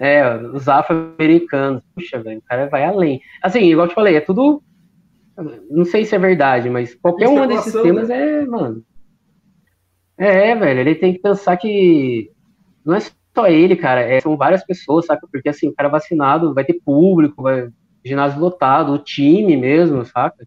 é, 0.00 0.36
os 0.36 0.68
afro-americanos. 0.68 1.82
Puxa, 1.94 2.22
velho, 2.22 2.38
o 2.38 2.42
cara 2.42 2.68
vai 2.68 2.84
além. 2.84 3.20
Assim, 3.42 3.60
igual 3.60 3.86
eu 3.86 3.90
te 3.90 3.94
falei, 3.94 4.16
é 4.16 4.20
tudo 4.20 4.62
não 5.70 5.84
sei 5.84 6.04
se 6.04 6.14
é 6.14 6.18
verdade, 6.18 6.68
mas 6.68 6.94
qualquer 6.94 7.28
um 7.28 7.46
desses 7.46 7.72
temas 7.72 8.08
né? 8.08 8.42
é, 8.42 8.46
mano. 8.46 8.84
É, 10.16 10.54
velho, 10.54 10.80
ele 10.80 10.94
tem 10.94 11.12
que 11.12 11.20
pensar 11.20 11.56
que 11.56 12.30
não 12.84 12.94
é 12.94 13.00
só 13.00 13.46
ele, 13.46 13.74
cara, 13.76 14.00
é, 14.00 14.20
são 14.20 14.36
várias 14.36 14.64
pessoas, 14.64 15.06
saca? 15.06 15.26
Porque 15.30 15.48
assim, 15.48 15.68
o 15.68 15.74
cara 15.74 15.88
vacinado 15.88 16.52
vai 16.52 16.64
ter 16.64 16.80
público, 16.84 17.42
vai 17.42 17.68
ginásio 18.04 18.40
lotado, 18.40 18.92
o 18.92 18.98
time 18.98 19.56
mesmo, 19.56 20.04
saca? 20.04 20.46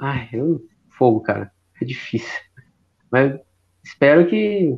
Ai, 0.00 0.28
eu, 0.32 0.60
fogo, 0.90 1.20
cara. 1.20 1.50
É 1.80 1.84
difícil. 1.84 2.40
Mas 3.10 3.38
espero 3.84 4.26
que, 4.26 4.76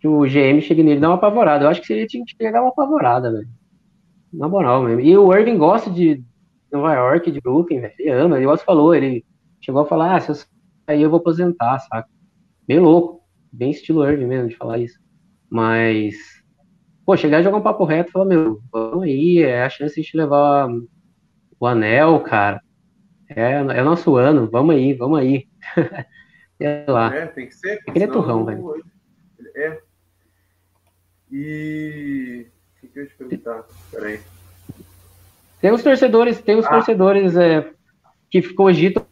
que 0.00 0.08
o 0.08 0.22
GM 0.22 0.60
chegue 0.60 0.82
nele 0.82 0.96
e 0.96 1.00
dê 1.00 1.06
uma 1.06 1.14
apavorada. 1.14 1.64
Eu 1.64 1.68
acho 1.68 1.82
que 1.82 1.92
ele 1.92 2.06
tinha 2.06 2.24
que 2.24 2.36
pegar 2.36 2.60
uma 2.60 2.70
apavorada, 2.70 3.30
velho. 3.30 3.48
Na 4.32 4.48
moral 4.48 4.82
mesmo. 4.82 5.00
E 5.00 5.16
o 5.16 5.32
Irving 5.34 5.58
gosta 5.58 5.90
de, 5.90 6.22
Nova 6.72 6.94
York, 6.94 7.30
de 7.30 7.40
Brooklyn, 7.40 7.80
velho. 7.80 7.94
Ele 7.98 8.10
ama. 8.10 8.36
Ele 8.36 8.46
você 8.46 8.64
falou, 8.64 8.94
ele 8.94 9.24
chegou 9.60 9.82
a 9.82 9.86
falar, 9.86 10.16
ah, 10.16 10.20
se 10.20 10.30
eu 10.30 10.34
sair 10.34 11.02
eu 11.02 11.10
vou 11.10 11.18
aposentar, 11.18 11.78
saca? 11.80 12.08
Bem 12.66 12.78
louco. 12.78 13.20
Bem 13.52 13.70
estilo 13.70 14.08
Irving 14.08 14.26
mesmo 14.26 14.48
de 14.48 14.56
falar 14.56 14.78
isso. 14.78 14.98
Mas 15.48 16.40
pô, 17.04 17.16
chegar 17.16 17.40
e 17.40 17.42
jogar 17.42 17.56
um 17.56 17.62
papo 17.62 17.84
reto 17.84 18.10
e 18.10 18.12
falar, 18.12 18.24
meu, 18.24 18.60
vamos 18.70 19.02
aí, 19.02 19.42
é 19.42 19.64
a 19.64 19.68
chance 19.68 19.94
de 19.94 20.00
a 20.00 20.04
gente 20.04 20.16
levar 20.16 20.68
o 21.58 21.66
anel, 21.66 22.20
cara. 22.20 22.62
É, 23.28 23.52
é 23.52 23.82
o 23.82 23.84
nosso 23.84 24.16
ano, 24.16 24.48
vamos 24.48 24.74
aí, 24.74 24.94
vamos 24.94 25.18
aí. 25.18 25.48
Sei 26.56 26.84
lá. 26.86 27.14
É, 27.14 27.26
tem 27.26 27.48
que 27.48 27.54
ser. 27.54 27.80
Aquele 27.88 28.04
é 28.04 28.08
turrão, 28.08 28.44
velho. 28.44 28.84
É. 29.56 29.80
E. 31.32 32.46
O 32.82 32.88
que 32.88 32.98
eu 32.98 33.02
ia 33.02 33.08
te 33.08 33.16
perguntar? 33.16 33.64
Peraí. 33.90 34.20
Tem 35.60 35.72
os 35.72 35.82
torcedores, 35.82 36.40
tem 36.40 36.56
os 36.56 36.66
ah. 36.66 36.70
torcedores 36.70 37.36
é, 37.36 37.70
que 38.30 38.42
cogitam, 38.54 39.04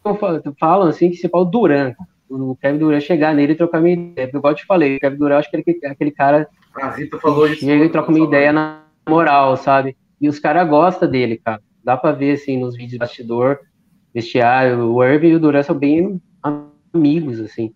falam 0.59 0.87
assim, 0.87 1.09
que 1.09 1.17
se 1.17 1.29
fala 1.29 1.43
o 1.43 1.49
Duran, 1.49 1.93
o 2.29 2.55
Kevin 2.55 2.77
Durant 2.77 3.01
chegar 3.01 3.33
nele 3.33 3.53
e 3.53 3.55
trocar 3.55 3.81
minha 3.81 3.95
ideia. 3.95 4.29
Igual 4.33 4.53
eu 4.53 4.57
te 4.57 4.65
falei, 4.65 4.97
o 4.97 4.99
Kevin 4.99 5.17
Durant 5.17 5.39
acho 5.39 5.49
que 5.49 5.57
ele, 5.57 5.85
aquele 5.85 6.11
cara. 6.11 6.47
Rita 6.95 7.17
falou 7.19 7.47
isso. 7.47 7.65
Chega 7.65 7.85
e 7.85 7.89
troca 7.89 8.11
uma 8.11 8.19
ideia 8.19 8.53
na 8.53 8.83
moral, 9.07 9.57
sabe? 9.57 9.97
E 10.21 10.29
os 10.29 10.39
caras 10.39 10.67
gostam 10.69 11.09
dele, 11.09 11.41
cara. 11.43 11.61
Dá 11.83 11.97
pra 11.97 12.11
ver, 12.11 12.33
assim, 12.33 12.59
nos 12.59 12.75
vídeos 12.75 12.91
de 12.91 12.97
bastidor, 12.99 13.59
vestiário, 14.13 14.93
o 14.93 15.03
Irving 15.03 15.29
e 15.29 15.35
o 15.35 15.39
Durant 15.39 15.65
são 15.65 15.75
bem 15.75 16.21
amigos, 16.93 17.39
assim. 17.39 17.73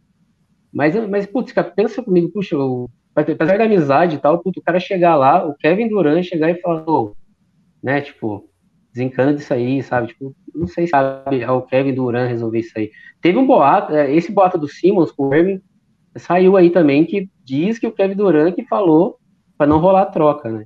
Mas, 0.71 0.95
mas 1.07 1.26
putz, 1.26 1.51
cara, 1.51 1.69
pensa 1.69 2.03
comigo, 2.03 2.30
puxa, 2.32 2.57
o, 2.57 2.89
apesar 3.15 3.57
da 3.57 3.63
amizade 3.63 4.15
e 4.15 4.19
tal, 4.19 4.39
putz, 4.39 4.57
o 4.57 4.63
cara 4.63 4.80
chegar 4.80 5.15
lá, 5.15 5.45
o 5.45 5.55
Kevin 5.55 5.88
Durant 5.88 6.24
chegar 6.24 6.49
e 6.49 6.59
falar, 6.61 6.84
oh, 6.88 7.15
né, 7.82 8.01
tipo, 8.01 8.49
desencana 8.93 9.33
disso 9.33 9.53
aí, 9.53 9.81
sabe? 9.81 10.09
Tipo, 10.09 10.35
não 10.53 10.67
sei 10.67 10.85
se 10.85 10.91
sabe 10.91 11.43
o 11.45 11.61
Kevin 11.63 11.95
Durant 11.95 12.29
resolver 12.29 12.59
isso 12.59 12.77
aí. 12.77 12.91
Teve 13.21 13.37
um 13.37 13.47
boato, 13.47 13.91
é, 13.93 14.13
esse 14.13 14.31
boato 14.31 14.57
do 14.57 14.67
Simmons 14.67 15.11
com 15.11 15.29
o 15.29 15.35
Irving 15.35 15.61
saiu 16.15 16.55
aí 16.55 16.69
também 16.69 17.05
que 17.05 17.29
diz 17.43 17.79
que 17.79 17.87
o 17.87 17.91
Kevin 17.91 18.15
Durant 18.15 18.53
que 18.53 18.63
falou 18.65 19.19
para 19.57 19.65
não 19.65 19.79
rolar 19.79 20.05
troca, 20.07 20.49
né? 20.49 20.65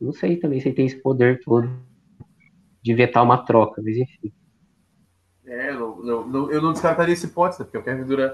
Não 0.00 0.12
sei 0.12 0.36
também 0.36 0.58
se 0.58 0.68
ele 0.68 0.74
tem 0.74 0.86
esse 0.86 0.96
poder 0.96 1.40
todo 1.44 1.70
de 2.82 2.94
vetar 2.94 3.22
uma 3.22 3.44
troca, 3.44 3.82
mas 3.84 3.96
enfim. 3.96 4.32
É, 5.44 5.72
não, 5.72 6.02
não, 6.02 6.26
não, 6.26 6.50
eu 6.50 6.62
não 6.62 6.72
descartaria 6.72 7.12
esse 7.12 7.26
hipótese, 7.26 7.62
porque 7.64 7.76
o 7.76 7.82
Kevin 7.82 8.04
Durant. 8.04 8.32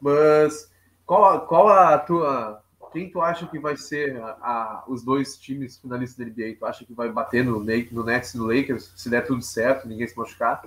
Mas 0.00 0.72
qual, 1.04 1.46
qual 1.46 1.68
a 1.68 1.98
tua 1.98 2.63
quem 2.94 3.10
tu 3.10 3.20
acha 3.20 3.44
que 3.48 3.58
vai 3.58 3.76
ser 3.76 4.16
a, 4.22 4.28
a, 4.40 4.84
os 4.86 5.04
dois 5.04 5.36
times 5.36 5.76
finalistas 5.76 6.16
da 6.16 6.30
NBA? 6.30 6.56
Tu 6.56 6.64
acha 6.64 6.84
que 6.84 6.94
vai 6.94 7.10
bater 7.10 7.44
no, 7.44 7.58
no 7.58 8.04
Nets 8.04 8.34
e 8.34 8.38
no 8.38 8.46
Lakers, 8.46 8.92
se 8.94 9.10
der 9.10 9.26
tudo 9.26 9.42
certo, 9.42 9.88
ninguém 9.88 10.06
se 10.06 10.16
machucar? 10.16 10.62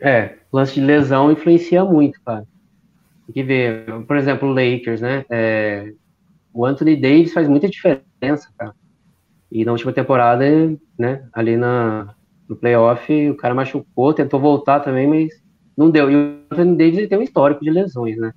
É, 0.00 0.38
lance 0.52 0.74
de 0.74 0.80
lesão 0.80 1.30
influencia 1.30 1.84
muito, 1.84 2.20
cara. 2.22 2.44
Tem 3.26 3.34
que 3.34 3.42
ver, 3.44 3.86
por 4.06 4.16
exemplo, 4.16 4.48
o 4.48 4.52
Lakers, 4.52 5.00
né? 5.00 5.24
É, 5.30 5.94
o 6.52 6.66
Anthony 6.66 6.96
Davis 6.96 7.32
faz 7.32 7.48
muita 7.48 7.68
diferença, 7.68 8.48
cara. 8.58 8.74
E 9.52 9.64
na 9.64 9.70
última 9.70 9.92
temporada, 9.92 10.44
né, 10.98 11.28
ali 11.32 11.56
na, 11.56 12.14
no 12.48 12.56
playoff, 12.56 13.30
o 13.30 13.36
cara 13.36 13.54
machucou, 13.54 14.12
tentou 14.12 14.40
voltar 14.40 14.80
também, 14.80 15.06
mas 15.06 15.40
não 15.76 15.88
deu. 15.88 16.10
E 16.10 16.16
o 16.16 16.44
Anthony 16.50 16.76
Davis 16.76 17.08
tem 17.08 17.18
um 17.18 17.22
histórico 17.22 17.62
de 17.62 17.70
lesões, 17.70 18.16
né? 18.16 18.32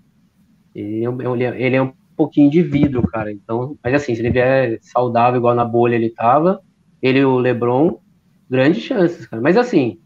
Ele 0.73 1.43
é, 1.43 1.61
ele 1.61 1.75
é 1.75 1.81
um 1.81 1.93
pouquinho 2.15 2.49
de 2.49 2.61
vidro, 2.61 3.01
cara. 3.07 3.31
Então, 3.31 3.77
mas 3.83 3.93
assim, 3.93 4.15
se 4.15 4.21
ele 4.21 4.31
vier 4.31 4.79
saudável, 4.81 5.39
igual 5.39 5.55
na 5.55 5.65
bolha 5.65 5.95
ele 5.95 6.09
tava, 6.09 6.61
ele 7.01 7.19
e 7.19 7.25
o 7.25 7.37
LeBron, 7.37 7.99
grandes 8.49 8.83
chances, 8.83 9.25
cara. 9.27 9.41
Mas 9.41 9.57
assim, 9.57 9.99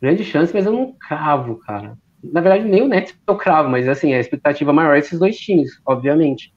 grande 0.00 0.24
chance, 0.24 0.52
mas 0.54 0.66
eu 0.66 0.72
não 0.72 0.94
cravo, 0.98 1.56
cara. 1.56 1.96
Na 2.22 2.40
verdade, 2.40 2.64
nem 2.64 2.82
o 2.82 2.88
Nets 2.88 3.16
eu 3.26 3.36
cravo, 3.36 3.68
mas 3.68 3.88
assim, 3.88 4.12
a 4.12 4.20
expectativa 4.20 4.72
maior 4.72 4.96
é 4.96 4.98
esses 4.98 5.18
dois 5.18 5.38
times, 5.38 5.80
obviamente. 5.86 6.52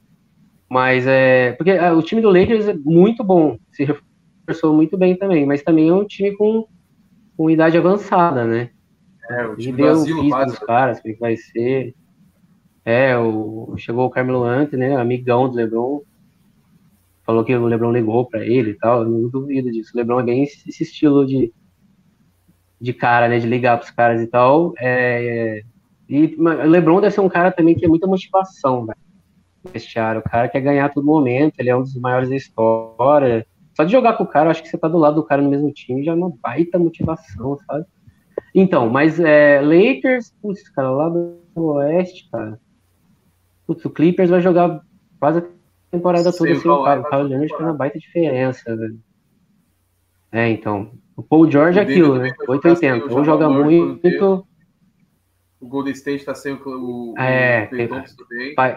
Mas 0.70 1.06
é. 1.06 1.52
Porque 1.54 1.72
ah, 1.72 1.94
o 1.94 2.02
time 2.02 2.22
do 2.22 2.30
Lakers 2.30 2.68
é 2.68 2.74
muito 2.74 3.24
bom, 3.24 3.58
se 3.72 3.84
reforçou 3.84 4.74
muito 4.74 4.98
bem 4.98 5.16
também, 5.16 5.46
mas 5.46 5.62
também 5.62 5.90
é 5.90 5.94
um 5.94 6.06
time 6.06 6.36
com, 6.36 6.66
com 7.36 7.50
idade 7.50 7.78
avançada, 7.78 8.46
né? 8.46 8.70
É, 9.30 9.46
o 9.46 9.56
time 9.56 9.74
e 9.74 9.76
deu 9.76 9.94
o 9.94 10.06
físico 10.06 10.46
dos 10.46 10.60
caras, 10.60 11.00
o 11.00 11.04
que 11.04 11.14
vai 11.14 11.36
ser. 11.36 11.94
É, 12.84 13.18
o, 13.18 13.76
chegou 13.78 14.06
o 14.06 14.10
Carmelo 14.10 14.44
Anthony, 14.44 14.88
né, 14.88 14.96
amigão 14.96 15.48
do 15.48 15.56
LeBron, 15.56 16.02
falou 17.24 17.44
que 17.44 17.56
o 17.56 17.66
LeBron 17.66 17.92
ligou 17.92 18.26
para 18.26 18.46
ele 18.46 18.72
e 18.72 18.78
tal, 18.78 19.04
eu 19.04 19.10
não 19.10 19.30
duvido 19.30 19.72
disso. 19.72 19.92
O 19.94 19.98
LeBron 19.98 20.20
é 20.22 20.24
bem 20.24 20.44
esse 20.44 20.84
estilo 20.84 21.26
de, 21.26 21.54
de 22.80 22.94
cara, 22.94 23.28
né, 23.28 23.40
de 23.40 23.48
ligar 23.48 23.78
pros 23.78 23.92
caras 23.92 24.22
e 24.22 24.28
tal. 24.28 24.74
É, 24.80 25.64
e 26.10 26.36
o 26.38 26.68
LeBron 26.68 27.00
deve 27.00 27.14
ser 27.14 27.22
um 27.22 27.30
cara 27.30 27.52
também 27.52 27.76
que 27.76 27.86
é 27.86 27.88
muita 27.88 28.08
motivação, 28.08 28.86
velho. 28.86 29.00
Vestiário, 29.72 30.22
o 30.22 30.24
cara 30.24 30.50
quer 30.50 30.60
ganhar 30.60 30.86
a 30.86 30.90
todo 30.90 31.06
momento, 31.06 31.54
ele 31.60 31.70
é 31.70 31.76
um 31.76 31.84
dos 31.84 31.96
maiores 31.96 32.30
da 32.30 32.36
história. 32.36 33.46
Só 33.76 33.84
de 33.84 33.92
jogar 33.92 34.14
com 34.14 34.24
o 34.24 34.28
cara, 34.28 34.50
acho 34.50 34.64
que 34.64 34.68
você 34.68 34.78
tá 34.78 34.88
do 34.88 34.98
lado 34.98 35.16
do 35.16 35.24
cara 35.24 35.42
no 35.42 35.50
mesmo 35.50 35.72
time 35.72 36.04
já 36.04 36.12
é 36.12 36.16
uma 36.16 36.34
baita 36.42 36.80
motivação, 36.80 37.58
sabe? 37.68 37.86
Então, 38.54 38.90
mas 38.90 39.20
é, 39.20 39.62
Lakers, 39.62 40.34
putz, 40.42 40.68
cara, 40.70 40.90
lá 40.90 41.10
do 41.10 41.40
Oeste, 41.56 42.28
cara, 42.30 42.60
Putz, 43.72 43.86
o 43.86 43.90
Clippers 43.90 44.30
vai 44.30 44.42
jogar 44.42 44.82
quase 45.18 45.40
a 45.40 45.44
temporada 45.90 46.30
toda 46.34 46.54
sem 46.54 46.70
o 46.70 46.84
Kyle. 46.84 47.00
O 47.00 47.10
Kyle 47.10 47.24
Leonard 47.24 47.50
faz 47.50 47.62
uma 47.62 47.74
baita 47.74 47.98
diferença, 47.98 48.76
velho. 48.76 49.00
É, 50.30 50.50
então. 50.50 50.92
O 51.16 51.24
Paul 51.24 51.50
George 51.50 51.80
é 51.80 51.82
aquilo, 51.84 52.18
né? 52.18 52.34
880. 52.48 53.14
Ou 53.14 53.24
joga 53.24 53.50
muito. 53.50 54.46
O 55.62 55.68
Golden 55.68 55.94
State 55.94 56.26
tá 56.26 56.36
sem 56.36 56.54
o. 56.54 57.14
É, 57.18 57.70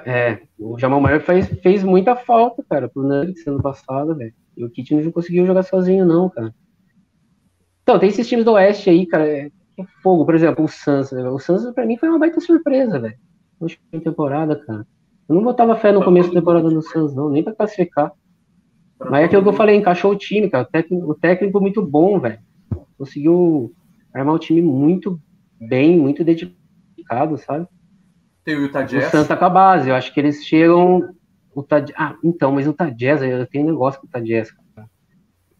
é, 0.06 0.42
o 0.58 0.78
Jamal 0.78 1.00
Murray 1.00 1.18
fez, 1.18 1.48
fez 1.60 1.82
muita 1.82 2.14
falta, 2.14 2.62
cara, 2.68 2.88
pro 2.88 3.02
Nuggets 3.02 3.44
ano 3.46 3.60
passado, 3.60 4.14
velho. 4.14 4.34
E 4.56 4.64
o 4.64 4.70
Kit 4.70 4.94
não 4.94 5.10
conseguiu 5.10 5.46
jogar 5.46 5.64
sozinho, 5.64 6.04
não, 6.04 6.28
cara. 6.28 6.54
Então, 7.82 7.98
tem 7.98 8.10
esses 8.10 8.28
times 8.28 8.44
do 8.44 8.52
Oeste 8.52 8.90
aí, 8.90 9.06
cara. 9.06 9.26
É, 9.26 9.50
é 9.78 9.84
fogo, 10.02 10.24
por 10.24 10.34
exemplo, 10.36 10.64
o 10.64 10.68
Suns. 10.68 11.10
Né? 11.10 11.28
O 11.28 11.38
Suns, 11.40 11.68
pra 11.72 11.86
mim, 11.86 11.96
foi 11.96 12.08
uma 12.08 12.18
baita 12.18 12.38
surpresa, 12.38 13.00
velho 13.00 13.18
última 13.64 14.00
temporada, 14.00 14.56
cara. 14.56 14.86
Eu 15.28 15.34
não 15.34 15.42
botava 15.42 15.76
fé 15.76 15.90
no 15.90 16.04
começo 16.04 16.28
da 16.28 16.40
temporada 16.40 16.70
no 16.70 16.82
Suns, 16.82 17.14
não, 17.14 17.30
nem 17.30 17.42
pra 17.42 17.54
classificar. 17.54 18.12
Mas 18.98 19.22
é 19.22 19.24
aquilo 19.24 19.42
que 19.42 19.48
eu 19.48 19.54
falei, 19.54 19.76
encaixou 19.76 20.12
o 20.12 20.16
time, 20.16 20.48
cara. 20.48 20.64
O 20.64 20.70
técnico, 20.70 21.10
o 21.10 21.14
técnico 21.14 21.60
muito 21.60 21.82
bom, 21.82 22.18
velho. 22.20 22.38
Conseguiu 22.96 23.72
armar 24.12 24.34
o 24.34 24.38
time 24.38 24.62
muito 24.62 25.20
bem, 25.60 25.98
muito 25.98 26.22
dedicado, 26.22 27.36
sabe? 27.38 27.66
Tem 28.44 28.56
o 28.56 28.62
Utah 28.62 28.82
Jazz. 28.82 29.08
O 29.08 29.10
Suns 29.10 29.26
tá 29.26 29.36
com 29.36 29.44
a 29.46 29.50
base. 29.50 29.88
Eu 29.88 29.94
acho 29.94 30.12
que 30.12 30.20
eles 30.20 30.44
chegam. 30.44 31.10
O 31.54 31.60
Utah, 31.60 31.84
ah, 31.96 32.14
então, 32.22 32.52
mas 32.52 32.66
o 32.66 32.70
Utah 32.70 32.90
Jazz, 32.90 33.22
eu 33.22 33.46
tenho 33.46 33.64
um 33.64 33.70
negócio 33.70 34.00
com 34.00 34.06
o 34.06 34.08
Utah 34.08 34.20
Jazz, 34.20 34.52
cara. 34.52 34.88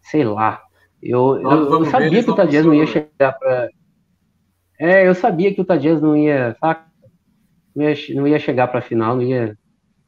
Sei 0.03 0.25
lá. 0.25 0.63
Eu, 1.03 1.41
eu, 1.41 1.51
eu 1.51 1.85
sabia 1.87 2.23
que 2.23 2.31
o 2.31 2.33
Utah 2.33 2.45
Jazz 2.45 2.65
não 2.65 2.75
ia 2.75 2.87
chegar 2.87 3.33
pra. 3.33 3.69
É, 4.79 5.07
eu 5.07 5.15
sabia 5.15 5.53
que 5.53 5.61
o 5.61 5.63
Utah 5.63 5.77
Jazz 5.77 6.01
não 6.01 6.17
ia, 6.17 6.57
saca? 6.61 6.94
Não 7.75 7.85
ia, 7.85 7.95
não 8.15 8.29
ia 8.29 8.39
chegar 8.39 8.69
pra 8.69 8.81
final, 8.81 9.17
não 9.17 9.23
ia. 9.23 9.59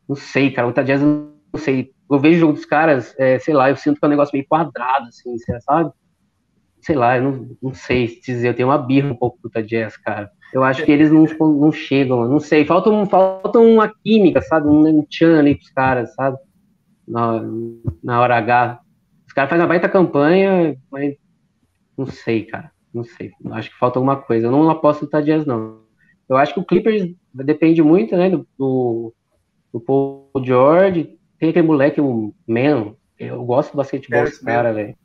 Não 0.09 0.17
sei, 0.17 0.51
cara. 0.51 0.67
O 0.67 0.71
Utah 0.71 0.83
Jazz, 0.83 1.03
não 1.03 1.33
sei. 1.57 1.91
Eu 2.09 2.19
vejo 2.19 2.37
o 2.37 2.41
jogo 2.41 2.53
dos 2.53 2.65
caras, 2.65 3.15
é, 3.19 3.39
sei 3.39 3.53
lá, 3.53 3.69
eu 3.69 3.77
sinto 3.77 3.99
que 3.99 4.05
é 4.05 4.07
um 4.07 4.11
negócio 4.11 4.33
meio 4.33 4.47
quadrado, 4.49 5.09
assim, 5.09 5.37
sabe? 5.61 5.91
Sei 6.81 6.95
lá, 6.95 7.17
eu 7.17 7.23
não, 7.25 7.57
não 7.61 7.75
sei 7.75 8.21
dizer, 8.21 8.49
eu 8.49 8.55
tenho 8.55 8.69
uma 8.69 8.79
birra 8.79 9.11
um 9.11 9.17
pouco 9.17 9.39
do 9.43 9.49
Utah 9.49 9.63
Jazz, 9.63 9.97
cara. 9.97 10.31
Eu 10.53 10.63
acho 10.63 10.85
que 10.85 10.93
eles 10.93 11.11
não, 11.11 11.25
não 11.25 11.73
chegam, 11.73 12.29
não 12.29 12.39
sei. 12.39 12.65
Falta, 12.65 12.91
um, 12.91 13.07
falta 13.07 13.59
uma 13.59 13.93
química, 14.05 14.41
sabe? 14.41 14.69
Um, 14.69 14.87
um 14.87 15.03
tchan 15.03 15.39
ali 15.39 15.57
pros 15.57 15.71
caras, 15.71 16.15
sabe? 16.15 16.39
Na, 17.07 17.43
na 18.03 18.21
hora 18.21 18.37
H. 18.37 18.81
Os 19.27 19.33
caras 19.33 19.51
fazem 19.51 19.65
uma 19.65 19.69
baita 19.69 19.89
campanha, 19.89 20.77
mas 20.91 21.17
não 21.99 22.07
sei, 22.07 22.45
cara. 22.45 22.71
Não 22.95 23.03
sei. 23.03 23.33
Acho 23.51 23.71
que 23.71 23.79
falta 23.79 23.99
alguma 23.99 24.17
coisa. 24.17 24.47
Eu 24.47 24.53
não 24.53 24.71
aposto 24.71 25.03
no 25.03 25.09
Utah 25.09 25.21
Jazz, 25.21 25.45
não. 25.45 25.86
Eu 26.29 26.37
acho 26.37 26.55
que 26.55 26.61
o 26.61 26.65
Clippers 26.65 27.15
depende 27.33 27.83
muito, 27.83 28.17
né, 28.17 28.31
do, 28.31 28.47
do, 28.59 29.15
do 29.73 29.81
Paul 29.81 30.31
George. 30.43 31.17
Tem 31.39 31.51
aquele 31.51 31.67
moleque, 31.67 32.01
o 32.01 32.35
Man. 32.47 32.95
Eu 33.19 33.45
gosto 33.45 33.73
do 33.73 33.77
basquetebol 33.77 34.25
desse 34.25 34.45
cara, 34.45 34.73
velho. 34.73 34.97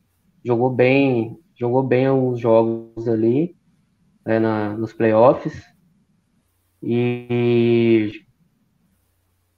Jogou 0.44 0.70
bem, 0.70 1.38
jogou 1.56 1.84
bem 1.84 2.08
alguns 2.08 2.40
jogos 2.40 3.08
ali 3.08 3.56
né, 4.26 4.40
na, 4.40 4.76
nos 4.76 4.94
playoffs. 4.94 5.64
E 6.82 8.24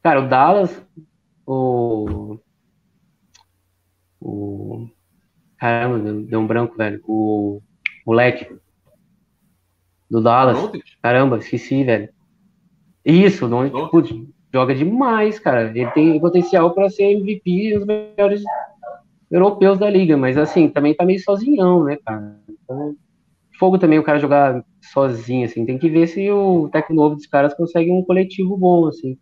cara, 0.02 0.22
o 0.22 0.28
Dallas, 0.28 0.86
o 1.46 2.38
o 4.20 4.88
caramba, 5.58 6.00
deu 6.24 6.40
um 6.40 6.48
branco, 6.48 6.76
velho. 6.76 7.02
O 7.08 7.62
moleque 8.06 8.48
do 10.14 10.22
Dallas. 10.22 10.58
Caramba, 11.02 11.40
esqueci, 11.40 11.84
velho. 11.84 12.08
Isso, 13.04 13.48
não, 13.48 13.64
joga 14.54 14.76
demais, 14.76 15.40
cara. 15.40 15.72
Ele 15.76 15.90
tem 15.92 16.20
potencial 16.20 16.72
para 16.72 16.90
ser 16.90 17.14
MVP 17.14 17.80
dos 17.80 17.88
melhores 17.88 18.44
europeus 19.32 19.80
da 19.80 19.90
liga, 19.90 20.16
mas 20.16 20.38
assim, 20.38 20.70
também 20.70 20.94
tá 20.94 21.04
meio 21.04 21.20
sozinhão, 21.20 21.84
né, 21.84 21.98
cara? 22.06 22.40
Então, 22.48 22.96
fogo 23.58 23.80
também 23.80 23.98
o 23.98 24.04
cara 24.04 24.20
jogar 24.20 24.64
sozinho, 24.94 25.46
assim. 25.46 25.66
Tem 25.66 25.80
que 25.80 25.90
ver 25.90 26.06
se 26.06 26.30
o 26.30 26.70
técnico 26.70 27.02
novo 27.02 27.16
dos 27.16 27.26
caras 27.26 27.56
consegue 27.56 27.92
um 27.92 28.04
coletivo 28.04 28.56
bom, 28.56 28.86
assim. 28.88 29.18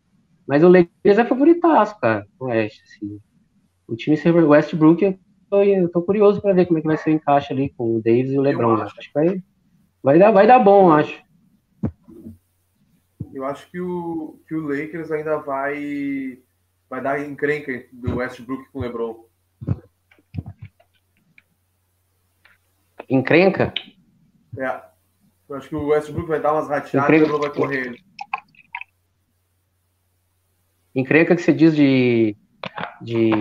Mas 0.45 0.61
o 0.61 0.67
Lakers 0.67 1.17
é 1.17 1.23
favoritaço, 1.23 1.97
cara, 2.01 2.27
o 2.37 2.45
Oeste, 2.45 2.83
assim. 2.83 3.17
O 3.87 3.95
time 3.95 4.17
Westbrook, 4.17 5.03
eu 5.03 5.17
tô, 5.49 5.63
eu 5.63 5.89
tô 5.89 6.01
curioso 6.01 6.41
para 6.41 6.53
ver 6.53 6.65
como 6.65 6.79
é 6.79 6.81
que 6.81 6.87
vai 6.87 6.97
ser 6.97 7.11
o 7.11 7.13
encaixe 7.13 7.53
ali 7.53 7.69
com 7.69 7.95
o 7.95 8.01
Davis 8.01 8.33
e 8.33 8.37
o 8.37 8.41
LeBron. 8.41 8.73
Acho. 8.73 8.83
acho. 8.99 9.13
que 9.13 9.13
vai, 9.13 9.41
vai, 10.03 10.19
dar, 10.19 10.31
vai 10.31 10.47
dar 10.47 10.59
bom, 10.59 10.91
acho. 10.91 11.21
Eu 13.33 13.45
acho 13.45 13.69
que 13.71 13.79
o, 13.79 14.39
que 14.47 14.53
o 14.53 14.67
Lakers 14.67 15.11
ainda 15.11 15.37
vai 15.37 16.39
vai 16.89 17.01
dar 17.01 17.25
encrenca 17.25 17.85
do 17.93 18.17
Westbrook 18.17 18.69
com 18.69 18.79
o 18.79 18.81
LeBron. 18.81 19.25
Encrenca? 23.09 23.73
É. 24.57 24.81
Eu 25.47 25.55
acho 25.55 25.69
que 25.69 25.75
o 25.75 25.87
Westbrook 25.87 26.27
vai 26.27 26.41
dar 26.41 26.53
umas 26.53 26.67
rateadas 26.67 27.09
encrenca... 27.09 27.25
e 27.25 27.29
o 27.29 27.31
LeBron 27.31 27.39
vai 27.39 27.55
correr 27.55 27.87
ele. 27.87 28.03
Encrenca 30.93 31.35
que 31.35 31.41
você 31.41 31.53
diz 31.53 31.73
de, 31.73 32.35
de, 33.01 33.31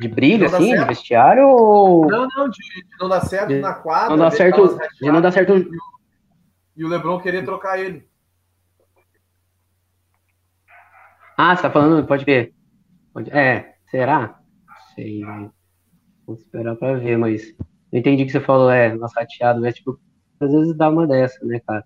de 0.00 0.08
briga, 0.08 0.46
assim, 0.46 0.74
de 0.74 0.84
vestiário? 0.86 1.46
Ou... 1.46 2.06
Não, 2.08 2.26
não, 2.34 2.48
de, 2.48 2.56
de 2.58 2.96
não 2.98 3.08
dar 3.08 3.20
certo 3.20 3.48
de, 3.48 3.60
na 3.60 3.74
quadra. 3.74 4.08
Não 4.08 4.16
dar 4.16 4.30
certo, 4.30 4.78
de 4.98 5.12
não 5.12 5.20
dar 5.20 5.30
certo. 5.30 5.52
E 5.52 5.60
o, 5.60 5.70
e 6.78 6.84
o 6.84 6.88
LeBron 6.88 7.20
querer 7.20 7.44
trocar 7.44 7.78
ele. 7.78 8.08
Ah, 11.36 11.54
você 11.54 11.62
tá 11.62 11.70
falando, 11.70 12.06
pode 12.06 12.24
ver. 12.24 12.54
É, 13.30 13.74
será? 13.90 14.40
Sei, 14.94 15.20
Vamos 16.26 16.42
esperar 16.42 16.76
pra 16.76 16.94
ver, 16.94 17.18
mas. 17.18 17.54
Não 17.92 17.98
entendi 17.98 18.22
o 18.22 18.26
que 18.26 18.32
você 18.32 18.40
falou, 18.40 18.70
é, 18.70 18.94
nossa 18.94 19.20
rateado, 19.20 19.60
mas 19.60 19.74
tipo, 19.74 19.98
às 20.40 20.50
vezes 20.50 20.76
dá 20.76 20.88
uma 20.88 21.06
dessa, 21.06 21.44
né, 21.44 21.60
cara? 21.66 21.84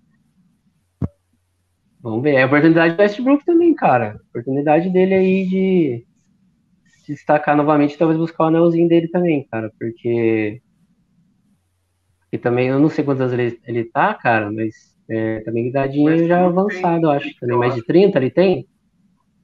Vamos 2.01 2.23
ver. 2.23 2.35
É 2.35 2.43
a 2.43 2.47
oportunidade 2.47 2.95
do 2.95 3.01
Westbrook 3.01 3.45
também, 3.45 3.75
cara. 3.75 4.21
Oportunidade 4.29 4.91
dele 4.91 5.15
aí 5.15 5.47
de 5.47 6.07
destacar 7.12 7.57
novamente, 7.57 7.98
talvez 7.98 8.18
buscar 8.18 8.44
o 8.44 8.46
anelzinho 8.48 8.88
dele 8.88 9.09
também, 9.09 9.46
cara, 9.50 9.70
porque. 9.78 10.61
E 12.32 12.38
também, 12.38 12.68
eu 12.68 12.80
não 12.80 12.88
sei 12.88 13.05
quantas 13.05 13.32
ele, 13.32 13.61
ele 13.64 13.84
tá, 13.84 14.12
cara, 14.14 14.50
mas 14.50 14.96
é, 15.09 15.40
também 15.40 15.68
idadinha 15.68 16.26
já 16.26 16.44
avançado, 16.44 17.07
eu 17.07 17.11
acho. 17.11 17.38
Também 17.38 17.57
mais 17.57 17.74
de 17.74 17.84
30 17.84 18.18
ele 18.18 18.30
tem? 18.30 18.68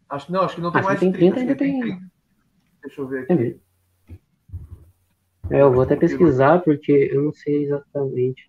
Acho, 0.08 0.32
não, 0.32 0.42
acho 0.42 0.56
que 0.56 0.60
não 0.60 0.72
tem 0.72 0.80
ah, 0.80 0.84
mais 0.84 1.00
de 1.00 1.12
30. 1.12 1.18
30 1.18 1.40
ainda 1.40 1.54
tem. 1.54 1.80
30. 1.80 2.00
Deixa 2.82 3.00
eu 3.00 3.08
ver 3.08 3.22
aqui. 3.22 3.60
É, 5.50 5.62
eu 5.62 5.72
vou 5.72 5.82
até 5.82 5.96
pesquisar, 5.96 6.60
porque 6.60 7.10
eu 7.12 7.22
não 7.22 7.32
sei 7.32 7.64
exatamente. 7.64 8.46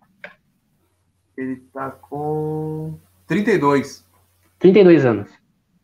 Ele 1.36 1.56
tá 1.72 1.90
com 1.90 2.98
32. 3.26 4.06
32 4.58 5.04
anos. 5.04 5.30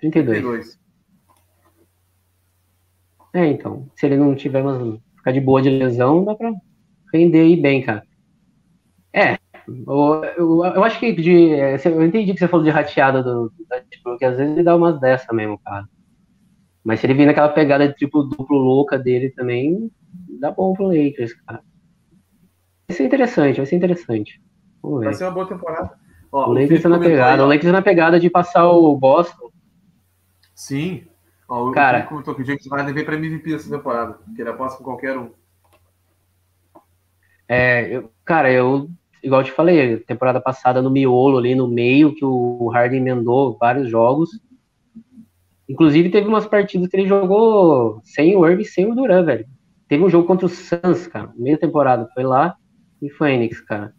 32. 0.00 0.38
32. 0.38 0.77
É, 3.34 3.46
então. 3.46 3.86
Se 3.96 4.06
ele 4.06 4.16
não 4.16 4.34
tiver 4.34 4.62
uma, 4.62 4.98
ficar 5.16 5.32
de 5.32 5.40
boa 5.40 5.60
de 5.60 5.70
lesão, 5.70 6.24
dá 6.24 6.34
pra 6.34 6.52
render 7.12 7.40
aí 7.40 7.56
bem, 7.56 7.82
cara. 7.82 8.02
É, 9.12 9.38
eu, 9.66 10.24
eu, 10.36 10.64
eu, 10.64 10.84
acho 10.84 10.98
que 10.98 11.12
de, 11.12 11.50
eu 11.84 12.04
entendi 12.04 12.32
que 12.32 12.38
você 12.38 12.48
falou 12.48 12.64
de 12.64 12.70
rateada 12.70 13.22
do, 13.22 13.52
porque 14.02 14.24
às 14.24 14.36
vezes 14.36 14.52
ele 14.54 14.62
dá 14.62 14.76
umas 14.76 15.00
dessa 15.00 15.32
mesmo, 15.32 15.58
cara. 15.58 15.88
Mas 16.84 17.00
se 17.00 17.06
ele 17.06 17.14
vir 17.14 17.26
naquela 17.26 17.48
pegada 17.48 17.86
de 17.86 17.94
triplo 17.94 18.24
duplo 18.24 18.56
louca 18.56 18.98
dele 18.98 19.30
também, 19.30 19.90
dá 20.40 20.50
bom 20.50 20.72
pro 20.72 20.86
Lakers, 20.86 21.34
cara. 21.34 21.62
Vai 22.88 22.96
ser 22.96 23.04
interessante, 23.04 23.56
vai 23.56 23.66
ser 23.66 23.76
interessante. 23.76 24.40
Vamos 24.82 25.00
ver. 25.00 25.04
Vai 25.06 25.14
ser 25.14 25.24
uma 25.24 25.32
boa 25.32 25.46
temporada. 25.46 25.98
Ó, 26.30 26.48
o 26.48 26.52
Lakers 26.52 26.82
tá 26.82 26.88
na 26.88 26.98
pegada, 26.98 27.42
aí, 27.42 27.46
o 27.46 27.48
Lakers 27.48 27.66
tá 27.66 27.72
na 27.72 27.82
pegada 27.82 28.20
de 28.20 28.30
passar 28.30 28.70
o 28.70 28.96
Boston. 28.96 29.50
Sim. 30.54 31.07
Ó, 31.48 31.70
o 31.70 31.72
cara, 31.72 32.02
comentou 32.02 32.34
que 32.34 32.42
o 32.42 32.44
James 32.44 32.66
Harden 32.66 32.92
veio 32.92 33.06
pra 33.06 33.16
MVP 33.16 33.54
essa 33.54 33.70
temporada, 33.70 34.18
que 34.36 34.42
ele 34.42 34.50
aposta 34.50 34.78
com 34.78 34.84
qualquer 34.84 35.16
um. 35.16 35.30
É, 37.48 37.96
eu, 37.96 38.12
cara, 38.24 38.52
eu 38.52 38.90
igual 39.22 39.40
eu 39.40 39.44
te 39.44 39.52
falei, 39.52 39.98
temporada 39.98 40.40
passada 40.40 40.82
no 40.82 40.90
miolo 40.90 41.38
ali, 41.38 41.54
no 41.54 41.66
meio, 41.66 42.14
que 42.14 42.24
o 42.24 42.68
Harden 42.68 43.00
emendou 43.00 43.56
vários 43.58 43.88
jogos. 43.88 44.30
Inclusive, 45.68 46.10
teve 46.10 46.26
umas 46.26 46.46
partidas 46.46 46.88
que 46.88 46.96
ele 46.96 47.08
jogou 47.08 48.00
sem 48.02 48.36
o 48.36 48.46
Irving 48.46 48.62
e 48.62 48.66
sem 48.66 48.90
o 48.90 48.94
Duran, 48.94 49.24
velho. 49.24 49.46
Teve 49.88 50.04
um 50.04 50.08
jogo 50.08 50.26
contra 50.26 50.46
o 50.46 50.48
Suns, 50.48 51.06
cara, 51.06 51.32
meia 51.36 51.58
temporada. 51.58 52.08
Foi 52.14 52.22
lá 52.22 52.56
em 53.02 53.08
Phoenix, 53.10 53.60
cara. 53.60 53.92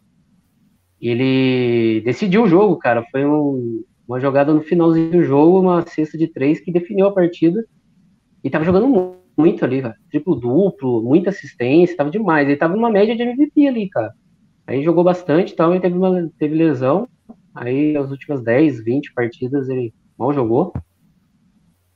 Ele 0.99 2.01
decidiu 2.01 2.43
o 2.43 2.47
jogo, 2.47 2.77
cara. 2.77 3.03
Foi 3.11 3.25
um, 3.25 3.83
uma 4.09 4.19
jogada 4.19 4.51
no 4.51 4.61
finalzinho 4.61 5.11
do 5.11 5.23
jogo, 5.23 5.59
uma 5.59 5.85
cesta 5.85 6.17
de 6.17 6.27
três 6.27 6.59
que 6.59 6.71
definiu 6.71 7.05
a 7.05 7.13
partida. 7.13 7.63
E 8.43 8.49
tava 8.49 8.65
jogando 8.65 8.87
muito, 8.87 9.19
muito 9.37 9.63
ali, 9.63 9.83
cara. 9.83 9.95
Triplo 10.09 10.35
duplo, 10.35 11.03
muita 11.03 11.29
assistência, 11.29 11.95
tava 11.95 12.09
demais. 12.09 12.47
Ele 12.47 12.57
tava 12.57 12.75
numa 12.75 12.89
média 12.89 13.15
de 13.15 13.21
MVP 13.21 13.67
ali, 13.67 13.87
cara. 13.87 14.11
Aí 14.65 14.83
jogou 14.83 15.03
bastante 15.03 15.55
tal, 15.55 15.75
e 15.75 15.79
teve, 15.79 15.95
uma, 15.95 16.27
teve 16.39 16.55
lesão. 16.55 17.07
Aí 17.53 17.95
as 17.95 18.09
últimas 18.09 18.41
10, 18.41 18.83
20 18.83 19.13
partidas 19.13 19.69
ele 19.69 19.93
mal 20.17 20.33
jogou. 20.33 20.73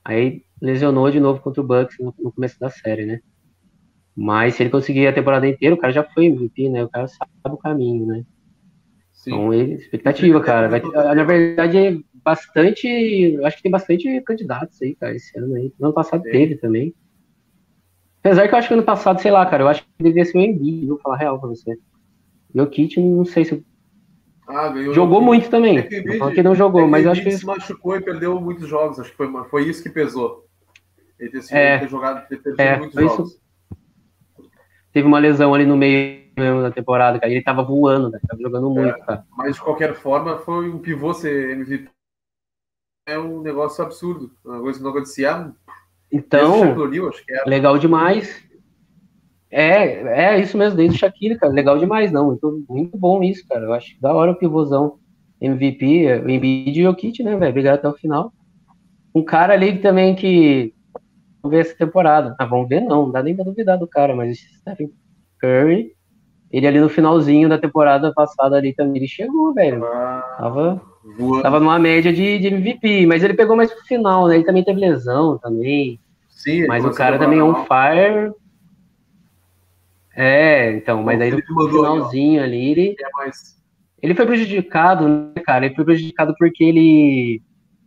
Aí 0.04 0.42
lesionou 0.62 1.10
de 1.10 1.18
novo 1.18 1.40
contra 1.40 1.60
o 1.60 1.66
Bucks 1.66 1.96
no, 1.98 2.14
no 2.16 2.30
começo 2.30 2.60
da 2.60 2.70
série, 2.70 3.06
né? 3.06 3.20
Mas 4.14 4.54
se 4.54 4.62
ele 4.62 4.70
conseguir 4.70 5.08
a 5.08 5.12
temporada 5.12 5.48
inteira, 5.48 5.74
o 5.74 5.78
cara 5.78 5.92
já 5.92 6.04
foi 6.04 6.26
MVP, 6.26 6.68
né? 6.68 6.84
O 6.84 6.88
cara 6.88 7.08
sabe 7.08 7.32
o 7.46 7.56
caminho, 7.56 8.06
né? 8.06 8.24
Sim. 9.24 9.32
Então, 9.32 9.54
expectativa, 9.54 10.40
cara. 10.42 10.68
Vai, 10.68 10.82
na 10.82 11.24
verdade, 11.24 11.78
é 11.78 11.98
bastante. 12.22 13.38
Acho 13.42 13.56
que 13.56 13.62
tem 13.62 13.72
bastante 13.72 14.20
candidatos 14.20 14.80
aí, 14.82 14.94
cara, 14.94 15.16
esse 15.16 15.36
ano 15.38 15.54
aí. 15.54 15.72
No 15.80 15.86
ano 15.86 15.94
passado 15.94 16.22
teve 16.22 16.56
também. 16.56 16.94
Apesar 18.20 18.46
que 18.46 18.54
eu 18.54 18.58
acho 18.58 18.68
que 18.68 18.74
ano 18.74 18.82
passado, 18.82 19.20
sei 19.20 19.30
lá, 19.30 19.46
cara, 19.46 19.62
eu 19.62 19.68
acho 19.68 19.82
que 19.82 19.88
deveria 19.98 20.24
ser 20.26 20.36
o 20.36 20.40
Embiid, 20.42 20.86
vou 20.86 20.98
falar 20.98 21.16
real 21.16 21.40
pra 21.40 21.48
você. 21.48 21.74
Meu 22.54 22.66
kit, 22.66 23.00
não 23.00 23.24
sei 23.24 23.46
se. 23.46 23.64
Ah, 24.46 24.74
jogou 24.92 25.22
muito 25.22 25.48
também. 25.48 25.78
É 25.78 25.82
que, 25.84 26.42
não 26.42 26.54
jogou, 26.54 26.82
é 26.82 26.84
que 26.84 26.90
mas 26.90 27.06
acho 27.06 27.22
que. 27.22 27.30
se 27.30 27.46
machucou 27.46 27.96
e 27.96 28.02
perdeu 28.02 28.38
muitos 28.38 28.68
jogos. 28.68 29.00
Acho 29.00 29.10
que 29.10 29.16
foi, 29.16 29.28
foi 29.48 29.68
isso 29.68 29.82
que 29.82 29.88
pesou. 29.88 30.44
Ele 31.18 31.30
ter, 31.30 31.54
é, 31.54 31.78
ter 31.78 31.88
jogado, 31.88 32.28
ter 32.28 32.42
perdido 32.42 32.60
é, 32.60 32.78
muitos 32.78 33.00
jogos. 33.00 33.30
Isso. 33.30 33.40
Teve 34.92 35.08
uma 35.08 35.18
lesão 35.18 35.54
ali 35.54 35.64
no 35.64 35.76
meio 35.76 36.23
da 36.34 36.70
temporada, 36.70 37.18
cara. 37.18 37.32
Ele 37.32 37.42
tava 37.42 37.62
voando, 37.62 38.10
né? 38.10 38.18
Tava 38.26 38.40
jogando 38.40 38.70
é, 38.70 38.82
muito, 38.82 38.98
cara. 39.00 39.24
Mas 39.36 39.54
de 39.54 39.60
qualquer 39.60 39.94
forma, 39.94 40.38
foi 40.38 40.68
um 40.68 40.78
pivô 40.78 41.12
ser 41.14 41.50
MVP. 41.50 41.90
É 43.06 43.18
um 43.18 43.40
negócio 43.42 43.84
absurdo. 43.84 44.30
Uma 44.44 44.60
coisa 44.60 44.78
que 44.78 44.84
não 44.84 44.90
acontecia. 44.90 45.52
Então, 46.10 46.74
legal 47.46 47.78
demais. 47.78 48.42
É, 49.50 50.32
é 50.32 50.40
isso 50.40 50.58
mesmo, 50.58 50.76
desde 50.76 50.96
o 50.96 50.98
Shaqiri, 50.98 51.38
cara. 51.38 51.52
Legal 51.52 51.78
demais, 51.78 52.10
não. 52.10 52.26
Muito, 52.26 52.64
muito 52.68 52.98
bom 52.98 53.22
isso, 53.22 53.46
cara. 53.46 53.64
Eu 53.64 53.72
acho 53.72 54.00
da 54.00 54.12
hora 54.12 54.32
o 54.32 54.36
pivôzão 54.36 54.98
MVP, 55.40 56.22
o 56.24 56.30
Embiid 56.30 56.80
e 56.80 56.88
o 56.88 56.94
Kit, 56.94 57.22
né, 57.22 57.36
velho? 57.36 57.50
Obrigado 57.50 57.74
até 57.76 57.88
o 57.88 57.94
final. 57.94 58.32
Um 59.14 59.22
cara 59.22 59.52
ali 59.52 59.78
também 59.78 60.14
que. 60.14 60.74
Vamos 61.42 61.56
ver 61.56 61.60
essa 61.60 61.76
temporada. 61.76 62.34
Ah, 62.38 62.46
vamos 62.46 62.68
ver, 62.68 62.80
não. 62.80 63.04
Não 63.04 63.12
dá 63.12 63.22
nem 63.22 63.36
pra 63.36 63.44
duvidar 63.44 63.78
do 63.78 63.86
cara, 63.86 64.16
mas 64.16 64.38
o 64.38 64.58
Stephen 64.58 64.90
Curry, 65.40 65.94
ele 66.56 66.66
ali 66.66 66.80
no 66.80 66.88
finalzinho 66.88 67.48
da 67.48 67.58
temporada 67.58 68.12
passada 68.12 68.56
ali 68.56 68.72
também, 68.72 68.98
ele 68.98 69.08
chegou, 69.08 69.52
velho. 69.52 69.84
Ah, 69.84 70.36
tava, 70.38 70.82
tava 71.42 71.60
numa 71.60 71.78
média 71.78 72.12
de, 72.12 72.38
de 72.38 72.46
MVP, 72.48 73.06
mas 73.06 73.24
ele 73.24 73.34
pegou 73.34 73.56
mais 73.56 73.72
pro 73.72 73.84
final, 73.84 74.28
né? 74.28 74.36
Ele 74.36 74.44
também 74.44 74.64
teve 74.64 74.80
lesão 74.80 75.38
também. 75.38 75.98
Sim, 76.28 76.66
mas 76.66 76.84
o 76.84 76.92
cara 76.92 77.18
também 77.18 77.38
é 77.38 77.42
on 77.42 77.64
fire 77.64 78.32
é, 80.16 80.72
então, 80.72 81.02
mas 81.02 81.20
aí 81.20 81.30
no 81.30 81.68
finalzinho 81.68 82.42
ali, 82.42 82.70
ele, 82.70 82.96
é 83.00 83.10
mais... 83.14 83.60
ele 84.00 84.14
foi 84.14 84.24
prejudicado, 84.24 85.08
né, 85.08 85.42
cara? 85.44 85.66
Ele 85.66 85.74
foi 85.74 85.84
prejudicado 85.84 86.34
porque 86.38 86.62
ele, 86.62 87.42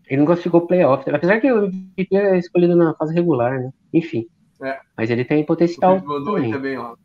ele 0.08 0.20
não 0.20 0.26
classificou 0.26 0.68
playoff. 0.68 1.10
Apesar 1.10 1.40
que 1.40 1.52
o 1.52 1.68
MVP 1.68 2.16
é 2.16 2.38
escolhido 2.38 2.76
na 2.76 2.94
fase 2.96 3.14
regular, 3.14 3.58
né? 3.58 3.72
Enfim. 3.94 4.26
É. 4.62 4.78
Mas 4.98 5.10
ele 5.10 5.24
tem 5.24 5.46
potencial. 5.46 5.98
O 5.98 6.24
também. 6.26 6.52
também, 6.52 6.78
ó. 6.78 6.96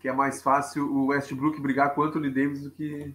Que 0.00 0.08
é 0.08 0.12
mais 0.12 0.42
fácil 0.42 0.90
o 0.90 1.06
Westbrook 1.06 1.60
brigar 1.60 1.94
com 1.94 2.00
o 2.00 2.04
Anthony 2.04 2.30
Davis 2.30 2.62
do 2.62 2.70
que 2.70 3.14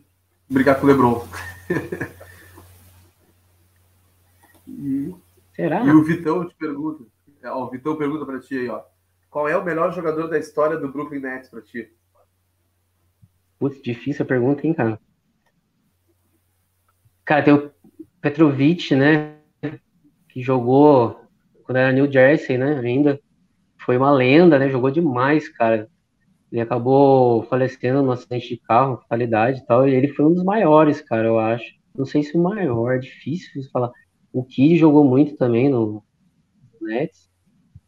brigar 0.50 0.80
com 0.80 0.86
o 0.86 0.90
LeBron. 0.90 1.28
e, 4.68 5.16
Será? 5.56 5.84
E 5.84 5.92
o 5.92 6.04
Vitão 6.04 6.48
te 6.48 6.56
pergunta. 6.56 7.04
Ó, 7.46 7.66
o 7.66 7.70
Vitão 7.70 7.96
pergunta 7.96 8.26
pra 8.26 8.40
ti 8.40 8.58
aí, 8.58 8.70
ó. 8.70 8.82
Qual 9.30 9.48
é 9.48 9.58
o 9.58 9.64
melhor 9.64 9.94
jogador 9.94 10.28
da 10.28 10.38
história 10.38 10.78
do 10.78 10.92
Brooklyn 10.92 11.20
Nets 11.20 11.50
para 11.50 11.62
ti? 11.62 11.92
Putz, 13.60 13.82
difícil 13.82 14.24
a 14.24 14.28
pergunta, 14.28 14.66
hein, 14.66 14.74
cara? 14.74 15.00
Cara, 17.26 17.44
tem 17.44 17.54
o 17.54 17.72
Petrovic, 18.22 18.96
né? 18.96 19.38
Que 20.30 20.42
jogou 20.42 21.20
quando 21.64 21.78
era 21.78 21.92
New 21.92 22.12
Jersey, 22.12 22.58
né? 22.58 22.80
Ainda 22.80 23.20
foi 23.78 23.98
uma 23.98 24.12
lenda, 24.12 24.60
né? 24.60 24.70
Jogou 24.70 24.92
demais, 24.92 25.48
cara. 25.50 25.90
Ele 26.54 26.62
acabou 26.62 27.42
falecendo 27.46 28.04
no 28.04 28.12
acidente 28.12 28.50
de 28.50 28.58
carro, 28.58 28.98
fatalidade 28.98 29.60
e 29.60 29.66
tal. 29.66 29.90
E 29.90 29.96
ele 29.96 30.10
foi 30.10 30.24
um 30.24 30.34
dos 30.36 30.44
maiores, 30.44 31.02
cara, 31.02 31.28
eu 31.28 31.40
acho. 31.40 31.66
Não 31.98 32.06
sei 32.06 32.22
se 32.22 32.38
o 32.38 32.44
maior, 32.44 32.92
é 32.96 33.00
difícil 33.00 33.64
falar. 33.72 33.92
O 34.32 34.44
Kid 34.44 34.78
jogou 34.78 35.04
muito 35.04 35.36
também 35.36 35.68
no, 35.68 36.04
Nets. 36.80 37.28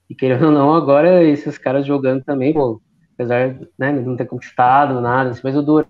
E 0.10 0.16
querendo 0.16 0.48
ou 0.48 0.52
não, 0.52 0.74
agora 0.74 1.24
esses 1.24 1.60
caras 1.60 1.86
jogando 1.86 2.24
também, 2.24 2.54
pô, 2.54 2.82
apesar 3.14 3.56
né, 3.78 3.94
de 3.94 4.02
não 4.02 4.18
ter 4.18 4.26
conquistado 4.26 5.00
nada, 5.00 5.30
assim, 5.30 5.42
mas 5.44 5.56
o 5.56 5.62
Duran, 5.62 5.86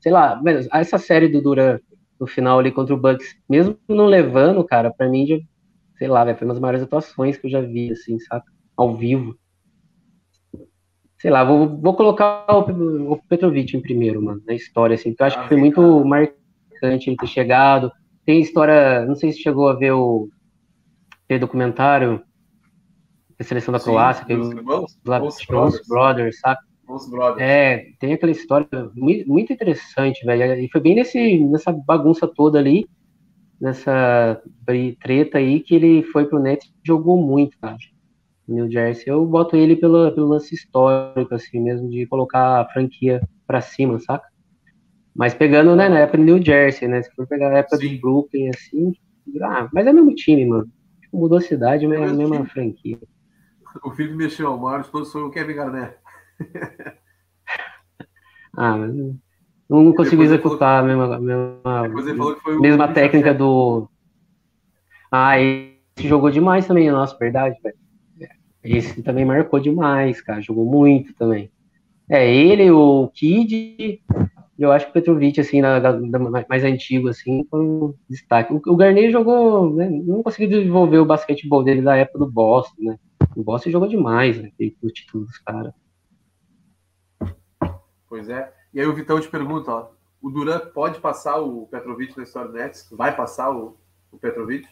sei 0.00 0.10
lá, 0.10 0.40
essa 0.72 0.96
série 0.96 1.28
do 1.28 1.42
Duran 1.42 1.78
no 2.18 2.26
final 2.26 2.58
ali 2.58 2.72
contra 2.72 2.94
o 2.94 2.98
Bucks, 2.98 3.36
mesmo 3.46 3.78
não 3.86 4.06
levando, 4.06 4.64
cara, 4.64 4.90
pra 4.90 5.10
mim, 5.10 5.26
já, 5.26 5.36
sei 5.98 6.08
lá, 6.08 6.24
foi 6.34 6.46
uma 6.46 6.54
das 6.54 6.60
maiores 6.60 6.82
atuações 6.82 7.36
que 7.36 7.46
eu 7.46 7.50
já 7.50 7.60
vi, 7.60 7.92
assim, 7.92 8.18
saca? 8.18 8.50
Ao 8.74 8.96
vivo. 8.96 9.38
Sei 11.24 11.30
lá, 11.30 11.42
vou, 11.42 11.66
vou 11.66 11.96
colocar 11.96 12.44
o, 12.50 13.12
o 13.12 13.16
Petrovic 13.26 13.74
em 13.74 13.80
primeiro, 13.80 14.20
mano, 14.20 14.42
na 14.46 14.52
história, 14.52 14.92
assim, 14.94 15.08
porque 15.08 15.22
eu 15.22 15.26
acho 15.26 15.40
que 15.40 15.48
foi 15.48 15.56
muito 15.56 16.04
marcante 16.04 17.08
ele 17.08 17.16
ter 17.16 17.26
chegado. 17.26 17.90
Tem 18.26 18.42
história, 18.42 19.06
não 19.06 19.14
sei 19.14 19.32
se 19.32 19.40
chegou 19.40 19.66
a 19.66 19.72
ver 19.72 19.92
o 19.92 20.28
documentário 21.40 22.20
da 23.38 23.42
seleção 23.46 23.72
da 23.72 23.80
Croácia, 23.80 24.26
que 24.26 24.34
os 24.34 24.50
irmãos, 24.50 24.98
Brothers, 25.02 25.80
Brothers, 25.88 26.40
saca? 26.40 26.62
Brothers. 26.86 27.40
É, 27.40 27.86
tem 27.98 28.12
aquela 28.12 28.30
história 28.30 28.68
muito 28.94 29.50
interessante, 29.50 30.26
velho. 30.26 30.62
E 30.62 30.68
foi 30.68 30.82
bem 30.82 30.94
nesse, 30.94 31.38
nessa 31.38 31.72
bagunça 31.72 32.28
toda 32.28 32.58
ali, 32.58 32.86
nessa 33.58 34.42
treta 35.02 35.38
aí, 35.38 35.60
que 35.60 35.74
ele 35.74 36.02
foi 36.02 36.26
pro 36.26 36.38
Nets 36.38 36.68
e 36.68 36.86
jogou 36.86 37.16
muito, 37.16 37.58
cara. 37.58 37.78
New 38.46 38.70
Jersey. 38.70 39.04
Eu 39.06 39.24
boto 39.26 39.56
ele 39.56 39.76
pelo, 39.76 40.12
pelo 40.12 40.28
lance 40.28 40.54
histórico, 40.54 41.34
assim 41.34 41.60
mesmo, 41.60 41.88
de 41.88 42.06
colocar 42.06 42.60
a 42.60 42.68
franquia 42.68 43.20
pra 43.46 43.60
cima, 43.60 43.98
saca? 43.98 44.26
Mas 45.14 45.32
pegando, 45.32 45.76
né, 45.76 45.88
na 45.88 46.00
época 46.00 46.18
do 46.18 46.24
New 46.24 46.42
Jersey, 46.42 46.88
né? 46.88 47.02
Se 47.02 47.10
for 47.14 47.26
pegar 47.26 47.50
a 47.50 47.58
época 47.58 47.76
Sim. 47.76 47.94
do 47.94 48.00
Brooklyn, 48.00 48.50
assim. 48.50 48.92
Ah, 49.42 49.68
mas 49.72 49.86
é 49.86 49.90
o 49.90 49.94
mesmo 49.94 50.14
time, 50.14 50.44
mano. 50.44 50.68
Tipo, 51.00 51.18
mudou 51.18 51.38
a 51.38 51.40
cidade, 51.40 51.86
mas 51.86 52.00
é 52.00 52.04
a 52.04 52.12
mesma 52.12 52.36
time. 52.36 52.48
franquia. 52.48 52.98
O 53.82 53.90
Felipe 53.90 54.16
mexeu 54.16 54.56
mar, 54.56 54.84
todos 54.84 55.10
foi 55.10 55.22
o 55.22 55.30
Kevin 55.30 55.54
Garnett. 55.54 55.96
ah, 58.56 58.76
mas 58.76 58.94
não 59.68 59.92
consigo 59.92 60.22
executar 60.22 60.82
a 60.82 60.86
mesma, 60.86 61.18
mesma, 61.18 61.88
mesma 62.60 62.92
técnica 62.92 63.32
do. 63.32 63.88
Ah, 65.10 65.40
esse 65.40 66.08
jogou 66.08 66.30
demais 66.30 66.66
também, 66.66 66.90
nossa, 66.90 67.16
verdade, 67.16 67.56
velho. 67.62 67.76
Esse 68.64 69.02
também 69.02 69.24
marcou 69.24 69.60
demais, 69.60 70.20
cara. 70.20 70.40
Jogou 70.40 70.64
muito 70.64 71.12
também. 71.14 71.50
É, 72.08 72.28
ele, 72.34 72.70
o 72.70 73.08
Kid, 73.14 74.00
eu 74.58 74.72
acho 74.72 74.86
que 74.86 74.90
o 74.90 74.94
Petrovic, 74.94 75.40
assim, 75.40 75.60
na, 75.60 75.80
na, 75.80 76.44
mais 76.48 76.64
antigo, 76.64 77.08
assim, 77.08 77.44
foi 77.50 77.60
um 77.60 77.94
destaque. 78.08 78.52
O, 78.52 78.60
o 78.66 78.76
Garnet 78.76 79.10
jogou, 79.10 79.74
né, 79.74 79.88
não 79.88 80.22
conseguiu 80.22 80.48
desenvolver 80.48 80.98
o 80.98 81.06
basquetebol 81.06 81.62
dele 81.62 81.82
da 81.82 81.96
época 81.96 82.18
do 82.20 82.30
Boston, 82.30 82.82
né? 82.82 82.98
O 83.36 83.42
Boston 83.42 83.70
jogou 83.70 83.88
demais, 83.88 84.40
né? 84.40 84.50
O 84.82 84.88
título 84.90 85.24
dos 85.24 85.38
caras. 85.38 85.72
Pois 88.08 88.28
é. 88.28 88.52
E 88.72 88.80
aí 88.80 88.86
o 88.86 88.94
Vitão 88.94 89.20
te 89.20 89.28
pergunta, 89.28 89.70
ó, 89.70 89.88
o 90.22 90.30
Duran 90.30 90.58
pode 90.72 91.00
passar 91.00 91.40
o 91.40 91.66
Petrovic 91.66 92.16
na 92.16 92.22
história 92.22 92.48
do 92.48 92.54
Nets? 92.54 92.88
Vai 92.92 93.14
passar 93.14 93.50
o, 93.50 93.76
o 94.10 94.18
Petrovic? 94.18 94.68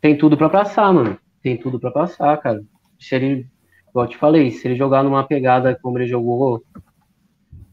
Tem 0.00 0.16
tudo 0.16 0.36
para 0.36 0.48
passar, 0.48 0.92
mano. 0.92 1.18
Tem 1.42 1.56
tudo 1.56 1.80
para 1.80 1.90
passar, 1.90 2.36
cara. 2.38 2.62
Se 3.02 3.14
ele, 3.14 3.46
igual 3.88 4.06
eu 4.06 4.10
te 4.10 4.16
falei, 4.16 4.50
se 4.50 4.66
ele 4.66 4.76
jogar 4.76 5.02
numa 5.02 5.26
pegada 5.26 5.78
como 5.82 5.98
ele 5.98 6.06
jogou 6.06 6.62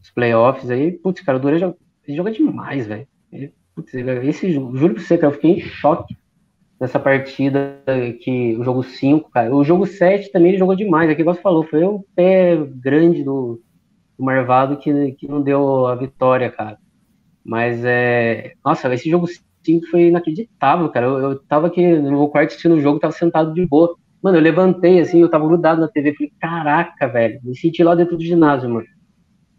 os 0.02 0.10
playoffs 0.10 0.70
aí, 0.70 0.92
putz, 0.92 1.22
cara, 1.22 1.38
o 1.38 1.40
Duran 1.40 1.58
joga, 1.58 1.76
joga 2.08 2.32
demais, 2.32 2.86
velho. 2.86 3.06
Esse 4.24 4.52
juro 4.52 4.94
pra 4.94 5.02
você, 5.02 5.16
cara, 5.16 5.32
eu 5.32 5.36
fiquei 5.36 5.52
em 5.52 5.60
choque 5.60 6.16
nessa 6.80 6.98
partida 6.98 7.82
que 8.22 8.56
o 8.56 8.64
jogo 8.64 8.82
5, 8.82 9.30
cara. 9.30 9.54
O 9.54 9.62
jogo 9.62 9.86
7 9.86 10.32
também 10.32 10.50
ele 10.50 10.58
jogou 10.58 10.74
demais. 10.74 11.10
Aqui 11.10 11.22
você 11.22 11.40
falou, 11.40 11.62
foi 11.62 11.84
o 11.84 12.04
pé 12.14 12.56
grande 12.56 13.22
do, 13.22 13.60
do 14.18 14.24
Marvado 14.24 14.78
que, 14.78 15.12
que 15.12 15.28
não 15.28 15.42
deu 15.42 15.86
a 15.86 15.94
vitória, 15.94 16.50
cara. 16.50 16.78
Mas 17.44 17.84
é. 17.84 18.54
Nossa, 18.64 18.92
esse 18.94 19.10
jogo 19.10 19.26
5 19.62 19.86
foi 19.86 20.08
inacreditável, 20.08 20.88
cara. 20.88 21.06
Eu, 21.06 21.18
eu 21.18 21.38
tava 21.44 21.66
aqui 21.66 21.86
no 21.86 22.10
meu 22.10 22.28
quarto 22.28 22.48
assistindo 22.48 22.76
o 22.76 22.80
jogo, 22.80 22.98
tava 22.98 23.12
sentado 23.12 23.52
de 23.52 23.66
boa. 23.66 23.96
Mano, 24.22 24.36
eu 24.36 24.42
levantei 24.42 25.00
assim, 25.00 25.20
eu 25.20 25.30
tava 25.30 25.46
grudado 25.46 25.80
na 25.80 25.88
TV. 25.88 26.14
Falei, 26.14 26.32
caraca, 26.38 27.08
velho. 27.08 27.40
Me 27.42 27.56
senti 27.56 27.82
lá 27.82 27.94
dentro 27.94 28.16
do 28.16 28.22
ginásio, 28.22 28.68
mano. 28.68 28.86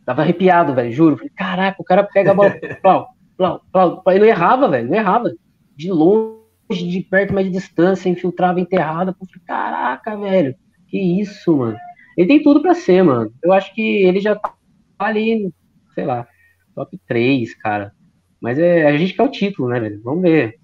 Tava 0.06 0.22
arrepiado, 0.22 0.74
velho, 0.74 0.92
juro. 0.92 1.18
Falei, 1.18 1.32
caraca, 1.36 1.82
o 1.82 1.86
cara 1.86 2.04
pega 2.04 2.32
a 2.32 2.34
bola. 2.34 2.54
plau, 2.82 3.10
plau, 3.38 3.62
plau. 3.72 4.04
Ele 4.08 4.20
não 4.20 4.28
errava, 4.28 4.70
velho, 4.70 4.88
não 4.88 4.96
errava. 4.96 5.32
De 5.76 5.92
longe 5.92 6.38
de 6.72 7.02
perto, 7.02 7.34
mas 7.34 7.46
de 7.46 7.52
distância, 7.52 8.10
infiltrava 8.10 8.60
enterrada. 8.60 9.14
Pô, 9.14 9.26
caraca, 9.46 10.16
velho, 10.16 10.56
que 10.88 10.98
isso, 10.98 11.58
mano. 11.58 11.78
Ele 12.18 12.28
tem 12.28 12.44
tudo 12.44 12.62
para 12.62 12.76
ser, 12.76 13.04
mano. 13.04 13.34
Eu 13.44 13.54
acho 13.54 13.74
que 13.74 13.82
ele 13.82 14.20
já 14.20 14.36
tá 14.36 14.54
ali, 15.00 15.52
sei 15.96 16.06
lá, 16.06 16.28
top 16.76 17.00
3, 17.08 17.56
cara. 17.56 17.94
Mas 18.40 18.60
é, 18.60 18.86
a 18.86 18.98
gente 18.98 19.14
quer 19.14 19.24
o 19.24 19.32
título, 19.32 19.70
né, 19.70 19.80
velho? 19.80 20.02
Vamos 20.04 20.22
ver. 20.24 20.61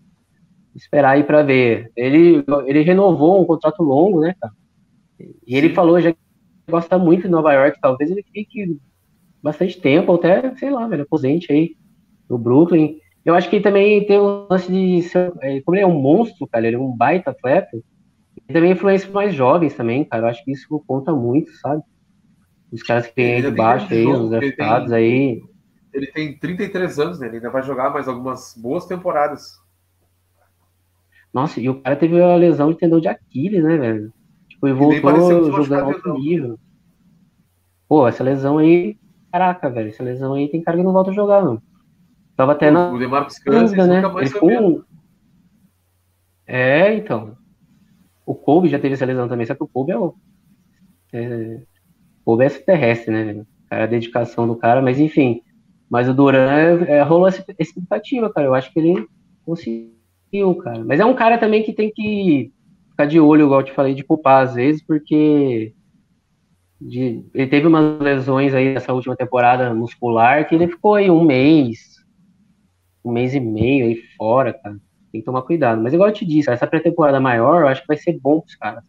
Esperar 0.78 1.12
aí 1.12 1.24
para 1.24 1.42
ver. 1.42 1.92
Ele, 1.96 2.46
ele 2.68 2.82
renovou 2.82 3.42
um 3.42 3.46
contrato 3.46 3.82
longo, 3.82 4.22
né, 4.22 4.36
cara? 4.40 4.54
E 5.20 5.58
ele 5.58 5.70
falou 5.70 6.00
já 6.00 6.12
que 6.14 6.20
gosta 6.70 7.00
muito 7.00 7.24
de 7.24 7.30
Nova 7.30 7.52
York. 7.52 7.80
Talvez 7.82 8.12
ele 8.12 8.24
fique 8.32 8.80
bastante 9.42 9.82
tempo, 9.82 10.14
até, 10.14 10.56
sei 10.56 10.70
lá, 10.70 10.88
velho, 10.88 11.04
aposente 11.04 11.52
aí 11.52 11.76
no 12.30 12.38
Brooklyn. 12.38 13.00
Eu 13.26 13.34
acho 13.34 13.50
que 13.50 13.60
também 13.60 14.06
tem 14.06 14.20
o 14.20 14.48
lance 14.50 14.72
de 14.72 15.02
ser, 15.02 15.34
é, 15.42 15.60
como 15.62 15.76
ele 15.76 15.84
é 15.84 15.88
um 15.88 16.00
monstro, 16.00 16.48
cara, 16.48 16.68
ele 16.68 16.76
é 16.76 16.80
um 16.80 16.96
baita 16.96 17.32
atleta, 17.32 17.70
ele 17.74 18.54
também 18.54 18.72
influencia 18.72 19.10
mais 19.10 19.34
jovens 19.34 19.74
também, 19.74 20.06
cara. 20.06 20.24
Eu 20.24 20.30
acho 20.30 20.46
que 20.46 20.52
isso 20.52 20.82
conta 20.86 21.12
muito, 21.14 21.52
sabe? 21.58 21.82
Os 22.72 22.84
caras 22.84 23.08
que 23.08 23.14
vêm 23.16 23.36
aí 23.36 23.42
de 23.42 23.52
baixo 23.52 23.92
aí, 23.92 24.06
os 24.06 24.30
draftados 24.30 24.92
aí. 24.92 25.42
Ele 25.92 26.08
tem 26.08 26.38
33 26.38 27.00
anos, 27.00 27.20
né? 27.20 27.28
Ele 27.28 27.38
ainda 27.38 27.50
vai 27.50 27.64
jogar 27.64 27.90
mais 27.90 28.08
algumas 28.08 28.54
boas 28.56 28.86
temporadas. 28.86 29.58
Nossa, 31.34 31.60
e 31.60 31.70
o 31.70 31.82
cara 31.82 31.96
teve 31.96 32.22
a 32.22 32.36
lesão 32.36 32.72
de 32.72 32.78
tendão 32.78 33.00
de 33.00 33.08
Aquiles, 33.08 33.64
né, 33.64 33.78
velho? 33.78 34.14
Tipo, 34.48 34.68
ele 34.68 35.02
voltou 35.02 35.64
jogando 35.64 35.86
alto 35.86 36.14
nível. 36.14 36.60
Pô, 37.88 38.08
essa 38.08 38.24
lesão 38.24 38.58
aí, 38.58 38.98
caraca, 39.32 39.70
velho, 39.70 39.90
essa 39.90 40.04
lesão 40.04 40.34
aí 40.34 40.50
tem 40.50 40.62
cara 40.62 40.78
que 40.78 40.84
não 40.84 40.94
volta 40.94 41.12
a 41.12 41.14
jogar, 41.14 41.44
não. 41.44 41.62
Tava 42.36 42.52
até 42.52 42.70
na. 42.70 42.92
O 42.92 43.00
Demarcus 43.00 43.40
Cousins 43.40 43.88
né? 43.88 44.02
Ele 44.18 44.28
ficou... 44.28 44.84
É, 46.46 46.94
então. 46.96 47.36
O 48.26 48.36
Kobe 48.36 48.70
já 48.70 48.78
teve 48.80 48.94
essa 48.94 49.06
lesão 49.06 49.28
também, 49.28 49.46
só 49.46 49.56
que 49.56 49.64
o 49.64 49.68
Kobe 49.68 49.92
é 49.92 49.98
o. 49.98 50.14
É... 51.14 51.62
O 52.22 52.32
Kobe 52.32 52.46
é 52.46 52.50
terrestre, 52.50 53.12
né? 53.12 53.46
Cara, 53.70 53.84
a 53.86 53.88
dedicação 53.88 54.48
do 54.48 54.56
cara, 54.56 54.82
mas 54.82 55.00
enfim. 55.00 55.42
Mas 55.90 56.08
o 56.10 56.14
Duran 56.14 56.50
é, 56.50 56.98
é, 56.98 57.02
rolou 57.02 57.28
essa 57.28 57.44
expectativa, 57.58 58.32
cara. 58.32 58.48
Eu 58.48 58.54
acho 58.54 58.72
que 58.72 58.80
ele 58.80 59.08
conseguiu, 59.46 59.97
cara. 60.64 60.84
Mas 60.84 61.00
é 61.00 61.06
um 61.06 61.14
cara 61.14 61.38
também 61.38 61.64
que 61.64 61.74
tem 61.74 61.92
que 61.92 62.52
ficar 62.90 63.06
de 63.06 63.20
olho, 63.20 63.46
igual 63.46 63.62
eu 63.62 63.66
te 63.66 63.74
falei, 63.74 63.94
de 63.94 64.04
poupar 64.04 64.44
às 64.44 64.56
vezes, 64.56 64.84
porque 64.84 65.74
de, 66.80 67.24
ele 67.34 67.48
teve 67.48 67.68
umas 67.68 68.00
lesões 68.00 68.54
aí 68.54 68.74
nessa 68.74 68.94
última 68.94 69.16
temporada 69.16 69.74
muscular 69.74 70.48
que 70.48 70.56
ele 70.56 70.68
ficou 70.68 70.96
aí 70.96 71.10
um 71.10 71.24
mês, 71.24 71.98
um 73.04 73.12
mês 73.12 73.34
e 73.34 73.40
meio 73.40 73.86
aí 73.86 74.02
fora, 74.18 74.54
cara. 74.54 74.78
Tem 75.12 75.22
que 75.22 75.26
tomar 75.26 75.42
cuidado. 75.42 75.82
Mas 75.82 75.94
igual 75.94 76.10
eu 76.10 76.14
te 76.14 76.26
disse, 76.26 76.50
essa 76.50 76.68
pré-temporada 76.68 77.20
maior, 77.20 77.62
eu 77.62 77.68
acho 77.68 77.82
que 77.82 77.88
vai 77.88 77.98
ser 77.98 78.20
bom 78.20 78.42
pros 78.42 78.56
caras. 78.56 78.84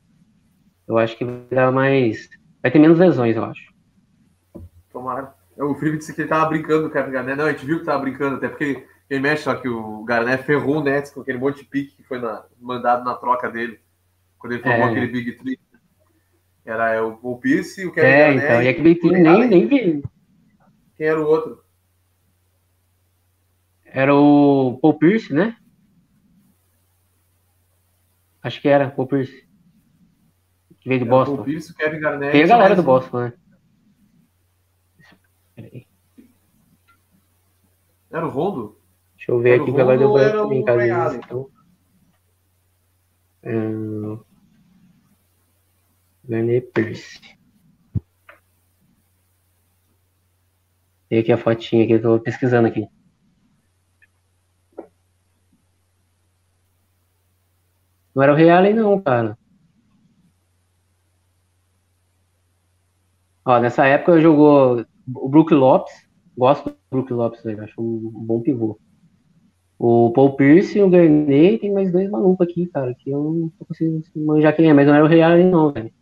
Eu 0.87 0.99
acho 0.99 1.17
que 1.17 1.25
vai 1.25 1.45
dar 1.51 1.71
mais. 1.71 2.29
Vai 2.63 2.71
ter 2.73 2.79
menos 2.79 2.99
lesões, 2.99 3.37
eu 3.37 3.45
acho. 3.45 3.73
Tomara. 4.91 5.33
O 5.59 5.75
Felipe 5.75 5.99
disse 5.99 6.15
que 6.15 6.23
ele 6.23 6.29
tava 6.29 6.49
brincando 6.49 6.91
Kevin 6.91 7.13
Garnett. 7.13 7.39
Não, 7.39 7.47
a 7.47 7.53
gente 7.53 7.67
viu 7.67 7.79
que 7.79 7.85
tava 7.85 8.01
brincando, 8.01 8.37
até 8.37 8.49
porque 8.49 8.85
ele 9.09 9.21
mexe 9.21 9.45
só 9.45 9.55
que 9.55 9.69
o 9.69 10.05
Garnett 10.05 10.45
ferrou 10.45 10.79
o 10.79 10.83
Nets 10.83 11.11
com 11.11 11.23
aquele 11.23 11.39
monte 11.39 11.63
de 11.63 11.65
pique 11.65 11.97
que 11.97 12.03
foi 12.03 12.19
na, 12.19 12.45
mandado 12.61 13.05
na 13.05 13.15
troca 13.15 13.51
dele. 13.51 13.81
Quando 14.39 14.53
ele 14.53 14.63
formou 14.63 14.89
é. 14.89 14.91
aquele 14.91 15.07
Big 15.07 15.33
Three. 15.33 15.59
Era 16.65 17.05
o 17.05 17.17
Paul 17.17 17.39
Pierce 17.39 17.81
e 17.81 17.87
o 17.87 17.93
Kevin 17.93 18.07
é, 18.07 18.19
Garnett. 18.19 18.45
Então, 18.45 18.63
e 18.63 18.69
aquele 18.69 18.95
Three 18.97 19.23
nem, 19.23 19.49
nem 19.49 19.67
vi. 19.67 20.03
Quem 20.97 21.07
era 21.07 21.21
o 21.21 21.27
outro? 21.27 21.65
Era 23.87 24.15
o 24.15 24.79
Paul 24.83 24.99
Pierce, 24.99 25.33
né? 25.33 25.57
Acho 28.43 28.61
que 28.61 28.69
era 28.69 28.91
Paul 28.91 29.09
Pierce. 29.09 29.49
Que 30.81 30.89
veio 30.91 31.01
do 31.01 31.07
era 31.07 31.11
Boston. 31.11 31.37
Paul 31.37 31.45
Pierce, 31.47 31.75
Kevin 31.75 32.01
Garnett. 32.01 32.33
Tem 32.33 32.45
a 32.45 32.47
galera 32.47 32.77
do 32.77 32.83
Boston, 32.83 33.21
né? 33.21 33.33
Peraí. 35.55 35.87
Era 38.11 38.27
o 38.27 38.31
Rondo? 38.31 38.78
Deixa 39.29 39.39
eu 39.39 39.43
ver 39.43 39.61
aqui 39.61 39.75
que 39.75 39.79
agora 39.79 39.99
deu 39.99 40.17
em 40.17 40.49
brincar 40.49 41.11
de 41.11 41.17
então. 41.19 41.51
É, 43.43 43.55
um... 43.55 44.25
Garnier 46.25 46.73
Percy. 46.73 47.21
Tem 51.11 51.19
aqui 51.19 51.31
a 51.31 51.37
fotinha 51.37 51.87
que 51.87 51.93
eu 51.93 51.97
estou 51.99 52.19
pesquisando 52.21 52.69
aqui. 52.69 52.89
Não 58.15 58.23
era 58.23 58.33
o 58.33 58.35
Reale, 58.35 58.73
não, 58.73 58.99
cara. 58.99 59.37
Ó, 63.45 63.61
nessa 63.61 63.87
época 63.87 64.23
jogou 64.23 64.87
o 65.15 65.29
Brook 65.29 65.53
Lopes. 65.53 65.93
Gosto 66.35 66.71
do 66.71 66.79
Brook 66.91 67.13
Lopes, 67.13 67.43
velho. 67.43 67.63
acho 67.63 67.79
um 67.79 68.11
bom 68.25 68.41
pivô. 68.41 68.81
O 69.79 70.11
Paul 70.11 70.35
Pierce, 70.35 70.81
o 70.81 70.91
Garnet, 70.91 71.59
tem 71.59 71.73
mais 71.73 71.93
dois 71.93 72.11
malucos 72.11 72.47
aqui, 72.49 72.67
cara, 72.67 72.93
que 72.95 73.11
eu 73.11 73.23
não 73.23 73.49
tô 73.51 73.65
conseguindo 73.65 74.03
manjar 74.17 74.55
quem 74.57 74.69
é, 74.69 74.73
mas 74.73 74.87
não 74.87 74.95
era 74.95 75.05
o 75.05 75.09
Real 75.09 75.39
não, 75.39 75.73
velho. 75.73 75.93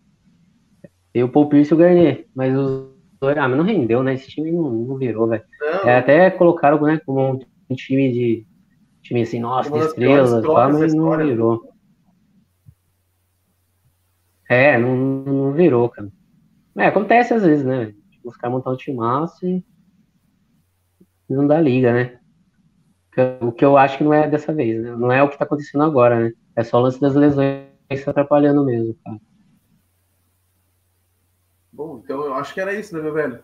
Tem 1.12 1.22
o 1.22 1.29
Paul 1.29 1.49
Pierce 1.49 1.72
e 1.72 1.74
o 1.74 1.77
Garnet, 1.77 2.27
mas 2.35 2.57
os 2.57 2.89
dois, 3.20 3.37
ah, 3.37 3.49
mas 3.49 3.59
não 3.59 3.64
rendeu, 3.64 4.03
né? 4.03 4.14
Esse 4.14 4.29
time 4.29 4.51
não, 4.51 4.70
não 4.70 4.97
virou, 4.97 5.27
velho. 5.27 5.43
É, 5.85 5.97
até 5.97 6.31
colocaram, 6.31 6.81
né, 6.81 6.99
como 7.05 7.39
um 7.68 7.74
time 7.74 8.12
de, 8.12 8.47
time 9.03 9.22
assim, 9.22 9.41
nossa, 9.41 9.70
de 9.70 9.79
estrelas, 9.79 10.43
mas 10.72 10.95
não 10.95 11.16
virou. 11.16 11.77
É, 14.49 14.79
não, 14.79 14.97
não 14.97 15.53
virou, 15.53 15.89
cara. 15.89 16.09
É, 16.79 16.87
acontece 16.87 17.35
às 17.35 17.43
vezes, 17.43 17.64
né? 17.64 17.93
Os 18.24 18.37
caras 18.37 18.57
montar 18.57 18.70
um 18.70 18.77
time 18.77 18.97
massa 18.97 19.47
e 19.47 19.62
não 21.29 21.47
dá 21.47 21.61
liga, 21.61 21.93
né? 21.93 22.18
O 23.41 23.51
que 23.51 23.64
eu 23.64 23.79
acho 23.79 23.99
que 23.99 24.05
não 24.05 24.12
é 24.12 24.29
dessa 24.29 24.53
vez, 24.53 24.83
né? 24.83 24.95
Não 24.95 25.11
é 25.11 25.23
o 25.23 25.29
que 25.29 25.39
tá 25.39 25.45
acontecendo 25.45 25.85
agora, 25.85 26.21
né? 26.21 26.33
É 26.55 26.62
só 26.62 26.79
o 26.79 26.83
lance 26.83 27.01
das 27.01 27.14
lesões 27.14 27.67
tá 28.05 28.11
atrapalhando 28.11 28.64
mesmo, 28.64 28.95
cara. 29.05 29.19
Bom, 31.73 32.01
então 32.03 32.25
eu 32.25 32.35
acho 32.35 32.53
que 32.53 32.61
era 32.61 32.75
isso, 32.75 32.95
né, 32.95 33.03
meu 33.03 33.12
velho? 33.12 33.41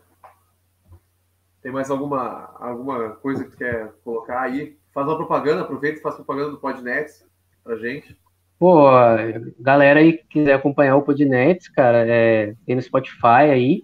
Tem 1.62 1.70
mais 1.70 1.90
alguma, 1.90 2.54
alguma 2.58 3.10
coisa 3.16 3.44
que 3.44 3.50
tu 3.50 3.56
quer 3.56 3.92
colocar 4.04 4.40
aí? 4.40 4.76
Faz 4.92 5.06
uma 5.06 5.16
propaganda, 5.16 5.62
aproveita 5.62 5.98
e 5.98 6.02
faz 6.02 6.16
propaganda 6.16 6.50
do 6.50 6.58
Podnext 6.58 7.24
pra 7.62 7.76
gente. 7.76 8.16
Pô, 8.58 8.86
galera 9.58 10.00
aí 10.00 10.18
que 10.18 10.24
quiser 10.28 10.54
acompanhar 10.54 10.96
o 10.96 11.02
Podnets, 11.02 11.68
cara, 11.68 12.06
é, 12.06 12.54
tem 12.66 12.76
no 12.76 12.82
Spotify 12.82 13.50
aí. 13.50 13.82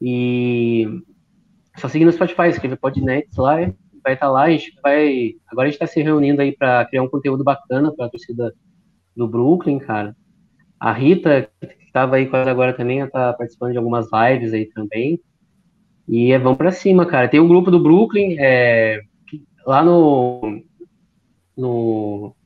E 0.00 1.02
só 1.76 1.88
seguir 1.88 2.04
no 2.04 2.12
Spotify, 2.12 2.48
escrever 2.48 2.76
Podnets 2.76 3.36
lá, 3.36 3.56
vai 4.06 4.14
estar 4.14 4.26
tá 4.26 4.32
lá. 4.32 4.42
A 4.44 4.50
gente 4.50 4.72
vai. 4.80 5.34
Agora 5.48 5.66
a 5.66 5.70
gente 5.70 5.82
está 5.82 5.86
se 5.86 6.00
reunindo 6.00 6.40
aí 6.40 6.56
para 6.56 6.84
criar 6.86 7.02
um 7.02 7.08
conteúdo 7.08 7.42
bacana 7.42 7.92
para 7.94 8.06
a 8.06 8.08
torcida 8.08 8.54
do 9.16 9.26
Brooklyn, 9.26 9.78
cara. 9.78 10.16
A 10.78 10.92
Rita, 10.92 11.50
que 11.60 11.84
estava 11.86 12.16
aí 12.16 12.26
quase 12.26 12.48
agora 12.48 12.72
também, 12.72 13.00
está 13.00 13.32
participando 13.32 13.72
de 13.72 13.78
algumas 13.78 14.06
lives 14.12 14.52
aí 14.52 14.66
também. 14.66 15.20
E 16.08 16.30
é, 16.30 16.38
vamos 16.38 16.58
para 16.58 16.70
cima, 16.70 17.04
cara. 17.04 17.28
Tem 17.28 17.40
um 17.40 17.48
grupo 17.48 17.70
do 17.70 17.82
Brooklyn, 17.82 18.36
é, 18.38 19.00
lá 19.66 19.82
no, 19.82 20.62
no 21.56 22.36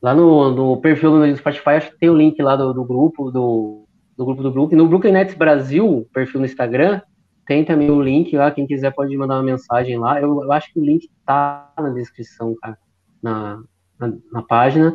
Lá 0.00 0.14
no, 0.14 0.54
no 0.54 0.80
perfil 0.80 1.18
do 1.18 1.36
Spotify, 1.36 1.70
acho 1.70 1.90
que 1.90 1.98
tem 1.98 2.08
o 2.08 2.16
link 2.16 2.40
lá 2.40 2.54
do, 2.54 2.72
do 2.72 2.84
grupo, 2.84 3.32
do, 3.32 3.84
do 4.16 4.24
grupo 4.24 4.42
do 4.42 4.50
Brooklyn. 4.50 4.78
No 4.78 4.86
Brooklyn 4.86 5.12
Nets 5.12 5.34
Brasil, 5.34 6.08
perfil 6.12 6.40
no 6.40 6.46
Instagram, 6.46 7.00
tem 7.48 7.64
também 7.64 7.90
o 7.90 8.02
link 8.02 8.36
lá, 8.36 8.50
quem 8.50 8.66
quiser 8.66 8.94
pode 8.94 9.16
mandar 9.16 9.36
uma 9.36 9.42
mensagem 9.42 9.98
lá. 9.98 10.20
Eu, 10.20 10.44
eu 10.44 10.52
acho 10.52 10.70
que 10.70 10.78
o 10.78 10.84
link 10.84 11.10
tá 11.24 11.72
na 11.78 11.88
descrição, 11.88 12.54
cara, 12.60 12.76
na, 13.22 13.62
na, 13.98 14.12
na 14.30 14.42
página. 14.42 14.94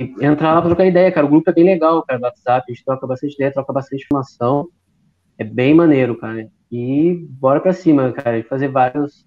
E 0.00 0.04
entrar 0.24 0.54
lá 0.54 0.62
pra 0.62 0.70
trocar 0.70 0.86
ideia, 0.86 1.12
cara. 1.12 1.26
O 1.26 1.28
grupo 1.28 1.50
é 1.50 1.52
bem 1.52 1.64
legal, 1.64 2.02
cara, 2.02 2.18
do 2.18 2.22
WhatsApp. 2.22 2.64
A 2.66 2.72
gente 2.72 2.84
troca 2.86 3.06
bastante 3.06 3.34
ideia, 3.34 3.52
troca 3.52 3.70
bastante 3.70 4.02
informação. 4.02 4.66
É 5.36 5.44
bem 5.44 5.74
maneiro, 5.74 6.16
cara. 6.16 6.48
E 6.72 7.26
bora 7.28 7.60
pra 7.60 7.74
cima, 7.74 8.10
cara. 8.12 8.38
E 8.38 8.42
fazer 8.42 8.68
vários, 8.68 9.26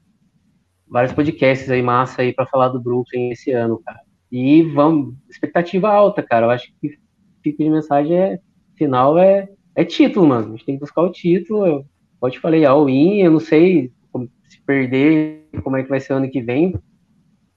vários 0.87 1.13
podcasts 1.13 1.69
aí, 1.69 1.83
massa 1.83 2.23
aí, 2.23 2.33
pra 2.33 2.47
falar 2.47 2.69
do 2.69 2.81
Brooklyn 2.81 3.29
esse 3.29 3.51
ano, 3.51 3.79
cara. 3.85 3.99
E 4.31 4.63
vamos, 4.63 5.13
expectativa 5.29 5.89
alta, 5.89 6.23
cara. 6.23 6.47
Eu 6.47 6.49
acho 6.49 6.73
que 6.81 6.97
fica 7.43 7.63
de 7.63 7.69
mensagem 7.69 8.17
é, 8.17 8.39
final 8.75 9.15
é, 9.19 9.47
é 9.75 9.85
título, 9.85 10.25
mano. 10.25 10.47
A 10.47 10.51
gente 10.57 10.65
tem 10.65 10.75
que 10.75 10.81
buscar 10.81 11.03
o 11.03 11.11
título. 11.11 11.67
Eu, 11.67 11.85
eu 12.21 12.31
te 12.31 12.39
falei, 12.39 12.65
all-in, 12.65 13.21
eu 13.21 13.31
não 13.31 13.39
sei 13.39 13.91
como, 14.11 14.29
se 14.47 14.61
perder, 14.61 15.47
como 15.63 15.77
é 15.77 15.83
que 15.83 15.89
vai 15.89 15.99
ser 15.99 16.13
ano 16.13 16.29
que 16.29 16.41
vem. 16.41 16.73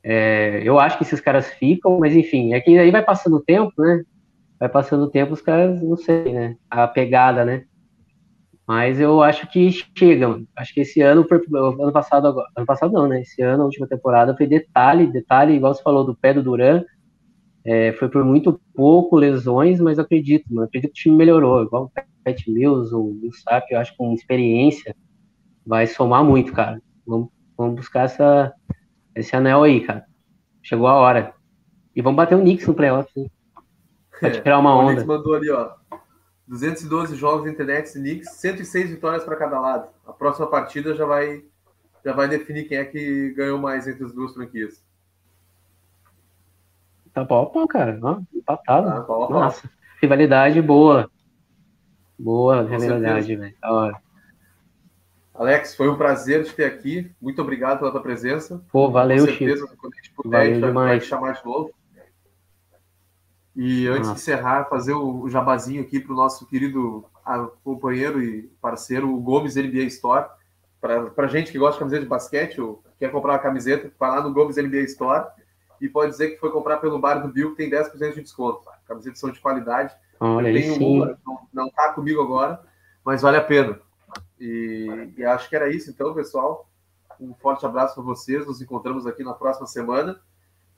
É, 0.03 0.63
eu 0.65 0.79
acho 0.79 0.97
que 0.97 1.05
esses 1.05 1.21
caras 1.21 1.49
ficam, 1.55 1.99
mas 1.99 2.17
enfim, 2.17 2.55
é 2.55 2.61
que 2.61 2.79
aí 2.79 2.91
vai 2.91 3.03
passando 3.03 3.37
o 3.37 3.43
tempo, 3.43 3.73
né? 3.79 4.03
Vai 4.59 4.69
passando 4.69 5.05
o 5.05 5.11
tempo, 5.11 5.33
os 5.33 5.41
caras, 5.41 5.83
não 5.83 5.97
sei, 5.97 6.33
né? 6.33 6.57
A 6.71 6.87
pegada, 6.87 7.45
né? 7.45 7.65
Mas 8.67 9.01
eu 9.01 9.21
acho 9.23 9.51
que 9.51 9.69
chega, 9.99 10.29
mano. 10.29 10.47
Acho 10.55 10.73
que 10.73 10.83
esse 10.83 11.01
ano, 11.01 11.27
ano 11.53 11.93
passado 11.93 12.41
ano 12.57 12.67
passado 12.67 12.93
não, 12.93 13.09
né? 13.09 13.23
Esse 13.23 13.43
ano, 13.43 13.63
a 13.63 13.67
última 13.67 13.87
temporada, 13.89 14.37
foi 14.37 14.47
detalhe, 14.47 15.07
detalhe, 15.07 15.55
igual 15.55 15.75
você 15.75 15.83
falou 15.83 16.05
do 16.05 16.15
pé 16.15 16.33
do 16.33 16.43
Duran. 16.43 16.85
É, 17.65 17.93
foi 17.93 18.09
por 18.09 18.25
muito 18.25 18.61
pouco 18.75 19.17
lesões, 19.17 19.81
mas 19.81 19.99
acredito, 19.99 20.47
mano. 20.53 20.67
Acredito 20.67 20.93
que 20.93 21.01
o 21.01 21.03
time 21.03 21.17
melhorou. 21.17 21.63
Igual 21.63 21.85
o 21.85 21.91
Pat 22.25 22.47
Mills, 22.47 22.95
o 22.95 23.31
Sap, 23.33 23.65
eu 23.71 23.79
acho 23.79 23.93
que 23.93 23.99
com 23.99 24.15
experiência 24.15 24.97
vai 25.67 25.87
somar 25.87 26.25
muito, 26.25 26.53
cara. 26.53 26.81
Vamos, 27.07 27.29
vamos 27.57 27.77
buscar 27.77 28.05
essa, 28.05 28.53
esse 29.15 29.37
anel 29.37 29.63
aí, 29.63 29.81
cara. 29.81 30.05
Chegou 30.63 30.87
a 30.87 30.95
hora. 30.95 31.35
E 31.95 32.01
vamos 32.01 32.17
bater 32.17 32.35
o 32.35 32.41
Knicks 32.41 32.67
no 32.67 32.75
playoff, 32.75 33.11
hein? 33.17 33.31
Pra 34.19 34.29
é, 34.29 34.33
tirar 34.33 34.59
uma 34.59 34.75
onda. 34.75 35.03
O 35.03 35.07
mandou 35.07 35.35
ali, 35.35 35.51
ó. 35.51 35.73
212 36.47 37.15
jogos 37.15 37.47
entre 37.47 37.65
Nets 37.65 37.95
e 37.95 38.01
Knicks, 38.01 38.33
106 38.33 38.91
vitórias 38.91 39.25
para 39.25 39.37
cada 39.37 39.61
lado. 39.61 39.89
A 40.05 40.13
próxima 40.13 40.49
partida 40.49 40.95
já 40.95 41.05
vai 41.05 41.45
já 42.05 42.13
vai 42.13 42.29
definir 42.29 42.65
quem 42.65 42.79
é 42.79 42.85
que 42.85 43.31
ganhou 43.37 43.59
mais 43.59 43.87
entre 43.87 44.05
as 44.05 44.13
duas 44.13 44.33
franquias. 44.33 44.83
Tá 47.13 47.25
pau 47.25 47.51
pau, 47.51 47.67
cara. 47.67 47.99
empatado. 48.35 48.89
Tá, 48.89 49.01
pau, 49.03 49.31
Nossa, 49.31 49.63
pau. 49.63 49.71
rivalidade 50.01 50.61
boa. 50.63 51.11
Boa 52.19 52.63
rivalidade, 52.63 53.35
velho. 53.35 53.55
Da 53.61 53.73
hora. 53.73 54.03
Alex, 55.35 55.75
foi 55.75 55.89
um 55.89 55.97
prazer 55.97 56.45
te 56.45 56.55
ter 56.55 56.67
aqui. 56.67 57.11
Muito 57.21 57.41
obrigado 57.41 57.79
pela 57.79 57.91
tua 57.91 58.03
presença. 58.03 58.63
Pô, 58.71 58.91
valeu, 58.91 59.21
Com 59.21 59.25
certeza, 59.27 59.67
Chico. 59.67 59.77
quando 59.79 59.95
a 59.95 59.97
gente 59.97 60.11
puder, 60.13 60.39
valeu 60.39 60.55
a 60.55 60.67
gente 60.67 60.75
vai 60.75 61.01
te 61.01 61.07
chamar 61.07 61.33
de 61.33 61.45
novo. 61.45 61.71
E 63.57 63.89
antes 63.89 64.09
de 64.11 64.17
encerrar, 64.17 64.67
fazer 64.67 64.93
o 64.93 65.29
jabazinho 65.29 65.83
aqui 65.83 65.99
para 65.99 66.13
o 66.13 66.17
nosso 66.17 66.47
querido 66.47 67.05
companheiro 67.65 68.23
e 68.23 68.43
parceiro, 68.61 69.13
o 69.13 69.21
Gomes 69.21 69.57
NBA 69.57 69.85
Store. 69.85 70.27
Para 70.81 71.27
gente 71.27 71.53
que 71.53 71.59
gosta 71.59 71.75
de 71.75 71.79
camiseta 71.81 72.03
de 72.03 72.09
basquete 72.09 72.61
ou 72.61 72.83
quer 72.99 73.11
comprar 73.11 73.33
uma 73.33 73.39
camiseta, 73.39 73.91
vai 73.99 74.11
lá 74.11 74.23
no 74.23 74.33
Gomes 74.33 74.57
NBA 74.57 74.83
Store 74.83 75.27
e 75.81 75.89
pode 75.89 76.13
dizer 76.13 76.31
que 76.31 76.41
foi 76.41 76.51
comprar 76.51 76.79
pelo 76.79 76.99
bar 76.99 77.21
do 77.21 77.33
Bill, 77.33 77.51
que 77.51 77.57
tem 77.57 77.71
10% 77.71 78.15
de 78.15 78.23
desconto. 78.23 78.69
Camisetas 78.87 79.19
são 79.19 79.31
de 79.31 79.41
qualidade. 79.41 79.95
Olha 80.19 80.49
Eu 80.49 80.55
tenho 80.55 80.87
uma, 80.87 81.19
não, 81.53 81.67
está 81.69 81.93
comigo 81.93 82.21
agora, 82.21 82.61
mas 83.05 83.23
vale 83.23 83.37
a 83.37 83.45
pena. 83.45 83.79
E, 84.39 85.13
e 85.17 85.25
acho 85.25 85.49
que 85.49 85.57
era 85.57 85.69
isso, 85.69 85.91
então, 85.91 86.15
pessoal. 86.15 86.69
Um 87.21 87.35
forte 87.35 87.65
abraço 87.65 87.95
para 87.95 88.05
vocês. 88.05 88.47
Nos 88.47 88.61
encontramos 88.61 89.07
aqui 89.07 89.23
na 89.23 89.35
próxima 89.35 89.67
semana 89.67 90.21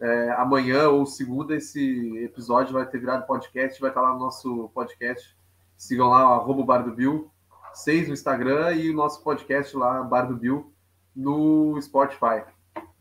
é, 0.03 0.31
amanhã 0.33 0.89
ou 0.89 1.07
segunda 1.07 1.55
esse 1.55 2.19
episódio 2.25 2.73
vai 2.73 2.85
ter 2.85 2.99
virado 2.99 3.25
podcast, 3.25 3.81
vai 3.81 3.91
estar 3.91 4.01
lá 4.01 4.13
no 4.13 4.19
nosso 4.19 4.69
podcast. 4.75 5.37
Sigam 5.77 6.09
lá, 6.09 6.23
arroba 6.23 6.65
Bar 6.65 6.83
do 6.83 6.93
Bill, 6.93 7.31
6 7.73 8.09
no 8.09 8.15
Instagram 8.15 8.73
e 8.73 8.91
o 8.91 8.95
nosso 8.95 9.23
podcast 9.23 9.77
lá, 9.77 10.03
Bar 10.03 10.27
do 10.27 10.37
Bill, 10.37 10.73
no 11.15 11.81
Spotify. 11.81 12.43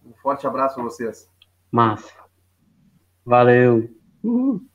Um 0.06 0.14
forte 0.22 0.46
abraço 0.46 0.76
para 0.76 0.84
vocês. 0.84 1.31
Massa. 1.72 2.14
Valeu. 3.26 3.90
Uhum. 4.24 4.71